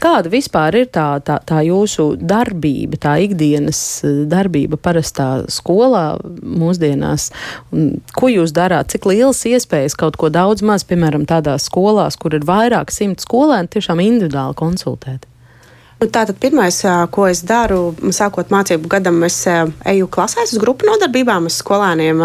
kāda 0.00 0.30
vispār 0.30 0.74
ir 0.76 0.86
tā, 0.86 1.20
tā, 1.20 1.38
tā 1.44 1.62
jūsu 1.64 2.16
darbība, 2.16 2.96
tā 2.96 3.18
ikdienas 3.22 4.04
eh, 4.04 4.26
darbība 4.26 4.76
parastā 4.76 5.44
skolā 5.48 6.18
mūsdienās? 6.42 7.30
Un 7.72 8.00
ko 8.12 8.28
jūs 8.28 8.52
darāt? 8.52 8.90
Cik 8.92 9.06
lielas 9.06 9.44
iespējas 9.44 9.96
kaut 9.96 10.16
ko 10.16 10.28
daudz 10.28 10.62
maz, 10.62 10.84
piemēram, 10.84 11.26
tādās 11.26 11.68
skolās, 11.68 12.16
kur 12.16 12.34
ir 12.34 12.44
vairāk 12.44 12.90
simt 12.90 13.20
skolēni, 13.20 13.68
tiešām 13.68 14.00
individuāli 14.00 14.54
konsultēt? 14.54 15.31
Nu, 16.02 16.08
tātad 16.10 16.34
pirmais, 16.42 16.80
ko 17.14 17.28
es 17.30 17.44
daru, 17.46 17.92
sākot 18.10 18.48
mācību 18.50 18.88
gadam, 18.90 19.20
es 19.22 19.36
eju 19.46 20.08
klasēs 20.10 20.50
uz 20.50 20.58
grupu 20.58 20.88
nodarbībām. 20.88 21.44
Es 21.46 21.60
skolēniem 21.62 22.18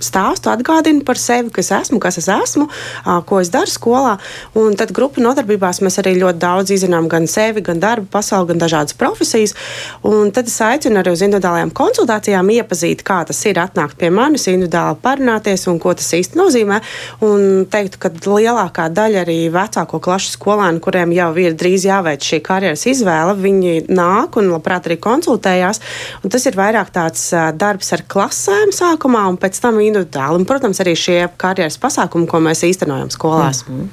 stāstu, 0.00 0.48
atgādinu 0.48 1.02
par 1.04 1.20
sevi, 1.20 1.52
kas 1.52 1.68
esmu, 1.76 1.98
kas 2.00 2.16
es 2.22 2.28
esmu, 2.32 2.64
ko 3.28 3.40
es 3.42 3.50
daru 3.52 3.68
skolā. 3.68 4.14
Un 4.56 4.78
tad 4.80 4.94
grupu 4.96 5.20
nodarbībās 5.20 5.82
mēs 5.84 6.00
arī 6.00 6.14
ļoti 6.22 6.40
daudz 6.40 6.72
izzinām 6.78 7.10
gan 7.12 7.28
sevi, 7.28 7.60
gan 7.66 7.82
darbu 7.82 8.08
pasauli, 8.14 8.54
gan 8.54 8.62
dažādas 8.62 8.96
profesijas. 8.96 9.52
Un 10.08 10.32
tad 10.32 10.48
es 10.48 10.56
aicinu 10.64 11.02
arī 11.02 11.12
uz 11.12 11.26
individuālajām 11.28 11.74
konsultācijām 11.76 12.48
iepazīt, 12.56 13.04
kā 13.04 13.20
tas 13.28 13.42
ir 13.44 13.60
atnākt 13.60 14.00
pie 14.00 14.08
manis, 14.08 14.48
individuāli 14.48 15.02
parunāties 15.04 15.66
un 15.68 15.76
ko 15.84 15.92
tas 15.92 16.08
īsti 16.16 16.40
nozīmē. 16.40 16.80
Un 17.28 17.68
teiktu, 17.68 18.00
ka 18.06 18.14
lielākā 18.24 18.88
daļa 18.88 19.26
arī 19.26 19.38
vecāko 19.52 20.00
klašu 20.08 20.32
skolēnu, 20.38 20.80
kuriem 20.80 21.12
jau 21.20 21.30
ir 21.44 21.60
drīz 21.60 21.84
jāveic 21.92 22.24
šī 22.24 22.40
karjeras 22.48 22.88
izvēle, 22.88 23.16
izvēle. 23.18 23.36
Viņi 23.42 23.88
nāk 23.90 24.38
un 24.38 24.50
labprāt 24.52 24.86
arī 24.86 24.98
konsultējās. 25.00 25.80
Un 26.22 26.30
tas 26.30 26.46
ir 26.46 26.56
vairāk 26.56 26.90
tāds 26.92 27.32
darbs 27.58 27.92
ar 27.92 28.04
klasēm 28.06 28.72
sākumā 28.72 29.28
un 29.28 29.36
pēc 29.36 29.60
tam 29.60 29.80
individuāli. 29.80 30.40
Un, 30.40 30.46
protams, 30.46 30.80
arī 30.80 30.94
šie 30.96 31.28
karjeras 31.36 31.78
pasākumi, 31.78 32.28
ko 32.28 32.40
mēs 32.40 32.64
īstenojam 32.64 33.10
skolās. 33.10 33.64
Mm 33.68 33.76
-hmm. 33.76 33.88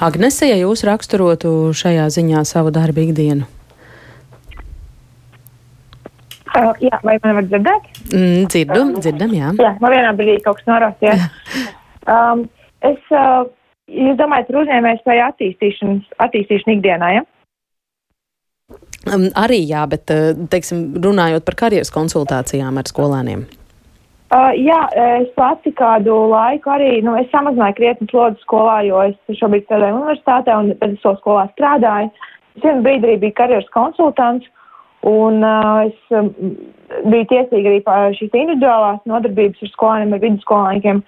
Agnese, 0.00 0.46
ja 0.46 0.56
jūs 0.56 0.84
raksturotu 0.84 1.72
šajā 1.74 2.06
ziņā 2.08 2.44
savu 2.44 2.70
darbu 2.70 3.00
ikdienu? 3.00 3.44
Uh, 6.54 6.70
jā, 6.78 7.00
vai 7.02 7.18
man 7.24 7.34
var 7.34 7.42
dzirdēt? 7.42 7.82
Mm, 8.14 8.46
dzirdu, 8.46 9.00
dzirdam, 9.00 9.32
jā. 9.34 9.48
Jā, 9.58 9.74
man 9.80 9.90
vienā 9.90 10.12
brīdī 10.14 10.40
kaut 10.44 10.56
kas 10.56 10.66
norāsties. 10.66 11.18
um, 12.14 12.48
es, 12.80 13.00
uh, 13.10 13.42
jūs 13.90 14.16
domājat 14.16 14.46
par 14.46 14.60
uzņēmēju 14.62 15.00
spēju 15.00 15.24
attīstīšanu, 15.24 16.00
attīstīšanu 16.18 16.76
ikdienā, 16.76 17.10
ja? 17.16 17.24
Um, 19.04 19.26
arī 19.36 19.60
jā, 19.68 19.82
bet 19.90 20.10
uh, 20.12 20.32
teiksim, 20.50 20.94
runājot 21.04 21.44
par 21.44 21.58
karjeras 21.66 21.92
konsultācijām 21.92 22.80
ar 22.80 22.88
skolēniem. 22.88 23.44
Uh, 24.34 24.50
jā, 24.56 24.78
es 25.20 25.28
pati 25.36 25.70
kādu 25.76 26.14
laiku 26.32 26.72
arī 26.72 27.02
nu, 27.04 27.12
samazināju 27.30 27.76
krietni 27.76 28.08
slodzi 28.10 28.40
skolā, 28.42 28.80
jo 28.88 29.02
es 29.04 29.38
šobrīd 29.38 29.66
strādāju 29.68 30.00
universitātē 30.00 30.56
un 30.56 30.72
pēc 30.80 30.96
tam 31.02 31.18
skolā 31.20 31.44
strādāju. 31.52 32.10
Es 32.56 32.64
vienu 32.64 32.82
brīdi 32.86 33.10
arī 33.10 33.20
biju 33.26 33.36
karjeras 33.36 33.70
konsultants 33.74 34.48
un 35.04 35.44
uh, 35.44 35.84
es 35.84 36.16
um, 36.16 36.32
biju 37.12 37.28
tiesīga 37.28 37.70
arī 37.70 37.80
par 37.84 38.16
šīs 38.16 38.32
individuālās 38.32 39.02
nodarbības 39.10 39.62
ar 39.66 39.72
skolēniem, 39.74 40.16
ar 40.16 40.22
vidusskolniekiem. 40.24 41.02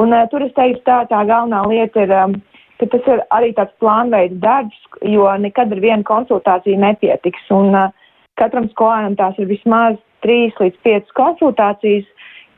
Un 0.00 0.16
uh, 0.16 0.24
tur 0.32 0.44
es 0.46 0.54
teiktu, 0.56 0.82
tā, 0.88 1.02
tā 1.12 1.22
galvenā 1.28 1.62
lieta 1.68 2.06
ir. 2.06 2.14
Um, 2.16 2.38
ka 2.80 2.88
tas 2.92 3.06
ir 3.08 3.22
arī 3.34 3.52
tāds 3.56 3.74
plānveida 3.82 4.36
darbs, 4.42 4.80
jo 5.04 5.28
nekad 5.40 5.72
ar 5.72 5.80
vienu 5.82 6.04
konsultāciju 6.06 6.80
nepietiks. 6.82 7.48
Un 7.54 7.72
uh, 7.74 7.94
katram 8.40 8.68
skolēnam 8.72 9.16
tās 9.18 9.38
ir 9.40 9.48
vismaz 9.50 9.96
trīs 10.24 10.56
līdz 10.60 10.82
piecas 10.84 11.16
konsultācijas, 11.16 12.06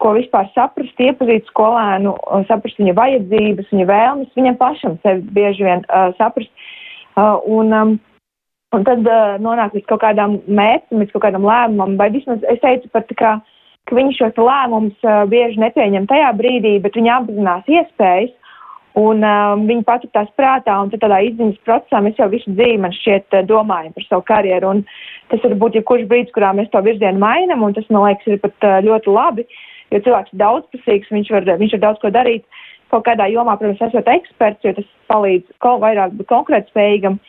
ko 0.03 0.12
vispār 0.14 0.47
saprast, 0.55 1.01
iepazīt 1.03 1.49
skolēnu, 1.51 2.14
uh, 2.19 2.43
saprast 2.51 2.81
viņa 2.83 2.97
vajadzības, 2.99 3.71
viņa 3.73 3.89
vēlmes, 3.93 4.35
viņam 4.39 4.59
pašam 4.61 4.99
sevi 5.05 5.25
bieži 5.39 5.66
vien 5.66 5.87
uh, 5.87 6.11
saprast. 6.19 6.51
Uh, 7.19 7.39
un, 7.51 7.73
um, 7.75 7.95
un 8.75 8.85
tad 8.87 9.07
uh, 9.07 9.39
nonāk 9.43 9.75
līdz 9.75 9.87
kaut 9.91 10.03
kādām 10.07 10.39
mērķiem, 10.47 11.03
līdz 11.03 11.14
kaut 11.14 11.27
kādam 11.27 11.47
lēmumam, 11.47 11.97
vai 11.99 12.11
vismaz 12.14 12.43
es 12.51 12.61
teicu 12.62 12.91
pat 12.95 13.11
kā, 13.19 13.39
ka 13.91 13.97
viņi 13.99 14.19
šos 14.19 14.39
lēmumus 14.39 15.07
uh, 15.07 15.25
bieži 15.31 15.59
nepieņem 15.62 16.07
tajā 16.11 16.35
brīdī, 16.39 16.77
bet 16.83 16.99
viņi 16.99 17.14
apzinās 17.14 17.71
iespējas 17.71 18.35
Un 18.99 19.22
um, 19.22 19.66
viņi 19.68 19.84
patur 19.86 20.11
tās 20.16 20.30
prātā, 20.38 20.74
un 20.82 20.90
tādā 20.90 21.20
izziņas 21.28 21.61
procesā 21.66 22.01
mēs 22.03 22.18
jau 22.18 22.26
visu 22.32 22.51
dzīvi, 22.51 22.80
man 22.82 22.94
šķiet, 22.96 23.26
uh, 23.36 23.44
domājam 23.46 23.92
par 23.94 24.07
savu 24.09 24.24
karjeru. 24.26 24.72
Un 24.74 24.80
tas 25.30 25.44
var 25.44 25.55
būt 25.61 25.78
jebkurš 25.78 26.09
brīdis, 26.11 26.34
kurā 26.34 26.51
mēs 26.57 26.70
to 26.72 26.82
virzienu 26.82 27.22
mainam, 27.22 27.62
un 27.62 27.76
tas, 27.76 27.86
man 27.94 28.09
liekas, 28.09 28.26
ir 28.26 28.40
pat 28.42 28.66
uh, 28.66 28.80
ļoti 28.86 29.14
labi, 29.14 29.44
jo 29.92 30.01
cilvēks 30.07 30.34
ir 30.34 30.42
daudzpusīgs, 30.42 31.12
viņš 31.14 31.30
var, 31.36 31.46
viņš 31.62 31.76
var 31.76 31.84
daudz 31.84 32.03
ko 32.03 32.12
darīt. 32.16 32.64
Kaut 32.88 33.05
kādā 33.07 33.28
jomā, 33.30 33.55
protams, 33.61 33.84
esot 33.84 34.11
eksperts, 34.11 34.64
jo 34.64 34.74
tas 34.80 34.90
palīdz 35.12 35.55
kaut 35.62 35.82
vairāk 35.84 36.16
būt 36.18 36.30
konkurētspējīgam, 36.32 37.20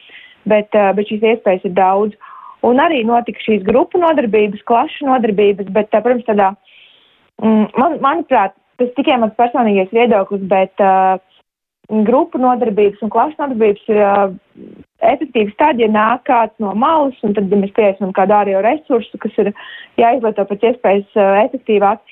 bet, 0.50 0.74
uh, 0.74 0.90
bet 0.98 1.12
šīs 1.12 1.30
iespējas 1.36 1.70
ir 1.70 1.78
daudz. 1.78 2.18
Un 2.66 2.82
arī 2.82 3.04
notika 3.06 3.46
šīs 3.46 3.62
grupu 3.68 4.02
nodarbības, 4.02 4.66
klašu 4.66 5.06
nodarbības, 5.12 5.70
bet, 5.76 5.94
uh, 5.94 6.02
protams, 6.02 6.26
tādā, 6.26 6.54
mm, 7.44 7.76
man, 7.78 8.00
manuprāt, 8.02 8.58
tas 8.80 8.96
tikai 8.98 9.20
mans 9.22 9.38
personīgais 9.38 9.92
viedoklis, 9.94 10.48
bet 10.50 10.82
uh, 10.82 11.20
grupu 11.90 12.38
nodarbības 12.38 13.02
un 13.02 13.12
klases 13.14 13.38
nodarbības 13.42 13.90
ir 13.90 14.00
uh, 14.04 14.34
efektīvas 15.10 15.58
tad, 15.58 15.82
ja 15.82 15.90
nāk 15.90 16.26
kāds 16.30 16.54
no 16.62 16.76
malas, 16.78 17.18
un 17.26 17.34
tad, 17.34 17.50
ja 17.50 17.58
mēs 17.58 17.74
pieesim 17.78 18.14
kādu 18.14 18.36
ārējo 18.38 18.62
resursu, 18.66 19.22
kas 19.22 19.38
ir 19.42 19.52
jāizlieto 19.98 20.46
pēc 20.50 20.68
iespējas 20.72 21.18
uh, 21.18 21.40
efektīvāk. 21.48 22.04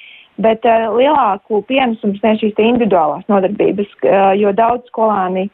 Bet 0.41 0.65
uh, 0.69 0.89
lielāku 0.93 1.63
pienesumu 1.69 2.17
sniedz 2.17 2.43
šīs 2.43 2.59
individuālās 2.61 3.25
nodarbības, 3.29 3.93
uh, 4.05 4.33
jo 4.37 4.53
daudz 4.57 4.89
skolāni 4.89 5.47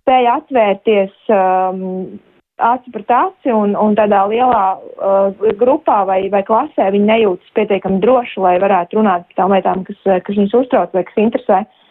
spēja 0.00 0.40
atvērties 0.40 1.30
um, 1.30 2.18
aci 2.62 2.90
pret 2.90 3.10
aci, 3.12 3.54
un, 3.54 3.74
un 3.78 3.94
tādā 3.98 4.24
lielā 4.30 4.66
uh, 4.74 5.48
grupā 5.58 6.02
vai, 6.10 6.20
vai 6.32 6.42
klasē 6.46 6.90
viņi 6.94 7.10
nejūtas 7.10 7.54
pietiekami 7.58 8.02
droši, 8.02 8.38
lai 8.42 8.58
varētu 8.62 8.98
runāt 8.98 9.26
par 9.30 9.42
tām 9.42 9.54
lietām, 9.54 9.82
kas, 9.86 9.98
kas 10.02 10.38
viņus 10.38 10.62
uztrauc 10.62 10.94
vai 10.94 11.06
kas 11.06 11.26
interesē. 11.26 11.62
Uh, 11.66 11.82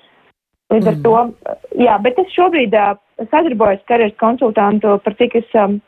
Līdz 0.75 0.91
ar 0.91 1.01
to, 1.05 1.15
jā, 1.79 1.97
bet 2.03 2.19
es 2.19 2.31
šobrīd 2.35 2.75
uh, 2.75 2.95
sadarbojos 3.31 3.83
karjeras 3.89 4.15
konsultantu 4.21 4.97
par 5.05 5.17
cik 5.19 5.37
es, 5.41 5.49
um, 5.61 5.79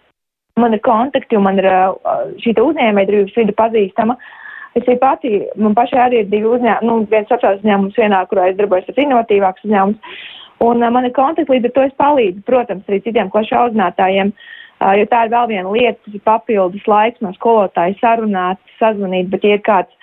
man 0.59 0.75
ir 0.77 0.83
kontakti 0.85 1.37
un 1.37 1.47
man 1.47 1.61
ir 1.61 1.67
uh, 1.69 1.95
šī 2.43 2.55
uzņēmējdarbības 2.63 3.39
vide 3.41 3.55
pazīstama. 3.57 4.17
Es 4.77 4.85
arī 4.85 4.99
pati, 5.01 5.31
man 5.57 5.75
pašai 5.77 6.03
arī 6.03 6.21
ir 6.21 6.29
divi 6.31 6.51
uzņēmumi, 6.53 6.87
nu, 6.87 6.99
viens 7.11 7.29
sociāls 7.31 7.63
uzņēmums 7.63 7.97
vienā, 7.97 8.21
kurā 8.29 8.51
es 8.51 8.59
darbojos 8.59 8.89
ar 8.93 9.03
inovatīvāks 9.03 9.65
uzņēmums. 9.67 10.21
Un 10.67 10.85
uh, 10.85 10.93
man 10.93 11.09
ir 11.09 11.17
kontakti, 11.17 11.51
līdz 11.55 11.71
ar 11.71 11.75
to 11.75 11.89
es 11.89 11.99
palīdzu, 12.01 12.45
protams, 12.47 12.87
arī 12.87 13.01
citiem 13.05 13.33
klašu 13.33 13.59
audzinātājiem 13.59 14.33
jo 14.77 15.05
tā 15.09 15.23
ir 15.25 15.33
vēl 15.33 15.47
viena 15.49 15.71
lieta, 15.73 15.99
tas 16.05 16.17
ir 16.17 16.23
papildus 16.25 16.89
laiks 16.89 17.23
no 17.25 17.31
skolotāja 17.37 17.97
sarunāt, 18.01 18.59
sazvanīt, 18.77 19.29
bet 19.33 19.45
ir 19.47 19.61
kāds, 19.65 19.93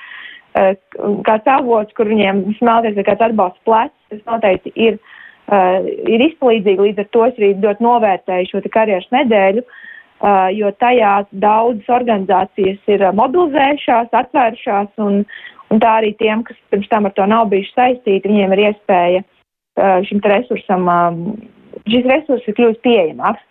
kāds 1.26 1.50
avots, 1.50 1.94
kur 1.94 2.10
viņiem 2.10 2.44
smelties 2.58 2.98
kāds 3.06 3.26
atbalsts 3.28 3.62
plecs, 3.66 3.94
tas 4.14 4.32
noteikti 4.32 4.72
ir, 4.80 5.00
ir 6.14 6.26
izpalīdzīgi, 6.30 6.88
līdz 6.88 7.04
ar 7.04 7.10
to 7.16 7.26
es 7.28 7.40
arī 7.40 7.50
ļoti 7.64 7.86
novērtēju 7.86 8.50
šo 8.50 8.62
karjeras 8.74 9.10
nedēļu, 9.14 9.64
jo 10.56 10.70
tajā 10.80 11.14
daudzas 11.42 11.90
organizācijas 11.98 12.94
ir 12.94 13.04
mobilizējušās, 13.18 14.14
atvērušās, 14.22 14.92
un, 15.04 15.24
un 15.74 15.82
tā 15.82 15.98
arī 16.00 16.14
tiem, 16.20 16.46
kas 16.46 16.56
pirms 16.72 16.88
tam 16.92 17.10
ar 17.10 17.16
to 17.16 17.26
nav 17.28 17.50
bijuši 17.52 17.74
saistīti, 17.74 18.30
viņiem 18.30 18.56
ir 18.56 18.64
iespēja 18.70 19.24
šim 20.08 20.22
resursam, 20.24 20.88
šis 21.90 22.06
resurs 22.08 22.46
ir 22.48 22.56
kļūst 22.58 22.82
pieejamāks. 22.86 23.42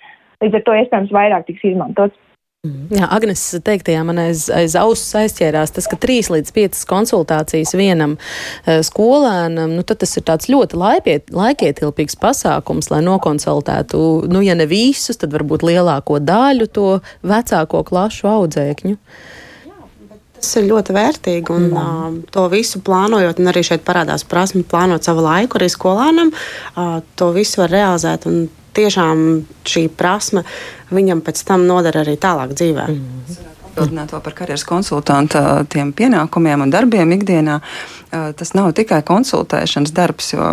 Līdz 0.44 0.60
ar 0.60 0.64
to 0.68 0.76
iespējams 0.80 1.16
vairāk 1.16 1.46
tiks 1.48 1.64
izmantots. 1.68 2.18
Mm. 2.64 2.94
Jā, 2.96 3.10
Agnes 3.12 3.42
teiktajā 3.68 4.06
man 4.08 4.22
aiz, 4.24 4.46
aiz 4.48 4.72
auss 4.80 5.10
aizķērās 5.20 5.74
tas, 5.76 5.84
ka 5.92 5.98
trīs 6.00 6.30
līdz 6.32 6.54
piecas 6.56 6.86
konsultācijas 6.88 7.74
vienam 7.76 8.14
uh, 8.16 8.78
skolēnam, 8.88 9.74
nu 9.76 9.84
tad 9.84 10.00
tas 10.00 10.16
ir 10.16 10.24
tāds 10.30 10.48
ļoti 10.48 10.80
laipiet, 10.80 11.34
laikietilpīgs 11.36 12.16
pasākums, 12.24 12.88
lai 12.94 13.02
nokonsultētu, 13.04 14.00
nu 14.32 14.46
ja 14.48 14.56
ne 14.56 14.70
visus, 14.72 15.20
tad 15.20 15.36
varbūt 15.36 15.68
lielāko 15.68 16.22
daļu 16.24 16.70
to 16.72 16.90
vecāko 17.28 17.84
klašu 17.92 18.32
audzēkņu. 18.32 18.96
Tas 20.44 20.58
ir 20.60 20.66
ļoti 20.68 20.92
vērtīgi, 20.92 21.54
un 21.56 21.70
mm. 21.70 21.78
uh, 21.80 22.18
to 22.36 22.44
visu 22.52 22.82
plānojot, 22.84 23.40
un 23.40 23.48
arī 23.54 23.64
šeit 23.64 23.86
parādās 23.88 24.26
prasme 24.28 24.66
plānot 24.68 25.08
savu 25.08 25.24
laiku 25.24 25.56
arī 25.56 25.70
skolēnam. 25.72 26.34
Uh, 26.76 26.98
to 27.16 27.30
visu 27.32 27.62
var 27.62 27.72
realizēt, 27.72 28.28
un 28.28 28.50
tiešām 28.76 29.24
šī 29.70 29.88
prasme 29.96 30.44
viņam 30.92 31.24
pēc 31.24 31.46
tam 31.48 31.64
noder 31.70 32.02
arī 32.04 32.18
tālāk 32.20 32.58
dzīvē. 32.58 32.90
Mm. 32.92 33.53
Atgādināt 33.74 34.12
vēl 34.14 34.22
par 34.22 34.36
karjeras 34.38 34.64
konsultanta 34.70 35.64
tiem 35.66 35.90
pienākumiem 35.98 36.62
un 36.62 36.70
darbiem 36.70 37.10
ikdienā. 37.16 37.58
Tas 38.38 38.52
nav 38.54 38.68
tikai 38.78 39.00
konsultēšanas 39.02 39.90
darbs, 39.98 40.28
jo 40.36 40.44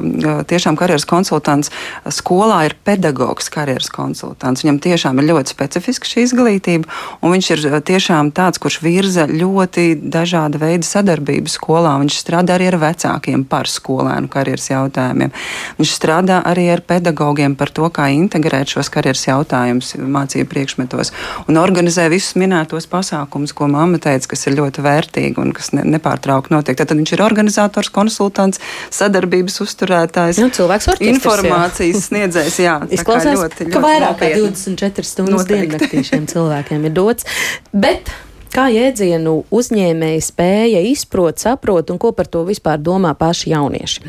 tiešām 0.48 0.78
karjeras 0.80 1.04
konsultants 1.04 1.68
skolā 2.16 2.62
ir 2.70 2.74
pedagogs 2.88 3.52
karjeras 3.52 3.90
konsultants. 3.92 4.64
Viņam 4.64 4.78
tiešām 4.80 5.20
ir 5.20 5.28
ļoti 5.28 5.52
specifiska 5.52 6.08
šī 6.08 6.24
izglītība, 6.24 6.88
un 7.20 7.34
viņš 7.34 7.50
ir 7.58 7.66
tiešām 7.90 8.30
tāds, 8.32 8.56
kurš 8.62 8.78
virza 8.80 9.26
ļoti 9.28 10.00
dažāda 10.00 10.56
veida 10.62 10.88
sadarbību 10.88 11.52
skolā. 11.52 11.98
Viņš 12.00 12.22
strādā 12.22 12.56
arī 12.56 12.70
ar 12.70 12.78
vecākiem 12.80 13.44
par 13.44 13.68
skolēnu 13.68 14.32
karjeras 14.32 14.70
jautājumiem. 14.72 15.36
Viņš 15.76 15.94
strādā 15.98 16.40
arī 16.48 16.70
ar 16.72 16.80
pedagogiem 16.80 17.58
par 17.60 17.68
to, 17.68 17.92
kā 17.92 18.08
integrēt 18.16 18.72
šos 18.72 18.88
karjeras 18.88 19.28
jautājumus 19.28 19.92
mācību 20.00 20.48
priekšmetos 20.48 21.12
un 21.44 21.60
organizē 21.60 22.08
visus 22.08 22.40
minētos 22.40 22.88
pasākumus 22.88 23.09
pasākums, 23.10 23.52
ko 23.54 23.66
mamma 23.70 23.98
teica, 23.98 24.30
kas 24.30 24.46
ir 24.46 24.56
ļoti 24.58 24.84
vērtīgi 24.84 25.40
un 25.42 25.52
kas 25.56 25.72
ne, 25.74 25.84
nepārtraukti 25.96 26.54
notiek. 26.54 26.78
Tad 26.78 26.94
viņš 26.94 27.14
ir 27.16 27.24
organizators, 27.24 27.90
konsultants, 27.90 28.60
sadarbības 28.94 29.60
uzturētājs, 29.64 30.40
nu, 30.42 30.50
cilvēks 30.54 30.90
orķestris, 30.94 31.18
informācijas 31.18 32.08
sniedzējs. 32.10 32.58
Jā, 32.62 32.78
Izklausās, 32.90 33.38
ļoti, 33.38 33.66
ļoti 33.66 33.74
ka 33.74 33.84
vairāk 33.84 34.18
kā 34.22 34.32
24 34.36 35.10
stundas 35.10 35.46
diennaktī 35.50 36.04
šiem 36.06 36.26
cilvēkiem 36.30 36.90
ir 36.90 36.96
dots. 36.96 37.26
Bet 37.72 38.12
Kā 38.50 38.66
jēdzienu 38.72 39.44
uzņēmēji 39.54 40.22
spēja 40.26 40.82
izprot, 40.90 41.38
saprot 41.38 41.92
un 41.92 42.00
ko 42.02 42.10
par 42.16 42.26
to 42.26 42.42
vispār 42.48 42.80
domā 42.82 43.12
paši 43.18 43.52
jaunieši? 43.52 44.02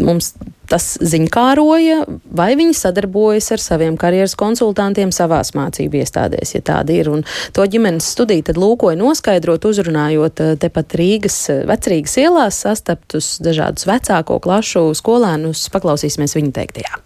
Mums 0.00 0.32
tas 0.70 0.94
ziņkāroja, 1.04 1.98
vai 2.32 2.54
viņi 2.56 2.76
sadarbojas 2.78 3.50
ar 3.52 3.60
saviem 3.60 3.98
karjeras 4.00 4.36
konsultantiem 4.40 5.12
savās 5.12 5.52
mācību 5.56 6.00
iestādēs, 6.00 6.54
ja 6.56 6.62
tāda 6.64 6.96
ir. 6.96 7.12
Un 7.12 7.24
to 7.52 7.66
ģimenes 7.68 8.08
studiju 8.16 8.48
tad 8.48 8.60
lūkoja 8.60 8.96
noskaidrot, 8.96 9.68
uzrunājot 9.68 10.40
eh, 10.40 10.52
tepat 10.64 10.96
Rīgas, 10.96 11.38
eh, 11.52 11.64
vecrīgas 11.68 12.16
ielās 12.24 12.64
sastaptus 12.64 13.34
dažādus 13.44 13.84
vecāko 13.90 14.40
klašu 14.40 14.88
skolēnus. 14.96 15.68
Paklausīsimies 15.74 16.38
viņu 16.40 16.54
teiktajā. 16.56 17.02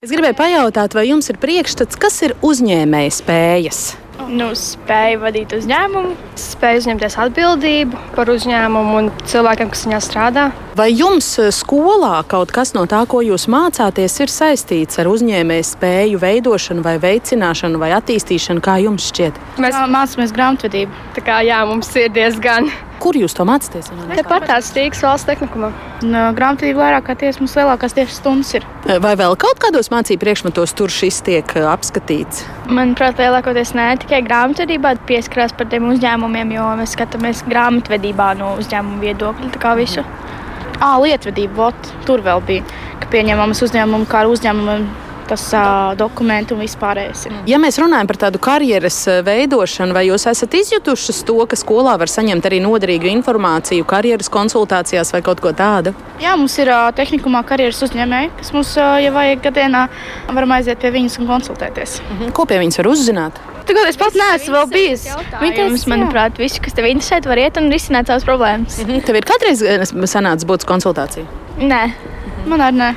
Es 0.00 0.08
gribēju 0.08 0.38
pajautāt, 0.38 0.96
vai 0.96 1.10
jums 1.10 1.28
ir 1.28 1.36
priekšstats, 1.42 2.00
kas 2.00 2.22
ir 2.24 2.32
uzņēmēja 2.40 3.18
spējas? 3.20 3.82
Nu, 4.28 4.50
spēju 4.58 5.20
vadīt 5.22 5.54
uzņēmumu, 5.56 6.12
spēju 6.38 6.82
uzņemties 6.82 7.16
atbildību 7.24 8.02
par 8.16 8.30
uzņēmumu 8.32 8.98
un 8.98 9.08
cilvēkiem, 9.30 9.70
kas 9.72 9.86
viņā 9.86 10.00
strādā. 10.04 10.48
Vai 10.78 10.90
jums 10.92 11.28
eh, 11.42 11.50
skolā 11.54 12.20
kaut 12.30 12.52
kas 12.54 12.74
no 12.76 12.84
tā, 12.90 13.02
ko 13.10 13.22
jūs 13.24 13.48
mācāties, 13.52 14.18
ir 14.24 14.32
saistīts 14.32 15.00
ar 15.00 15.10
uzņēmēju 15.10 15.70
spēju 15.70 16.20
veidošanu, 16.22 16.84
vai 16.86 16.98
veicināšanu, 17.02 17.80
vai 17.80 17.94
attīstīšanu, 17.96 18.62
kā 18.64 18.78
jums 18.84 19.10
šķiet? 19.10 19.40
Mēs 19.62 19.80
mācāmies 19.96 20.36
grāmatvedību. 20.36 21.08
Tā 21.16 21.26
kā 21.26 21.42
jā, 21.46 21.64
mums 21.68 21.90
ir 21.98 22.12
diezgan 22.14 22.70
Kur 23.00 23.16
jūs 23.16 23.32
to 23.32 23.46
mācāties? 23.48 23.86
Tepat 24.12 24.44
tās 24.50 24.68
Rīgas 24.76 25.00
valsts 25.00 25.28
tehnikumā. 25.28 25.70
No, 26.04 26.26
grāmatvedība 26.36 26.82
vairāk 26.82 27.06
kā 27.08 27.14
tiesa 27.22 27.40
mums 27.40 27.54
lielākās 27.56 27.96
tiesas 27.96 28.18
stundas 28.20 28.52
ir. 28.58 28.66
Vai 29.00 29.14
vēl 29.16 29.36
kaut 29.40 29.60
kādos 29.62 29.88
mācību 29.92 30.20
priekšmetos 30.20 30.74
tur 30.76 30.92
šis 30.92 31.22
tiek 31.24 31.54
apskatīts? 31.72 32.44
Manuprāt, 32.68 33.16
lielākoties 33.20 33.72
ne 33.78 33.86
tikai 34.10 34.24
grāmatvedībā 34.26 34.96
pieskarās 35.06 35.52
par 35.54 35.68
tiem 35.70 35.86
uzņēmumiem, 35.92 36.56
jo 36.56 36.64
mēs 36.80 36.96
skatāmies 36.96 37.44
grāmatvedībā 37.46 38.32
no 38.40 38.56
uzņēmuma 38.58 39.04
viedokļa. 39.04 39.50
Tā 39.54 39.60
kā 39.62 39.76
visu. 39.78 40.02
À, 40.80 40.96
lietvedība, 40.98 41.54
vot, 41.54 41.92
tur 42.08 42.24
vēl 42.24 42.42
bija, 42.42 42.64
ka 42.98 43.10
pieņemamas 43.12 43.62
uzņēmumu 43.68 44.08
kā 44.10 44.24
uzņēmumu 44.26 45.06
tas 45.30 45.44
uh, 45.54 45.92
dokumenti 45.94 46.56
un 46.56 46.64
vispārējais. 46.64 47.28
Ja 47.46 47.60
mēs 47.62 47.76
runājam 47.78 48.08
par 48.10 48.18
tādu 48.18 48.40
karjeras 48.42 48.96
veidošanu, 49.22 49.94
vai 49.94 50.08
jūs 50.08 50.24
esat 50.26 50.56
izjutušas 50.58 51.20
to, 51.28 51.36
ka 51.46 51.58
skolā 51.60 51.92
var 52.00 52.10
saņemt 52.10 52.48
arī 52.50 52.58
noderīgu 52.64 53.06
informāciju 53.12 53.86
karjeras 53.86 54.32
konsultācijās 54.32 55.14
vai 55.14 55.22
kaut 55.22 55.44
ko 55.44 55.54
tādu? 55.54 55.94
Jā, 56.18 56.34
mums 56.40 56.58
ir 56.58 56.72
uh, 56.74 56.88
tehnikumā 56.98 57.44
karjeras 57.46 57.78
uzņēmēji, 57.86 58.32
kas 58.40 58.50
mums, 58.56 58.74
uh, 58.80 58.96
ja 59.04 59.14
vajag 59.14 59.46
gadienā, 59.46 59.86
varam 60.32 60.58
aiziet 60.58 60.82
pie 60.82 60.90
viņas 60.98 61.20
un 61.22 61.30
konsultēties. 61.30 62.00
Mhm. 62.08 62.34
Ko 62.34 62.48
pie 62.50 62.58
viņas 62.64 62.82
var 62.82 62.90
uzzināt? 62.96 63.42
Tagad 63.70 63.86
es 63.86 63.98
pats 64.00 64.16
neesmu 64.18 64.56
vēl 64.56 64.70
bijis. 64.72 65.04
Viņus, 65.38 65.86
manuprāt, 65.90 66.40
visi, 66.42 66.58
kas 66.62 66.74
tev 66.74 66.88
interesē, 66.90 67.20
var 67.30 67.38
iet 67.38 67.60
un 67.60 67.70
risināt 67.70 68.10
savas 68.10 68.26
problēmas. 68.26 68.80
Mhm. 68.82 69.04
Tev 69.06 69.20
ir 69.20 69.28
kādreiz 69.28 69.62
sanācis 70.10 70.48
būt 70.48 70.66
konsultācija? 70.66 71.22
Nē, 71.60 71.82
man 72.50 72.66
arī 72.66 72.80
nē. 72.82 72.90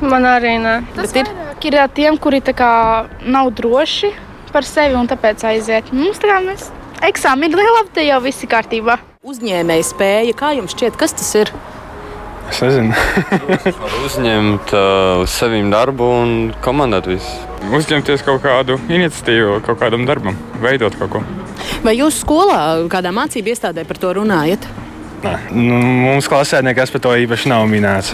Man 0.00 0.24
arī 0.28 0.56
nē. 0.64 0.78
Tas 0.96 1.12
ir 1.12 1.28
ir 1.64 1.76
tiem, 1.96 2.16
kuri 2.16 2.40
kā, 2.40 3.06
nav 3.24 3.52
droši 3.52 4.12
par 4.52 4.64
sevi 4.64 4.96
un 4.96 5.08
tāpēc 5.08 5.44
aiziet. 5.44 5.92
Mums 5.92 6.20
tā 6.22 6.30
kā 6.30 6.40
mēs 6.44 6.70
eksāmeni 7.04 7.52
ir 7.52 7.72
labi, 7.76 7.92
te 7.94 8.04
jau 8.06 8.20
viss 8.24 8.44
ir 8.44 8.48
kārtībā. 8.48 8.98
Uzņēmēji 9.24 9.86
spēja, 9.88 10.34
kā 10.36 10.52
jums 10.56 10.72
šķiet, 10.76 10.96
kas 11.00 11.12
tas 11.12 11.34
ir? 11.40 11.52
Es 12.50 12.60
nezinu. 12.62 12.92
uzņemt 14.06 14.74
uh, 14.76 15.22
uz 15.24 15.32
sevi 15.32 15.62
darbu 15.72 16.08
un 16.20 16.34
komandēt 16.64 17.08
visu. 17.08 17.32
Uzņemties 17.74 18.24
kaut 18.26 18.42
kādu 18.44 18.76
iniciatīvu, 18.92 19.58
kaut 19.64 19.80
kādam 19.80 20.04
darbam, 20.08 20.36
veidot 20.62 20.96
kaut 21.00 21.16
ko. 21.16 21.22
Vai 21.84 21.96
jūs 21.96 22.20
skolā, 22.22 22.84
kādā 22.92 23.12
mācību 23.14 23.54
iestādē 23.54 23.86
par 23.88 24.00
to 24.00 24.12
runājat? 24.20 24.68
Nē, 25.24 25.34
nu, 25.56 25.78
mums 26.04 26.28
klasē 26.28 26.60
nekas 26.64 26.92
par 26.92 27.00
to 27.06 27.14
īpaši 27.24 27.48
nav 27.52 27.64
minēts. 27.70 28.12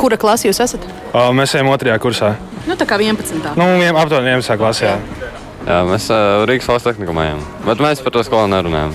Kura 0.00 0.18
klase 0.20 0.48
jūs 0.48 0.60
esat? 0.64 0.84
O, 1.12 1.30
mēs 1.36 1.54
ejam 1.56 1.70
otrajā 1.72 1.96
kursā. 2.02 2.34
Nu, 2.68 2.76
tā 2.80 2.86
kā 2.88 2.98
11. 3.00 3.56
Nu, 3.56 3.66
aptuveni 3.96 4.36
11. 4.36 4.60
klasē. 4.60 4.92
Jā, 4.92 5.32
jā 5.68 5.80
mēs 5.88 6.10
uh, 6.12 6.44
Rīgas 6.48 6.68
valsts 6.68 6.88
tehnikumā 6.90 7.30
ejam, 7.30 7.42
bet 7.64 7.80
mēs 7.84 8.04
par 8.04 8.16
to 8.16 8.24
skolā 8.26 8.48
nerunājam. 8.52 8.92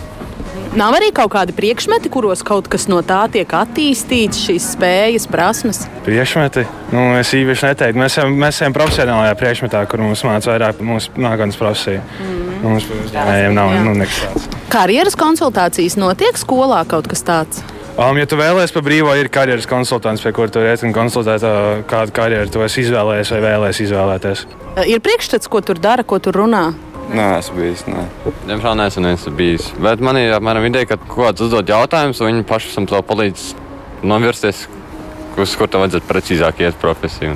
Nav 0.80 0.96
arī 0.96 1.10
kaut 1.12 1.34
kādi 1.34 1.52
priekšmeti, 1.52 2.08
kuros 2.14 2.40
kaut 2.46 2.70
kas 2.72 2.86
no 2.88 3.02
tā 3.04 3.26
tiek 3.34 3.52
attīstīts, 3.52 4.40
šīs 4.46 4.68
spējas, 4.78 5.26
prasmes. 5.28 5.82
Priekšmeti? 6.06 6.64
Nu, 6.94 7.02
es 7.20 7.34
īpaši 7.36 7.68
neteiktu. 7.68 8.00
Mēs 8.00 8.16
esam, 8.16 8.38
mēs 8.40 8.62
esam 8.62 8.76
profesionālajā 8.78 9.34
priekšmetā, 9.42 9.82
kur 9.92 10.00
mums 10.06 10.24
mācīja 10.24 10.54
vairāk 10.54 10.80
mūsu 10.86 11.20
nākotnes 11.20 11.60
profesiju. 11.60 12.00
Mm. 12.24 12.56
Mums 12.64 12.88
uzņēmējiem 12.96 13.60
nav 13.60 13.76
nu, 13.90 13.98
nekas 14.00 14.24
tāds. 14.24 14.48
Karjeras 14.72 15.20
konsultācijas 15.20 16.00
notiek 16.00 16.40
skolā 16.40 16.86
kaut 16.88 17.12
kas 17.12 17.28
tāds? 17.28 17.64
Um, 18.00 18.16
ja 18.16 18.30
tu 18.30 18.40
vēlēsies 18.40 18.72
par 18.78 18.86
brīvo, 18.88 19.12
ir 19.20 19.28
karjeras 19.36 19.68
konsultants, 19.68 20.24
pie 20.24 20.32
kura 20.38 20.54
tu 20.54 20.64
iet 20.64 20.86
un 20.88 20.96
konsultēt, 20.96 21.44
uh, 21.44 21.82
kādu 21.92 22.16
karjeru 22.16 22.56
tu 22.56 22.64
esi 22.64 22.86
izvēlējies 22.86 23.36
vai 23.36 23.42
vēlēsies 23.50 23.90
izvēlēties. 23.90 24.46
Uh, 24.78 24.86
ir 24.88 25.04
priekšstats, 25.04 25.52
ko 25.52 25.60
tur 25.60 25.82
dara, 25.84 26.08
ko 26.08 26.24
tur 26.24 26.40
runā. 26.40 26.70
Nē, 27.10 27.26
esmu 27.40 27.58
bijis. 27.58 27.82
Nē. 27.90 28.04
Diemžēl 28.46 28.76
neesmu 28.78 29.02
neviens 29.02 29.26
bijis. 29.34 29.70
Bet 29.82 30.02
man 30.06 30.20
ir 30.20 30.36
apmēram 30.36 30.68
ideja, 30.68 30.92
ka 30.92 31.00
kaut 31.02 31.24
kāds 31.24 31.46
uzdod 31.48 31.70
jautājumus, 31.70 32.22
un 32.22 32.30
viņi 32.30 32.46
paši 32.50 32.76
tam 32.76 32.88
palīdz 33.10 33.46
novirsties, 34.06 34.68
uz 35.40 35.56
kur 35.58 35.72
tev 35.72 35.86
vajadzētu 35.86 36.10
precīzāk 36.10 36.62
iet 36.62 36.78
profesiju. 36.82 37.34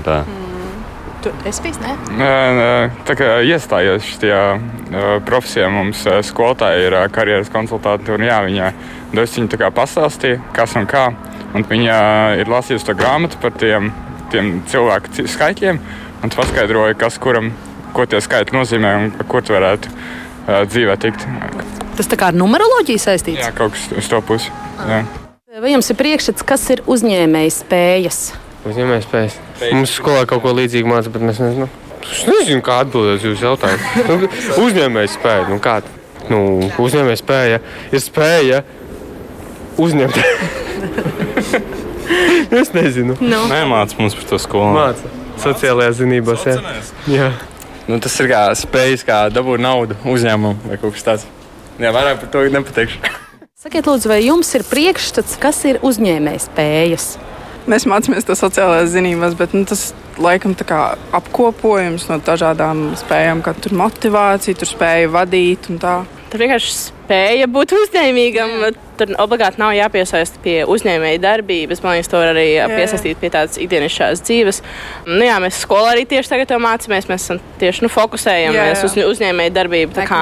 Tu 1.24 1.32
esi 1.50 1.64
bijis? 1.66 1.80
Nē? 1.82 1.96
Nē, 2.20 2.70
tā 3.08 3.16
kā 3.18 3.32
iestājos 3.48 4.06
šajā 4.12 4.44
profesijā, 5.26 5.72
mums 5.74 6.06
skolotāja 6.28 6.86
ir 6.86 6.98
karjeras 7.16 7.50
konsultanti. 7.54 8.14
Un, 8.14 8.28
jā, 8.28 8.42
viņa 8.46 8.72
viņa 9.16 9.74
pastāstīja, 9.74 10.42
kas 10.54 10.78
un 10.78 10.90
kā. 10.90 11.10
Un 11.54 11.66
viņa 11.70 11.98
ir 12.42 12.50
lasījusi 12.50 12.90
to 12.90 12.98
grāmatu 12.98 13.42
par 13.42 13.54
tiem, 13.58 13.92
tiem 14.34 14.60
cilvēku 14.70 15.26
skaitļiem 15.30 15.80
un 16.24 16.34
paskaidroja, 16.34 16.98
kas 17.00 17.18
kuram 17.22 17.52
ko 17.94 18.06
tie 18.10 18.22
skaitļi 18.24 18.58
nozīmē 18.58 18.94
un 19.00 19.12
kur 19.30 19.46
tu 19.46 19.56
varētu 19.56 19.92
uh, 19.92 20.64
dzīvē 20.70 20.98
tikt. 21.04 21.28
Tas 21.98 22.10
tā 22.10 22.18
kā 22.18 22.32
ar 22.32 22.38
numeroloģiju 22.38 23.02
saistīts? 23.02 23.42
Jā, 23.42 23.52
kaut 23.56 23.76
kas 23.76 23.86
uz 23.98 24.10
to 24.10 24.22
pusi. 24.26 24.50
Jā. 24.82 25.04
Vai 25.62 25.76
jums 25.76 25.92
ir 25.94 25.98
priekšstats, 26.00 26.46
kas 26.50 26.66
ir 26.74 26.82
uzņēmējs 26.90 27.60
spējas? 27.62 28.22
Uzņēmējs 28.66 29.06
spējas. 29.06 29.36
Mums 29.70 29.94
skolā 29.94 30.24
kaut 30.30 30.42
ko 30.42 30.54
līdzīgu 30.58 30.90
mācīja, 30.90 31.14
bet 31.14 31.26
mēs 31.28 31.42
nezinām. 31.44 31.70
Es 32.04 32.24
nezinu, 32.28 32.64
kā 32.66 32.80
atbildēt 32.84 33.22
uz 33.22 33.28
jūsu 33.28 33.46
jautājumu. 33.46 34.06
Nu, 34.10 34.32
uzņēmējs 34.66 35.18
spēja. 35.20 35.46
Nu, 35.52 35.60
kā? 35.64 35.78
Nu, 36.32 36.40
uzņēmējs 36.82 37.22
spēja 37.22 37.62
ir 37.94 38.04
spēja 38.04 38.64
uzņemt. 39.84 40.20
es 42.64 42.74
nezinu. 42.76 43.18
Nu. 43.22 43.46
Nemācās 43.52 43.98
mums 44.00 44.18
par 44.18 44.30
to 44.34 44.42
skolu. 44.42 44.74
Māca. 44.76 45.14
Sociālajās 45.44 46.00
zinībās. 46.02 46.48
Jā. 46.50 46.78
jā. 47.12 47.32
Nu, 47.84 47.98
tas 48.00 48.14
ir 48.24 48.30
kā 48.32 48.46
spējas, 48.56 49.02
kā 49.04 49.18
dabūt 49.34 49.60
naudu 49.60 49.98
uzņēmumam 50.08 50.70
vai 50.70 50.78
kaut 50.80 50.96
kas 50.96 51.04
tāds. 51.04 51.26
Jā, 51.82 51.92
vairāk 51.92 52.22
par 52.22 52.30
to 52.32 52.44
nepateikšu. 52.54 53.02
Sakiet, 53.64 53.88
lūdzu, 53.88 54.08
vai 54.12 54.22
jums 54.24 54.52
ir 54.56 54.64
priekšstats, 54.68 55.36
kas 55.42 55.60
ir 55.68 55.82
uzņēmējs 55.84 56.48
spējas? 56.48 57.08
Mēs 57.68 57.86
mācāmies 57.88 58.28
to 58.28 58.36
sociālajās 58.36 58.92
zinībās, 58.92 59.36
bet 59.40 59.56
nu, 59.56 59.64
tas 59.68 59.90
laikam 60.20 60.56
tā 60.56 60.68
kā 60.68 60.80
apkopojums 61.16 62.10
no 62.10 62.20
dažādām 62.24 62.90
spējām, 63.00 63.44
kā 63.44 63.56
tur 63.56 63.76
motivācija, 63.80 64.60
tur 64.60 64.70
spēja 64.70 65.12
vadīt 65.12 65.68
un 65.72 65.80
tā. 65.84 65.94
Tur 66.32 66.44
vienkārši 66.44 66.74
spēja 66.76 67.48
būt 67.52 67.76
uzņēmīgam. 67.78 68.58
Tur 69.04 69.18
obligāti 69.20 69.60
nav 69.60 69.74
jāpiesaist 69.76 70.38
pie 70.44 70.62
uzņēmēja 70.70 71.20
darbības. 71.24 71.82
Man 71.84 71.98
liekas, 71.98 72.10
to 72.12 72.22
var 72.22 72.32
arī 72.32 72.46
jā. 72.54 72.68
piesaistīt 72.72 73.20
pie 73.20 73.32
tādas 73.34 73.60
ikdienišķās 73.60 74.22
dzīves. 74.24 74.62
Nu, 75.10 75.20
jā, 75.26 75.36
mēs 75.44 75.60
skolā 75.66 75.92
arī 75.92 76.06
tieši 76.08 76.32
tagad 76.32 76.54
to 76.54 76.60
mācāmies. 76.64 77.10
Mēs 77.12 77.26
esam 77.28 77.42
tieši 77.60 77.84
nu, 77.84 77.92
fokusējamies 77.92 78.86
uz 78.88 78.96
uzņēmēja 79.04 79.56
darbību. 79.58 80.06
Kā, 80.08 80.22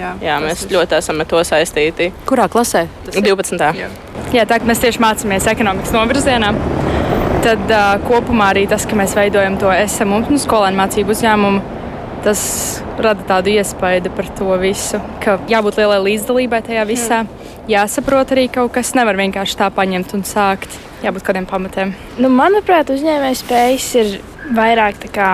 jā, 0.00 0.14
jā, 0.24 0.38
mēs 0.40 0.64
ļoti 0.72 0.98
esam 1.00 1.20
ar 1.20 1.28
to 1.34 1.44
saistīti. 1.44 2.10
Kurā 2.28 2.48
klasē? 2.48 2.86
12. 3.12 3.68
Jā. 3.76 3.92
jā, 4.32 4.48
tā 4.48 4.60
kā 4.60 4.72
mēs 4.72 4.80
tieši 4.86 5.04
mācāmies 5.04 5.50
ekonomikas 5.52 5.92
novirzienā. 5.92 6.54
Tad 7.44 7.68
uh, 7.68 7.94
kopumā 8.08 8.54
arī 8.54 8.64
tas, 8.70 8.88
ka 8.88 8.96
mēs 8.96 9.12
veidojam 9.18 9.60
to 9.60 9.68
esam 9.76 10.16
un 10.16 10.40
skolēnu 10.40 10.80
mācību 10.80 11.12
uzņēmumu 11.12 11.74
tas 12.24 12.40
rada 13.04 13.24
tādu 13.28 13.52
iespaidu 13.52 14.08
par 14.16 14.28
to 14.38 14.54
visu, 14.60 15.00
ka 15.20 15.36
jābūt 15.50 15.76
lielai 15.80 16.00
līdzdalībai 16.06 16.62
tajā 16.64 16.86
visā. 16.88 17.18
Jāsaprot 17.70 18.34
arī 18.34 18.48
kaut 18.52 18.74
kas, 18.74 18.92
nevar 18.96 19.16
vienkārši 19.16 19.56
tā 19.56 19.70
paņemt 19.72 20.12
un 20.18 20.24
sākt. 20.28 20.76
Jābūt 21.04 21.24
kādiem 21.24 21.48
pamatiem. 21.48 21.94
Nu, 22.20 22.28
manuprāt, 22.32 22.92
uzņēmējas 22.92 23.44
spējas 23.44 23.90
ir 24.00 24.14
vairāk 24.56 25.00
tā 25.04 25.12
kā 25.12 25.28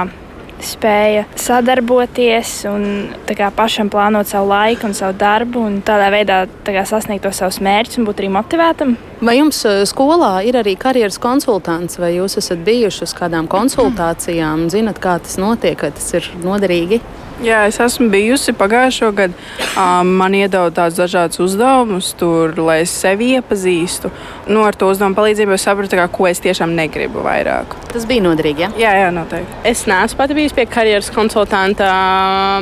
spēja 0.65 1.25
sadarboties 1.41 2.53
un 2.71 2.85
kā, 3.27 3.51
pašam 3.57 3.91
plānot 3.93 4.29
savu 4.29 4.51
laiku 4.51 4.89
un 4.91 4.97
savu 4.97 5.17
darbu, 5.19 5.63
un 5.67 5.79
tādā 5.87 6.11
veidā 6.13 6.43
kā, 6.67 6.85
sasniegt 6.89 7.25
tos 7.27 7.41
savus 7.41 7.61
mērķus 7.65 8.01
un 8.01 8.09
būt 8.09 8.23
arī 8.23 8.31
motivētam. 8.35 8.95
Vai 9.25 9.37
jums 9.39 9.63
eh, 9.69 9.83
skolā 9.89 10.33
ir 10.49 10.59
arī 10.61 10.77
karjeras 10.81 11.21
konsultants, 11.23 11.99
vai 12.01 12.15
jūs 12.17 12.39
esat 12.41 12.63
bijuši 12.67 13.07
uz 13.09 13.17
kādām 13.17 13.49
konsultācijām, 13.51 14.69
zinat, 14.73 15.01
kā 15.03 15.19
tas 15.25 15.41
notiek, 15.41 15.81
vai 15.81 15.93
tas 15.97 16.13
ir 16.17 16.31
noderīgi? 16.45 17.01
Jā, 17.41 17.63
es 17.71 17.79
esmu 17.81 18.11
bijusi 18.13 18.53
pagājušo 18.53 19.09
gadu. 19.17 19.37
Um, 19.73 20.11
man 20.21 20.35
iedod 20.37 20.75
tādus 20.77 20.99
dažādus 21.01 21.41
uzdevumus, 21.41 22.11
tur, 22.21 22.53
lai 22.61 22.83
es 22.83 22.93
sevi 22.93 23.31
iepazīstu. 23.39 24.11
Nu, 24.51 24.61
ar 24.69 24.77
to 24.77 24.91
uzdevumu 24.93 25.17
palīdzību 25.17 25.55
es 25.57 25.65
sapratu, 25.65 25.97
kā, 25.97 26.05
ko 26.13 26.29
es 26.29 26.43
tiešām 26.45 26.75
negribu 26.77 27.25
vairāk. 27.25 27.79
Tas 27.95 28.05
bija 28.11 28.27
noderīgi. 28.27 28.67
Ja? 28.67 28.71
Jā, 28.83 28.93
jā, 29.07 29.09
noteikti. 29.17 29.61
Es 29.73 29.87
neesmu 29.89 30.21
pati 30.21 30.37
bijusi 30.37 30.59
pie 30.59 30.69
karjeras 30.69 31.09
konsultanta. 31.15 31.89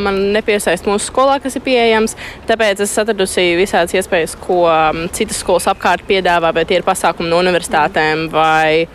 Man 0.05 0.20
nepiesaist 0.37 0.87
mūsu 0.87 1.11
skolā, 1.11 1.41
kas 1.43 1.59
ir 1.59 1.66
pieejams. 1.66 2.14
Tāpēc 2.47 2.87
es 2.87 2.95
atradusi 3.03 3.49
visādas 3.59 3.99
iespējas, 3.99 4.39
ko 4.47 4.62
citas 5.11 5.43
skolas 5.43 5.66
apkārt 5.74 6.07
piedāvā, 6.07 6.55
bet 6.55 6.70
tie 6.70 6.79
ir 6.79 6.87
pasākumi 6.87 7.33
no 7.33 7.43
universitātēm 7.43 8.29
vai 8.31 8.87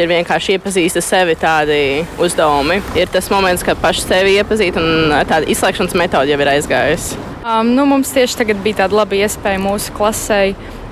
ir 0.00 0.10
vienkārši 0.10 0.56
iepazīst 0.56 1.00
sevi 1.04 1.36
tādi 1.40 1.80
uzdevumi. 2.22 2.80
Ir 2.98 3.10
tas 3.12 3.28
moments, 3.32 3.64
kad 3.66 3.80
paši 3.82 4.06
sevi 4.06 4.36
iepazīt 4.38 4.78
un 4.80 5.12
tāda 5.28 5.44
izslēgšanas 5.52 5.96
metode 5.98 6.32
jau 6.32 6.40
ir 6.40 6.52
aizgājusi. 6.54 7.20
Um, 7.42 7.72
nu, 7.74 7.84
mums 7.90 8.12
tieši 8.14 8.38
tagad 8.38 8.62
bija 8.62 8.84
tāda 8.84 9.02
laba 9.02 9.18
iespēja 9.18 9.60
mūsu 9.62 9.94
klasē. 9.96 10.42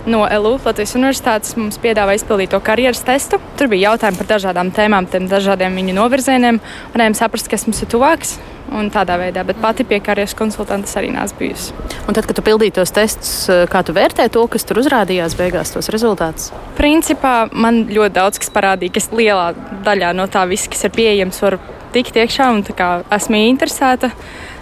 No 0.08 0.22
LU 0.24 0.54
Latvijas 0.64 0.94
Universitātes 0.96 1.56
mums 1.60 1.76
piedāvāja 1.80 2.22
izpildīt 2.22 2.54
to 2.54 2.60
karjeras 2.64 3.02
testu. 3.04 3.36
Tur 3.60 3.68
bija 3.68 3.90
jautājumi 3.90 4.16
par 4.22 4.30
dažādām 4.30 4.70
tēmām, 4.72 5.08
tiem 5.10 5.26
dažādiem 5.28 5.76
viņu 5.76 5.96
novirzieniem. 5.98 6.60
Varējām 6.94 7.16
saprast, 7.18 7.50
kas 7.52 7.66
mums 7.68 7.82
ir 7.84 7.90
tuvāks 7.92 8.38
un 8.72 8.88
tādā 8.92 9.18
veidā, 9.20 9.42
bet 9.44 9.58
pati 9.60 9.84
pie 9.84 9.98
karjeras 10.04 10.32
konsultantes 10.38 10.94
arī 10.96 11.10
nāc 11.12 11.34
bijusi. 11.36 11.74
Un 12.08 12.16
tad, 12.16 12.24
kad 12.24 12.38
tu 12.38 12.44
pildīji 12.46 12.78
tos 12.78 12.94
testus, 12.96 13.34
kā 13.70 13.82
tu 13.84 13.92
vērtē 13.96 14.30
to, 14.32 14.46
kas 14.48 14.64
tur 14.64 14.80
uzrādījās 14.80 15.36
beigās, 15.36 15.74
tos 15.74 15.90
rezultātus? 15.92 16.48
Principā 16.78 17.50
man 17.52 17.84
ļoti 17.90 18.16
daudz 18.16 18.40
kas 18.40 18.52
parādīja, 18.54 18.96
kas 18.96 19.10
lielā 19.12 19.50
daļā 19.84 20.14
no 20.16 20.28
tā 20.30 20.46
viss, 20.48 20.70
kas 20.70 20.86
ir 20.86 20.94
pieejams, 20.96 21.42
var 21.44 21.58
tikt 21.94 22.16
iekšā 22.22 22.48
un 22.54 22.64
esmu 22.64 23.44
interesēta. 23.50 24.14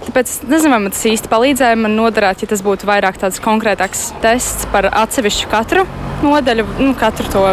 Tāpēc 0.08 0.30
nezinu, 0.48 0.72
vai 0.72 0.84
man 0.86 0.94
tas 0.94 1.04
īsti 1.04 1.28
palīdzēja. 1.28 1.76
Man 1.84 1.92
noderētu, 1.98 2.46
ja 2.46 2.52
tas 2.54 2.62
būtu 2.64 2.88
vairāk 2.88 3.18
tāds 3.20 3.42
konkrētāks 3.44 4.06
tests 4.24 4.64
par 4.72 4.88
atsevišķu 4.88 5.50
katru 5.52 5.84
nodaļu, 6.24 6.64
nu, 6.80 6.94
katru 6.98 7.28
to 7.34 7.44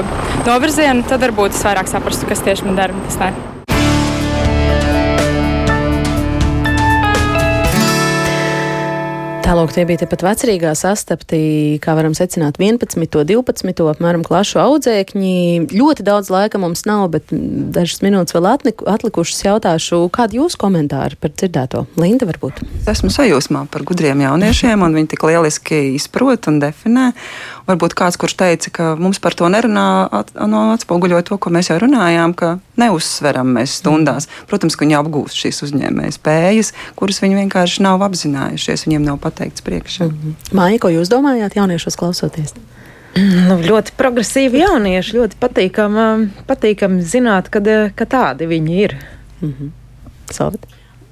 novirzienu. 0.47 1.03
Tad 1.09 1.27
varbūt 1.27 1.57
es 1.57 1.67
vairāk 1.67 1.91
saprastu, 1.91 2.31
kas 2.31 2.45
tieši 2.47 2.69
man 2.69 2.79
dara 2.79 2.95
un 2.95 3.03
kas 3.09 3.19
ne. 3.19 3.54
Tālāk 9.45 9.75
tie 9.75 9.83
bija 9.85 9.99
tepat 10.01 10.23
vecrīgā 10.25 10.71
sastapti, 10.73 11.37
kā 11.77 11.93
varam 11.93 12.15
secināt, 12.17 12.55
11, 12.57 12.97
12, 13.29 13.83
apmēram 13.91 14.23
klašu 14.25 14.57
audzēkņi. 14.63 15.33
Ļoti 15.69 16.05
daudz 16.07 16.31
laika 16.33 16.57
mums 16.57 16.81
nav, 16.89 17.03
bet 17.13 17.29
dažas 17.29 18.01
minūtes 18.01 18.33
vēl 18.33 18.47
atlikušas 18.89 19.43
jautāšu, 19.45 19.99
kādi 20.09 20.39
jūsu 20.39 20.57
komentāri 20.63 21.19
par 21.21 21.35
dzirdēto? 21.37 21.83
Linda, 22.01 22.25
varbūt? 22.25 22.63
Esmu 22.89 23.11
sajūsmā 23.13 23.67
par 23.69 23.85
gudriem 23.85 24.25
jauniešiem, 24.25 24.81
un 24.81 24.97
viņi 24.97 25.11
tik 25.13 25.27
lieliski 25.29 25.83
izprot 25.93 26.49
un 26.49 26.57
definē. 26.65 27.11
Varbūt 27.69 27.93
kāds, 27.97 28.17
kurš 28.21 28.35
teica, 28.41 28.73
ka 28.73 28.89
mums 28.97 29.21
par 29.21 29.37
to 29.37 29.45
nerunā, 29.49 29.85
at, 30.09 30.33
no, 30.37 30.71
atspoguļo 30.73 31.21
to, 31.25 31.37
ko 31.41 31.53
mēs 31.53 31.69
jau 31.69 31.77
runājām, 31.81 32.33
ka 32.37 32.55
neuzsveram 32.81 33.53
mēs 33.57 33.77
stundās. 33.79 34.29
Protams, 34.49 34.77
ka 34.77 34.85
viņi 34.85 34.97
apgūst 34.99 35.37
šīs 35.37 35.63
uzņēmējas 35.65 36.19
spējas, 36.19 36.73
kuras 36.97 37.21
viņi 37.23 37.39
vienkārši 37.43 37.85
nav 37.85 38.05
apzinājušies, 38.05 38.85
viņiem 38.85 39.09
nav 39.09 39.17
pateikts 39.35 39.65
priekšā. 39.65 40.07
Mm 40.07 40.15
-hmm. 40.15 40.55
Māja, 40.55 40.79
ko 40.79 40.89
jūs 40.89 41.11
domājāt 41.11 41.59
jauniešos 41.59 41.99
klausoties? 41.99 42.55
Nu, 43.15 43.59
ļoti 43.63 43.93
progresīvi 43.95 44.59
jaunieši, 44.59 45.17
ļoti 45.17 45.37
patīkami 45.39 46.07
patīkam 46.47 46.99
zināt, 46.99 47.47
kad, 47.49 47.67
ka 47.95 48.05
tādi 48.05 48.47
viņi 48.47 48.81
ir. 48.83 48.97
Mm 49.41 49.53
-hmm. 49.53 49.69
Savit. 50.31 50.65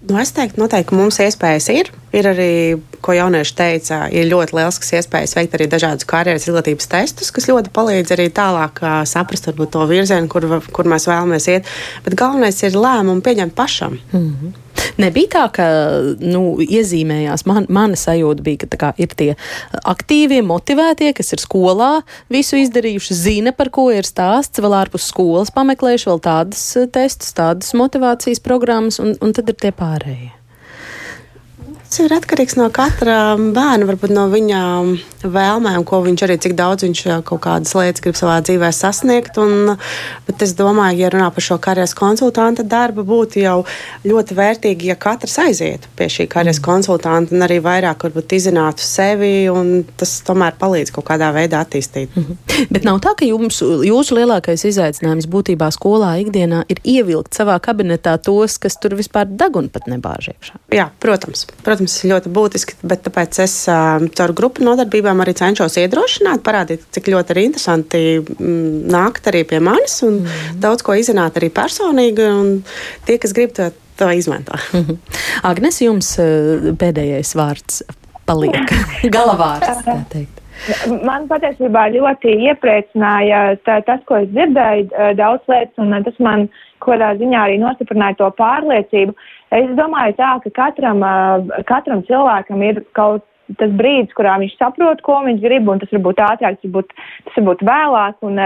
Nu, 0.09 0.19
es 0.19 0.33
teiktu, 0.35 0.59
noteikti, 0.59 0.89
ka 0.89 0.95
mums 0.95 1.19
iespējas 1.23 1.69
ir. 1.71 1.89
Ir 2.11 2.27
arī, 2.27 2.79
ko 3.01 3.13
jaunieši 3.15 3.55
teica, 3.55 3.99
ir 4.11 4.27
ļoti 4.27 4.57
liels 4.57 4.79
iespējas 4.97 5.35
veikt 5.37 5.55
arī 5.55 5.67
dažādus 5.71 6.07
karjeras 6.09 6.47
izglītības 6.47 6.89
testus, 6.91 7.31
kas 7.31 7.47
ļoti 7.47 7.71
palīdz 7.73 8.11
arī 8.11 8.27
tālāk 8.27 8.83
uh, 8.83 9.05
saprast 9.07 9.47
varbūt, 9.47 9.71
to 9.71 9.85
virzienu, 9.87 10.27
kur, 10.27 10.61
kur 10.75 10.85
mēs 10.91 11.07
vēlamies 11.07 11.47
iet. 11.47 11.71
Bet 12.03 12.17
galvenais 12.19 12.59
ir 12.63 12.75
lēmumu 12.75 13.23
pieņemt 13.23 13.55
pašam. 13.55 13.99
Mm 14.11 14.19
-hmm. 14.19 14.51
Nebija 15.01 15.31
tā, 15.33 15.45
ka 15.55 15.67
nu, 16.21 16.43
iezīmējās. 16.63 17.45
Man, 17.49 17.67
mana 17.73 17.99
sajūta 17.99 18.45
bija, 18.45 18.63
ka 18.65 18.79
kā, 18.81 18.91
ir 19.01 19.15
tie 19.17 19.31
aktīvie, 19.83 20.41
motivētie, 20.45 21.13
kas 21.17 21.33
ir 21.35 21.43
skolā, 21.43 21.91
visu 22.33 22.59
izdarījuši, 22.61 23.17
zina, 23.17 23.55
par 23.55 23.71
ko 23.73 23.89
ir 23.93 24.07
stāsts, 24.07 24.61
vēl 24.63 24.77
ārpus 24.83 25.09
skolas 25.13 25.53
pameklējuši 25.55 26.09
vēl 26.11 26.23
tādas 26.23 26.63
testus, 26.93 27.33
tādas 27.37 27.73
motivācijas 27.77 28.43
programmas, 28.43 29.01
un, 29.03 29.15
un 29.23 29.35
tad 29.35 29.51
ir 29.53 29.59
tie 29.59 29.75
pārējie. 29.75 30.42
Tas 31.93 32.07
ir 32.07 32.13
atkarīgs 32.15 32.55
no 32.57 32.65
katra 32.73 33.35
bērna, 33.37 33.85
varbūt 33.85 34.09
no 34.15 34.23
viņa 34.31 34.59
vēlmēm, 35.29 35.83
ko 35.85 35.99
viņš 36.01 36.23
arī 36.25 36.37
cik 36.41 36.55
daudz 36.57 36.87
viņš 36.87 37.01
kaut 37.27 37.43
kādas 37.43 37.75
lietas 37.77 38.01
grib 38.01 38.15
savā 38.17 38.39
dzīvē 38.41 38.71
sasniegt. 38.73 39.37
Un, 39.37 39.75
bet 40.25 40.41
es 40.41 40.55
domāju, 40.57 41.03
ja 41.03 41.11
runā 41.13 41.27
par 41.35 41.45
šo 41.45 41.59
karjeras 41.61 41.93
konsultanta 41.93 42.65
darbu, 42.65 43.05
būtu 43.05 43.43
jau 43.43 43.59
ļoti 44.09 44.37
vērtīgi, 44.39 44.89
ja 44.89 44.95
katrs 44.97 45.37
aizietu 45.43 45.91
pie 45.93 46.07
šī 46.09 46.25
karjeras 46.31 46.57
mm. 46.57 46.65
konsultanta 46.65 47.35
un 47.37 47.45
arī 47.45 47.59
vairāk 47.61 48.07
varbūt 48.07 48.33
izzinātu 48.39 48.81
sevi, 48.81 49.45
un 49.53 49.85
tas 49.93 50.15
tomēr 50.25 50.57
palīdz 50.57 50.95
kaut 50.97 51.05
kādā 51.11 51.29
veidā 51.37 51.61
attīstīt. 51.61 52.09
Mm 52.17 52.25
-hmm. 52.25 52.65
Bet 52.73 52.89
nav 52.89 53.03
tā, 53.05 53.13
ka 53.21 53.29
jums, 53.29 53.61
jūsu 53.61 54.17
lielākais 54.17 54.65
izaicinājums 54.65 55.29
būtībā 55.29 55.69
skolā 55.77 56.17
ikdienā 56.25 56.65
ir 56.69 56.81
ievilkt 56.83 57.37
savā 57.37 57.59
kabinetā 57.61 58.17
tos, 58.17 58.57
kas 58.57 58.81
tur 58.81 58.97
vispār 58.97 59.29
deg 59.29 59.55
un 59.55 59.69
pat 59.69 59.85
nebāž 59.87 60.33
iekšā. 60.33 60.57
Jā, 60.73 60.89
protams. 60.99 61.45
protams 61.63 61.82
protams, 61.83 62.03
ļoti 62.07 62.31
būtiski, 62.33 62.75
bet 62.83 63.03
tāpēc 63.03 63.39
es 63.43 63.55
caur 63.67 64.33
grupu 64.33 64.63
nodarbībām 64.63 65.21
arī 65.21 65.33
cenšos 65.35 65.77
iedrošināt, 65.77 66.43
parādīt, 66.43 66.85
cik 66.91 67.09
ļoti 67.11 67.33
ir 67.33 67.41
interesanti 67.43 68.01
nākt 68.39 69.27
arī 69.27 69.43
pie 69.43 69.59
manis 69.59 70.01
un 70.03 70.23
mm. 70.23 70.59
daudz 70.59 70.83
ko 70.83 70.93
izzināt 70.95 71.37
arī 71.37 71.49
personīgi. 71.51 72.23
Un 72.23 72.63
tie, 73.05 73.17
kas 73.17 73.33
grib 73.33 73.53
to 73.53 73.71
to 73.93 74.09
izmanto. 74.09 74.57
Agnes, 75.43 75.81
jums 75.83 76.15
pēdējais 76.17 77.35
vārds 77.37 77.83
paliek 78.25 78.71
galavārds, 79.13 79.83
tā 79.85 79.99
teikt. 80.09 80.39
Man 81.03 81.27
patiesībā 81.27 81.89
ļoti 81.91 82.31
iepriecināja 82.47 83.59
tā, 83.67 83.81
tas, 83.85 84.01
ko 84.07 84.21
es 84.23 84.31
dzirdēju, 84.31 84.89
daudz 85.19 85.45
lietas, 85.51 85.77
un 85.77 85.93
tas 86.05 86.17
man 86.23 86.47
kādā 86.83 87.13
ziņā 87.19 87.45
arī 87.45 87.59
nostiprināja 87.61 88.17
to 88.21 88.29
pārliecību. 88.39 89.13
Es 89.53 89.69
domāju 89.77 90.15
tā, 90.17 90.31
ka 90.45 90.51
katram, 90.57 91.03
katram 91.69 92.01
cilvēkam 92.07 92.63
ir 92.65 92.81
kaut 92.97 93.25
tas 93.59 93.73
brīdis, 93.75 94.13
kurā 94.17 94.37
viņš 94.41 94.55
saprot, 94.57 95.01
ko 95.05 95.19
viņš 95.25 95.41
grib, 95.43 95.67
un 95.69 95.81
tas 95.81 95.91
var 95.93 96.03
būt 96.07 96.21
ātrāk, 96.25 96.57
tas 96.57 96.65
var 96.69 96.75
būt, 96.77 96.93
tas 97.27 97.37
var 97.37 97.47
būt 97.49 97.63
vēlāk, 97.67 98.19
un 98.25 98.39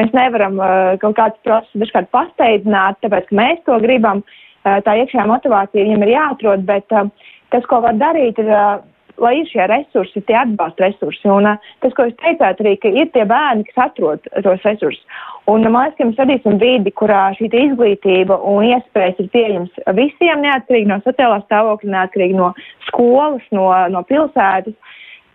mēs 0.00 0.14
nevaram 0.18 0.58
kaut 1.00 1.16
kāds 1.18 1.44
process 1.46 1.82
dažkārt 1.82 2.10
pasteidzināt, 2.14 2.98
tāpēc, 3.04 3.28
ka 3.30 3.38
mēs 3.38 3.62
to 3.68 3.78
gribam, 3.84 4.24
tā 4.66 4.96
iekšējā 4.98 5.28
motivācija 5.30 5.86
viņam 5.86 6.04
ir 6.06 6.14
jāatrod, 6.16 6.66
bet 6.68 6.88
tas, 6.90 7.68
ko 7.70 7.80
var 7.86 7.96
darīt, 8.02 8.42
ir 8.42 8.50
lai 9.22 9.34
ir 9.40 9.48
šie 9.50 9.66
resursi, 9.70 10.22
tie 10.26 10.36
atbalsta 10.40 10.86
resursi. 10.86 11.28
Un 11.30 11.48
tas, 11.82 11.94
ko 11.96 12.06
jūs 12.08 12.16
teicāt, 12.20 12.62
arī, 12.62 12.74
ka 12.82 12.90
ir 12.90 13.10
tie 13.14 13.24
bērni, 13.28 13.66
kas 13.70 13.86
atrod 13.86 14.26
tos 14.44 14.66
resursus. 14.66 15.20
Un 15.50 15.66
mēs 15.74 16.18
radīsim 16.18 16.58
vidi, 16.62 16.92
kurā 16.94 17.30
šī 17.38 17.50
izglītība 17.50 18.38
un 18.46 18.68
iespējas 18.70 19.22
ir 19.22 19.30
pieejams 19.34 19.80
visiem, 19.98 20.42
neatkarīgi 20.44 20.90
no 20.90 21.00
sociālā 21.06 21.40
stāvokļa, 21.46 21.94
neatkarīgi 21.96 22.38
no 22.38 22.52
skolas, 22.88 23.46
no, 23.54 23.70
no 23.90 24.04
pilsētas. 24.06 24.76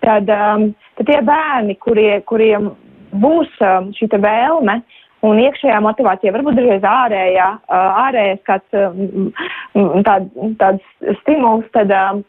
Tad, 0.05 0.29
um, 0.29 0.69
tad 0.99 1.09
tie 1.09 1.17
bērni, 1.25 1.75
kurie, 1.81 2.19
kuriem 2.29 2.69
būs 3.17 3.51
um, 3.65 3.91
šī 3.97 4.07
vēlme, 4.13 4.79
un 5.25 5.39
iekšējā 5.41 5.77
motivācija, 5.81 6.33
varbūt 6.35 6.59
dažreiz 6.59 6.85
ārējā, 6.85 7.47
uh, 7.65 8.01
ārējais 8.05 8.43
kāds 8.47 8.77
um, 8.77 10.01
tād, 10.05 10.29
tāds 10.61 11.17
stimuls, 11.23 11.65
tad 11.75 11.91
um, 11.91 12.21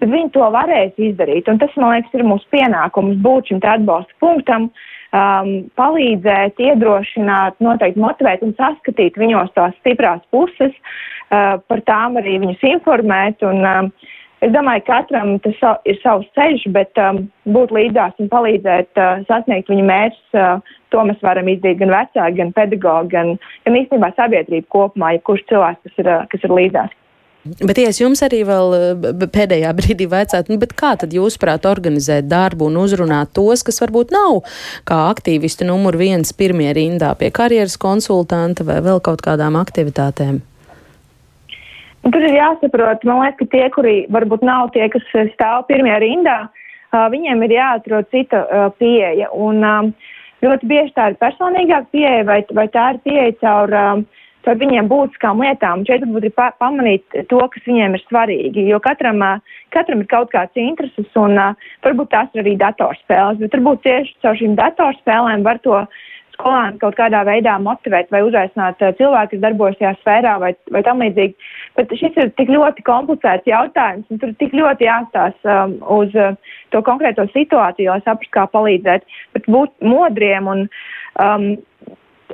tad 0.00 0.12
viņi 0.12 0.30
to 0.34 0.50
varēs 0.54 1.00
izdarīt. 1.10 1.48
Un 1.50 1.58
tas, 1.62 1.74
man 1.76 1.96
liekas, 1.96 2.14
ir 2.14 2.26
mūsu 2.26 2.46
pienākums 2.54 3.18
būt 3.24 3.50
šim 3.50 3.62
atbalsta 3.62 4.14
punktam, 4.22 4.68
um, 5.12 5.50
palīdzēt, 5.78 6.60
iedrošināt, 6.62 7.58
noteikti 7.64 8.02
motivēt 8.02 8.44
un 8.46 8.54
saskatīt 8.58 9.18
viņos 9.18 9.54
tās 9.56 9.74
stiprās 9.80 10.22
puses, 10.34 10.74
uh, 10.74 11.58
par 11.68 11.82
tām 11.88 12.20
arī 12.20 12.38
viņus 12.44 12.64
informēt. 12.74 13.42
Un, 13.46 13.64
um, 13.66 13.90
es 14.44 14.54
domāju, 14.54 14.84
ka 14.86 15.00
katram 15.00 15.34
tas 15.42 15.58
ir 15.88 15.98
savs 16.02 16.28
ceļš, 16.38 16.68
bet 16.76 17.02
um, 17.02 17.24
būt 17.50 17.74
līdzās 17.74 18.22
un 18.22 18.30
palīdzēt 18.30 19.02
uh, 19.02 19.24
sasniegt 19.30 19.72
viņa 19.72 19.88
mērķus, 19.90 20.38
uh, 20.38 20.78
to 20.94 21.04
mēs 21.10 21.26
varam 21.26 21.50
izdarīt 21.50 21.82
gan 21.82 21.92
vecāki, 21.96 22.38
gan 22.38 22.54
pedagogi, 22.56 23.12
gan, 23.16 23.34
gan 23.66 23.82
īstenībā 23.82 24.14
sabiedrība 24.16 24.70
kopumā, 24.72 25.16
ja 25.16 25.26
kurš 25.26 25.44
cilvēks, 25.50 25.84
kas 25.88 26.02
ir, 26.04 26.14
uh, 26.14 26.24
kas 26.30 26.46
ir 26.46 26.58
līdzās. 26.60 26.96
Bet, 27.46 27.78
ja 27.78 27.92
es 27.92 28.00
jums 28.00 28.20
arī 28.26 28.42
vēl 28.44 28.74
pēdējā 29.30 29.70
brīdī 29.78 30.08
vaicātu, 30.10 30.52
nu, 30.52 30.68
kā 30.74 30.94
tad 31.00 31.14
jūs 31.14 31.38
prāt 31.40 31.68
organizēt 31.70 32.28
darbu 32.28 32.68
un 32.68 32.80
uzrunāt 32.82 33.32
tos, 33.36 33.62
kas 33.66 33.80
varbūt 33.84 34.12
nav 34.14 34.42
kā 34.88 35.04
aktīvisti 35.12 35.68
numur 35.68 35.96
viens 36.00 36.34
pirmie 36.34 36.72
rindā 36.76 37.14
pie 37.18 37.30
karjeras 37.34 37.78
konsultanta 37.80 38.66
vai 38.66 38.80
vēl 38.84 39.00
kaut 39.04 39.22
kādām 39.24 39.58
aktivitātēm? 39.60 40.42
Tur 42.08 42.24
ir 42.24 42.36
jāsaprot, 42.38 43.02
man 43.04 43.22
liekas, 43.24 43.38
ka 43.40 43.50
tie, 43.52 43.64
kuri 43.74 43.96
varbūt 44.12 44.44
nav 44.46 44.70
tie, 44.74 44.86
kas 44.92 45.04
stāv 45.34 45.66
pirmajā 45.68 45.98
rindā, 46.04 46.36
viņiem 47.12 47.42
ir 47.44 47.56
jāatrod 47.58 48.08
cita 48.14 48.44
pieeja. 48.78 49.28
Un 49.34 49.60
ļoti 50.44 50.70
bieži 50.70 50.94
tā 50.96 51.10
ir 51.10 51.18
personīgāka 51.20 51.90
pieeja 51.92 52.22
vai, 52.28 52.38
vai 52.54 52.66
tā 52.72 52.92
ir 52.94 53.02
pieeja 53.04 53.34
caur 53.42 53.74
par 54.46 54.58
viņiem 54.60 54.90
būtiskām 54.90 55.40
lietām. 55.44 55.84
Šeit 55.88 56.04
pa 56.36 56.50
pamanīt 56.60 57.04
to, 57.30 57.40
kas 57.52 57.64
viņiem 57.66 57.96
ir 57.96 58.04
svarīgi, 58.06 58.66
jo 58.70 58.80
katram, 58.84 59.24
katram 59.74 60.04
ir 60.04 60.10
kaut 60.10 60.30
kāds 60.34 60.60
intereses 60.60 61.18
un 61.18 61.38
varbūt 61.84 62.12
tās 62.14 62.30
ir 62.34 62.44
arī 62.44 62.54
datorspēles, 62.60 63.40
bet 63.42 63.58
varbūt 63.58 63.82
tieši 63.86 64.14
caur 64.22 64.38
šīm 64.38 64.54
datorspēlēm 64.58 65.46
var 65.46 65.60
to 65.64 65.82
skolēnu 66.38 66.78
kaut 66.82 66.96
kādā 66.98 67.24
veidā 67.26 67.56
motivēt 67.62 68.12
vai 68.14 68.22
uzaicināt 68.26 68.78
cilvēku, 68.78 69.32
kas 69.32 69.42
darbojas 69.42 69.78
šajā 69.80 69.94
sfērā 70.00 70.34
vai, 70.42 70.52
vai 70.74 70.82
tam 70.86 71.02
līdzīgi. 71.02 71.34
Bet 71.78 71.94
šis 71.98 72.18
ir 72.22 72.30
tik 72.38 72.52
ļoti 72.54 72.84
komplicēts 72.86 73.50
jautājums, 73.50 74.06
un 74.10 74.22
tur 74.22 74.34
tik 74.38 74.54
ļoti 74.56 74.86
jāstās 74.86 75.34
um, 75.46 75.76
uz 75.98 76.14
uh, 76.18 76.36
to 76.74 76.82
konkrēto 76.86 77.26
situāciju, 77.34 77.90
lai 77.90 78.04
saprastu, 78.04 78.34
kā 78.36 78.46
palīdzēt. 78.54 79.06
Bet 79.36 79.50
būt 79.50 79.74
modriem 79.82 80.50
un 80.54 80.64
um, 81.18 81.50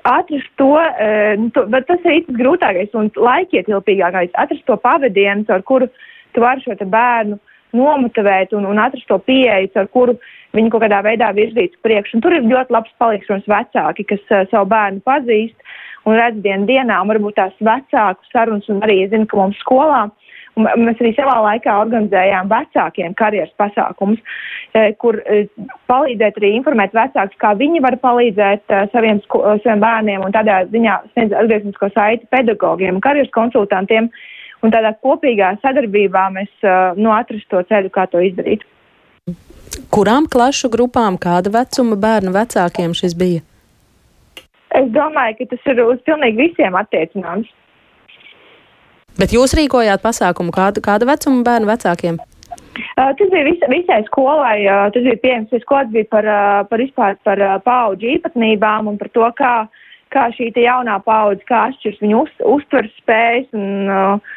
atrast 0.05 0.51
to, 0.61 0.75
uh, 0.77 1.49
to 1.55 1.65
bet 1.73 1.89
tas 1.89 2.07
ir 2.09 2.29
grūtākais 2.39 2.95
un 2.99 3.11
laikietilpīgākais, 3.17 4.35
atrast 4.41 4.65
to 4.69 4.77
pavadienu, 4.81 5.47
ar 5.49 5.65
kuru 5.67 5.91
tu 6.35 6.45
vari 6.45 6.65
šo 6.65 6.77
bērnu 6.79 7.39
nomotivēt 7.75 8.53
un, 8.55 8.69
un 8.71 8.79
atrast 8.79 9.09
to 9.11 9.19
pieeju, 9.19 9.73
ar 9.81 9.89
kuru 9.91 10.17
viņu 10.55 10.71
kaut 10.71 10.85
kādā 10.85 11.01
veidā 11.03 11.33
virzīt 11.35 11.75
uz 11.75 11.83
priekšu. 11.83 12.21
Tur 12.23 12.37
ir 12.37 12.47
ļoti 12.47 12.77
labs 12.77 12.93
palīgs 13.03 13.49
vecāki, 13.51 14.07
kas 14.13 14.23
uh, 14.31 14.45
savu 14.53 14.71
bērnu 14.71 15.03
pazīst 15.07 15.57
un 16.05 16.19
redz 16.21 16.43
dienu 16.45 16.69
dienā, 16.69 17.01
un 17.01 17.11
varbūt 17.11 17.41
tās 17.41 17.57
vecāku 17.65 18.29
sarunas, 18.31 18.69
un 18.69 18.85
arī 18.85 19.07
zina, 19.09 19.27
ka 19.27 19.41
mums 19.41 19.59
skolā 19.65 20.05
uh, 20.11 20.24
mēs 20.59 21.01
arī 21.03 21.13
savā 21.17 21.37
laikā 21.45 21.77
organizējām 21.83 22.51
vecākiem 22.51 23.15
karjeras 23.19 23.53
pasākumus, 23.61 24.21
e, 24.75 24.93
kur 25.01 25.19
e, 25.23 25.45
palīdzēt 25.91 26.39
arī 26.41 26.53
informēt 26.59 26.95
vecākus, 26.97 27.41
kā 27.43 27.55
viņi 27.59 27.83
var 27.85 27.99
palīdzēt 28.03 28.71
e, 28.71 28.83
saviem, 28.93 29.23
saviem 29.31 29.83
bērniem 29.83 30.27
un 30.27 30.35
tādā 30.35 30.63
ziņā 30.71 31.01
sniedz 31.13 31.35
atgrieznisko 31.41 31.91
saiti 31.95 32.31
pedagogiem 32.35 32.99
un 32.99 33.05
karjeras 33.05 33.33
konsultantiem. 33.35 34.11
Un 34.65 34.73
tādā 34.73 34.95
kopīgā 35.05 35.51
sadarbībā 35.61 36.23
mēs 36.33 36.49
nu, 36.97 37.11
atrast 37.13 37.45
to 37.53 37.59
ceļu, 37.69 37.91
kā 37.93 38.07
to 38.09 38.23
izdarīt. 38.25 38.63
Kurām 39.93 40.25
klašu 40.33 40.71
grupām, 40.73 41.19
kāda 41.21 41.53
vecuma 41.53 41.99
bērnu 42.01 42.33
vecākiem 42.33 42.95
šis 42.97 43.13
bija? 43.19 43.43
Es 44.75 44.89
domāju, 44.95 45.37
ka 45.39 45.51
tas 45.53 45.69
ir 45.69 45.83
uz 45.85 46.01
pilnīgi 46.09 46.49
visiem 46.49 46.81
attiecināms. 46.81 47.51
Bet 49.19 49.35
jūs 49.35 49.55
rīkojāt 49.55 50.03
pasākumu 50.03 50.51
kādu, 50.55 50.83
kādu 50.83 51.07
vecumu 51.07 51.45
bērnu 51.47 51.71
vecākiem? 51.71 52.19
Uh, 52.75 53.13
tas 53.15 53.29
bija 53.31 53.45
vis, 53.47 53.61
visai 53.71 54.01
skolai, 54.09 54.65
uh, 54.67 54.89
tas 54.95 55.05
bija 55.07 55.21
pieejams, 55.23 55.53
ja 55.55 55.63
skolas 55.63 55.91
bija 55.95 56.09
par, 56.11 56.27
uh, 56.27 56.63
par 56.67 56.83
vispār 56.83 57.15
par 57.27 57.39
uh, 57.43 57.55
paudžu 57.63 58.11
īpatnībām 58.17 58.91
un 58.91 58.99
par 58.99 59.13
to, 59.15 59.29
kā, 59.39 59.53
kā 60.15 60.27
šī 60.35 60.51
jaunā 60.59 60.99
paudze, 61.07 61.47
kā 61.47 61.69
atšķirs 61.69 62.03
viņu 62.03 62.25
uz, 62.25 62.35
uztveres 62.57 62.99
spējas. 62.99 63.47
Un, 63.55 63.87
uh, 63.87 64.35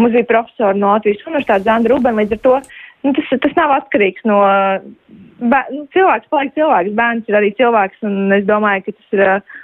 mums 0.00 0.16
bija 0.16 0.30
profesori 0.32 0.80
no 0.80 0.96
Latvijas 0.96 1.28
Universitātes, 1.28 1.68
Zanda 1.68 1.92
Ruben, 1.92 2.16
līdz 2.22 2.38
ar 2.38 2.42
to 2.48 2.56
nu, 3.04 3.12
tas, 3.12 3.30
tas 3.44 3.56
nav 3.60 3.76
atkarīgs 3.76 4.24
no. 4.28 4.40
Bē, 5.44 5.64
nu, 5.74 5.84
cilvēks 5.92 6.32
paliek 6.32 6.56
cilvēks, 6.56 6.96
bērns 6.96 7.28
ir 7.28 7.40
arī 7.42 7.52
cilvēks, 7.60 8.00
un 8.08 8.32
es 8.40 8.48
domāju, 8.48 8.88
ka 8.88 8.96
tas 8.96 9.16
ir 9.18 9.26
uh, 9.28 9.56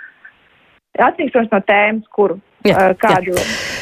atkarīgs 1.08 1.48
no 1.48 1.64
tēmas, 1.64 2.10
kuru 2.12 2.42
jā, 2.68 2.76
uh, 2.76 2.98
kādu. 3.00 3.40
Jā 3.40 3.79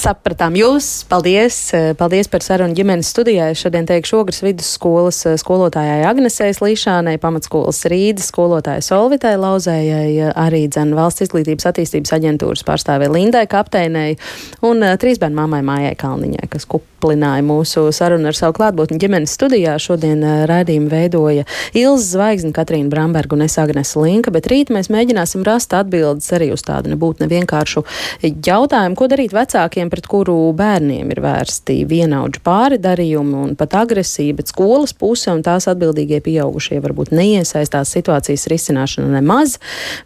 sapratām 0.00 0.54
jūs. 0.56 1.04
Paldies, 1.10 1.56
eh, 1.76 1.92
paldies 1.98 2.28
par 2.30 2.40
sarunu 2.44 2.74
ģimenes 2.76 3.10
studijā. 3.12 3.50
Šodien 3.56 3.86
teikšu 3.88 4.20
Ogres 4.22 4.40
vidusskolas 4.40 5.18
eh, 5.26 5.36
skolotājai 5.40 6.06
Agnesei 6.08 6.54
Līšānai, 6.56 7.18
pamatskolas 7.20 7.84
Rīdas 7.90 8.30
skolotājai 8.32 8.84
Solvitai 8.84 9.34
Lauzējai, 9.40 10.08
eh, 10.16 10.32
arī 10.32 10.64
dzen 10.68 10.94
valsts 10.96 11.26
izglītības 11.26 11.68
attīstības 11.70 12.14
aģentūras 12.16 12.64
pārstāvē 12.64 13.10
Lindai 13.12 13.44
Kapteinei 13.50 14.16
un 14.62 14.80
trīs 15.00 15.20
bērnu 15.20 15.36
mammai 15.36 15.60
Mājai 15.66 15.96
Kalniņai, 16.00 16.48
kas 16.52 16.64
kuplināja 16.70 17.44
mūsu 17.44 17.88
sarunu 17.92 18.30
ar 18.32 18.38
savu 18.38 18.56
klātbūtni 18.56 19.00
ģimenes 19.00 19.36
studijā. 19.36 19.76
Šodien 19.80 20.24
raidījumu 20.48 20.88
veidoja 20.92 21.44
Ilza 21.74 22.14
Zvaigzne, 22.14 22.54
Katrīna 22.56 22.88
Bramberga 22.92 23.36
un 23.36 23.44
es 23.44 23.58
Agnes 23.60 23.92
Linka, 23.96 24.32
bet 24.32 24.48
rīt 24.48 24.72
mēs 24.72 24.88
mēģināsim 24.92 25.44
rast 25.44 25.74
atbildes 25.76 26.32
arī 26.36 26.52
uz 26.54 26.64
tādu 26.64 26.94
nebūtu 26.94 27.26
nevienkāršu 27.26 27.84
jautājumu, 28.22 28.96
ko 28.96 29.10
darīt 29.10 29.36
vecākiem 29.36 29.89
pret 29.90 30.06
kuru 30.10 30.36
bērniem 30.56 31.10
ir 31.12 31.20
vērsti 31.24 31.80
vienaudžu 31.90 32.42
pāridarījumi 32.46 33.36
un 33.44 33.56
pat 33.58 33.76
agresija, 33.82 34.36
bet 34.38 34.52
skolas 34.52 34.94
puse 34.96 35.32
un 35.32 35.42
tās 35.46 35.68
atbildīgie 35.70 36.22
pieaugušie 36.24 36.80
varbūt 36.84 37.12
neiesaistās 37.16 37.92
situācijas 37.96 38.46
risināšanu 38.52 39.10
nemaz, 39.16 39.58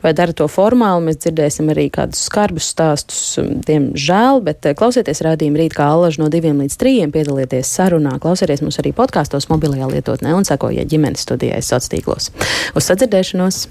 vai 0.04 0.14
dara 0.16 0.34
to 0.36 0.48
formāli. 0.50 1.10
Mēs 1.10 1.20
dzirdēsim 1.24 1.70
arī 1.74 1.86
kādus 1.94 2.24
skarbus 2.30 2.72
stāstus, 2.74 3.38
diemžēl, 3.68 4.42
bet 4.46 4.66
eh, 4.66 4.76
klausieties 4.78 5.22
rādījumu 5.26 5.62
rīt 5.62 5.76
kā 5.76 5.88
allaž 5.92 6.18
no 6.22 6.30
diviem 6.32 6.64
līdz 6.64 6.80
trījiem, 6.80 7.14
piedalieties 7.14 7.70
sarunā, 7.78 8.16
klausieties 8.22 8.64
mūs 8.64 8.80
arī 8.82 8.94
podkāstos 8.96 9.50
mobilajā 9.52 9.92
lietotnē 9.92 10.34
un 10.34 10.48
sekojiet 10.48 10.90
ģimenes 10.90 11.28
studijai 11.28 11.62
sociālos 11.62 11.92
tīklos. 11.92 12.30
Uz 12.74 12.90
sadzirdēšanos! 12.90 13.66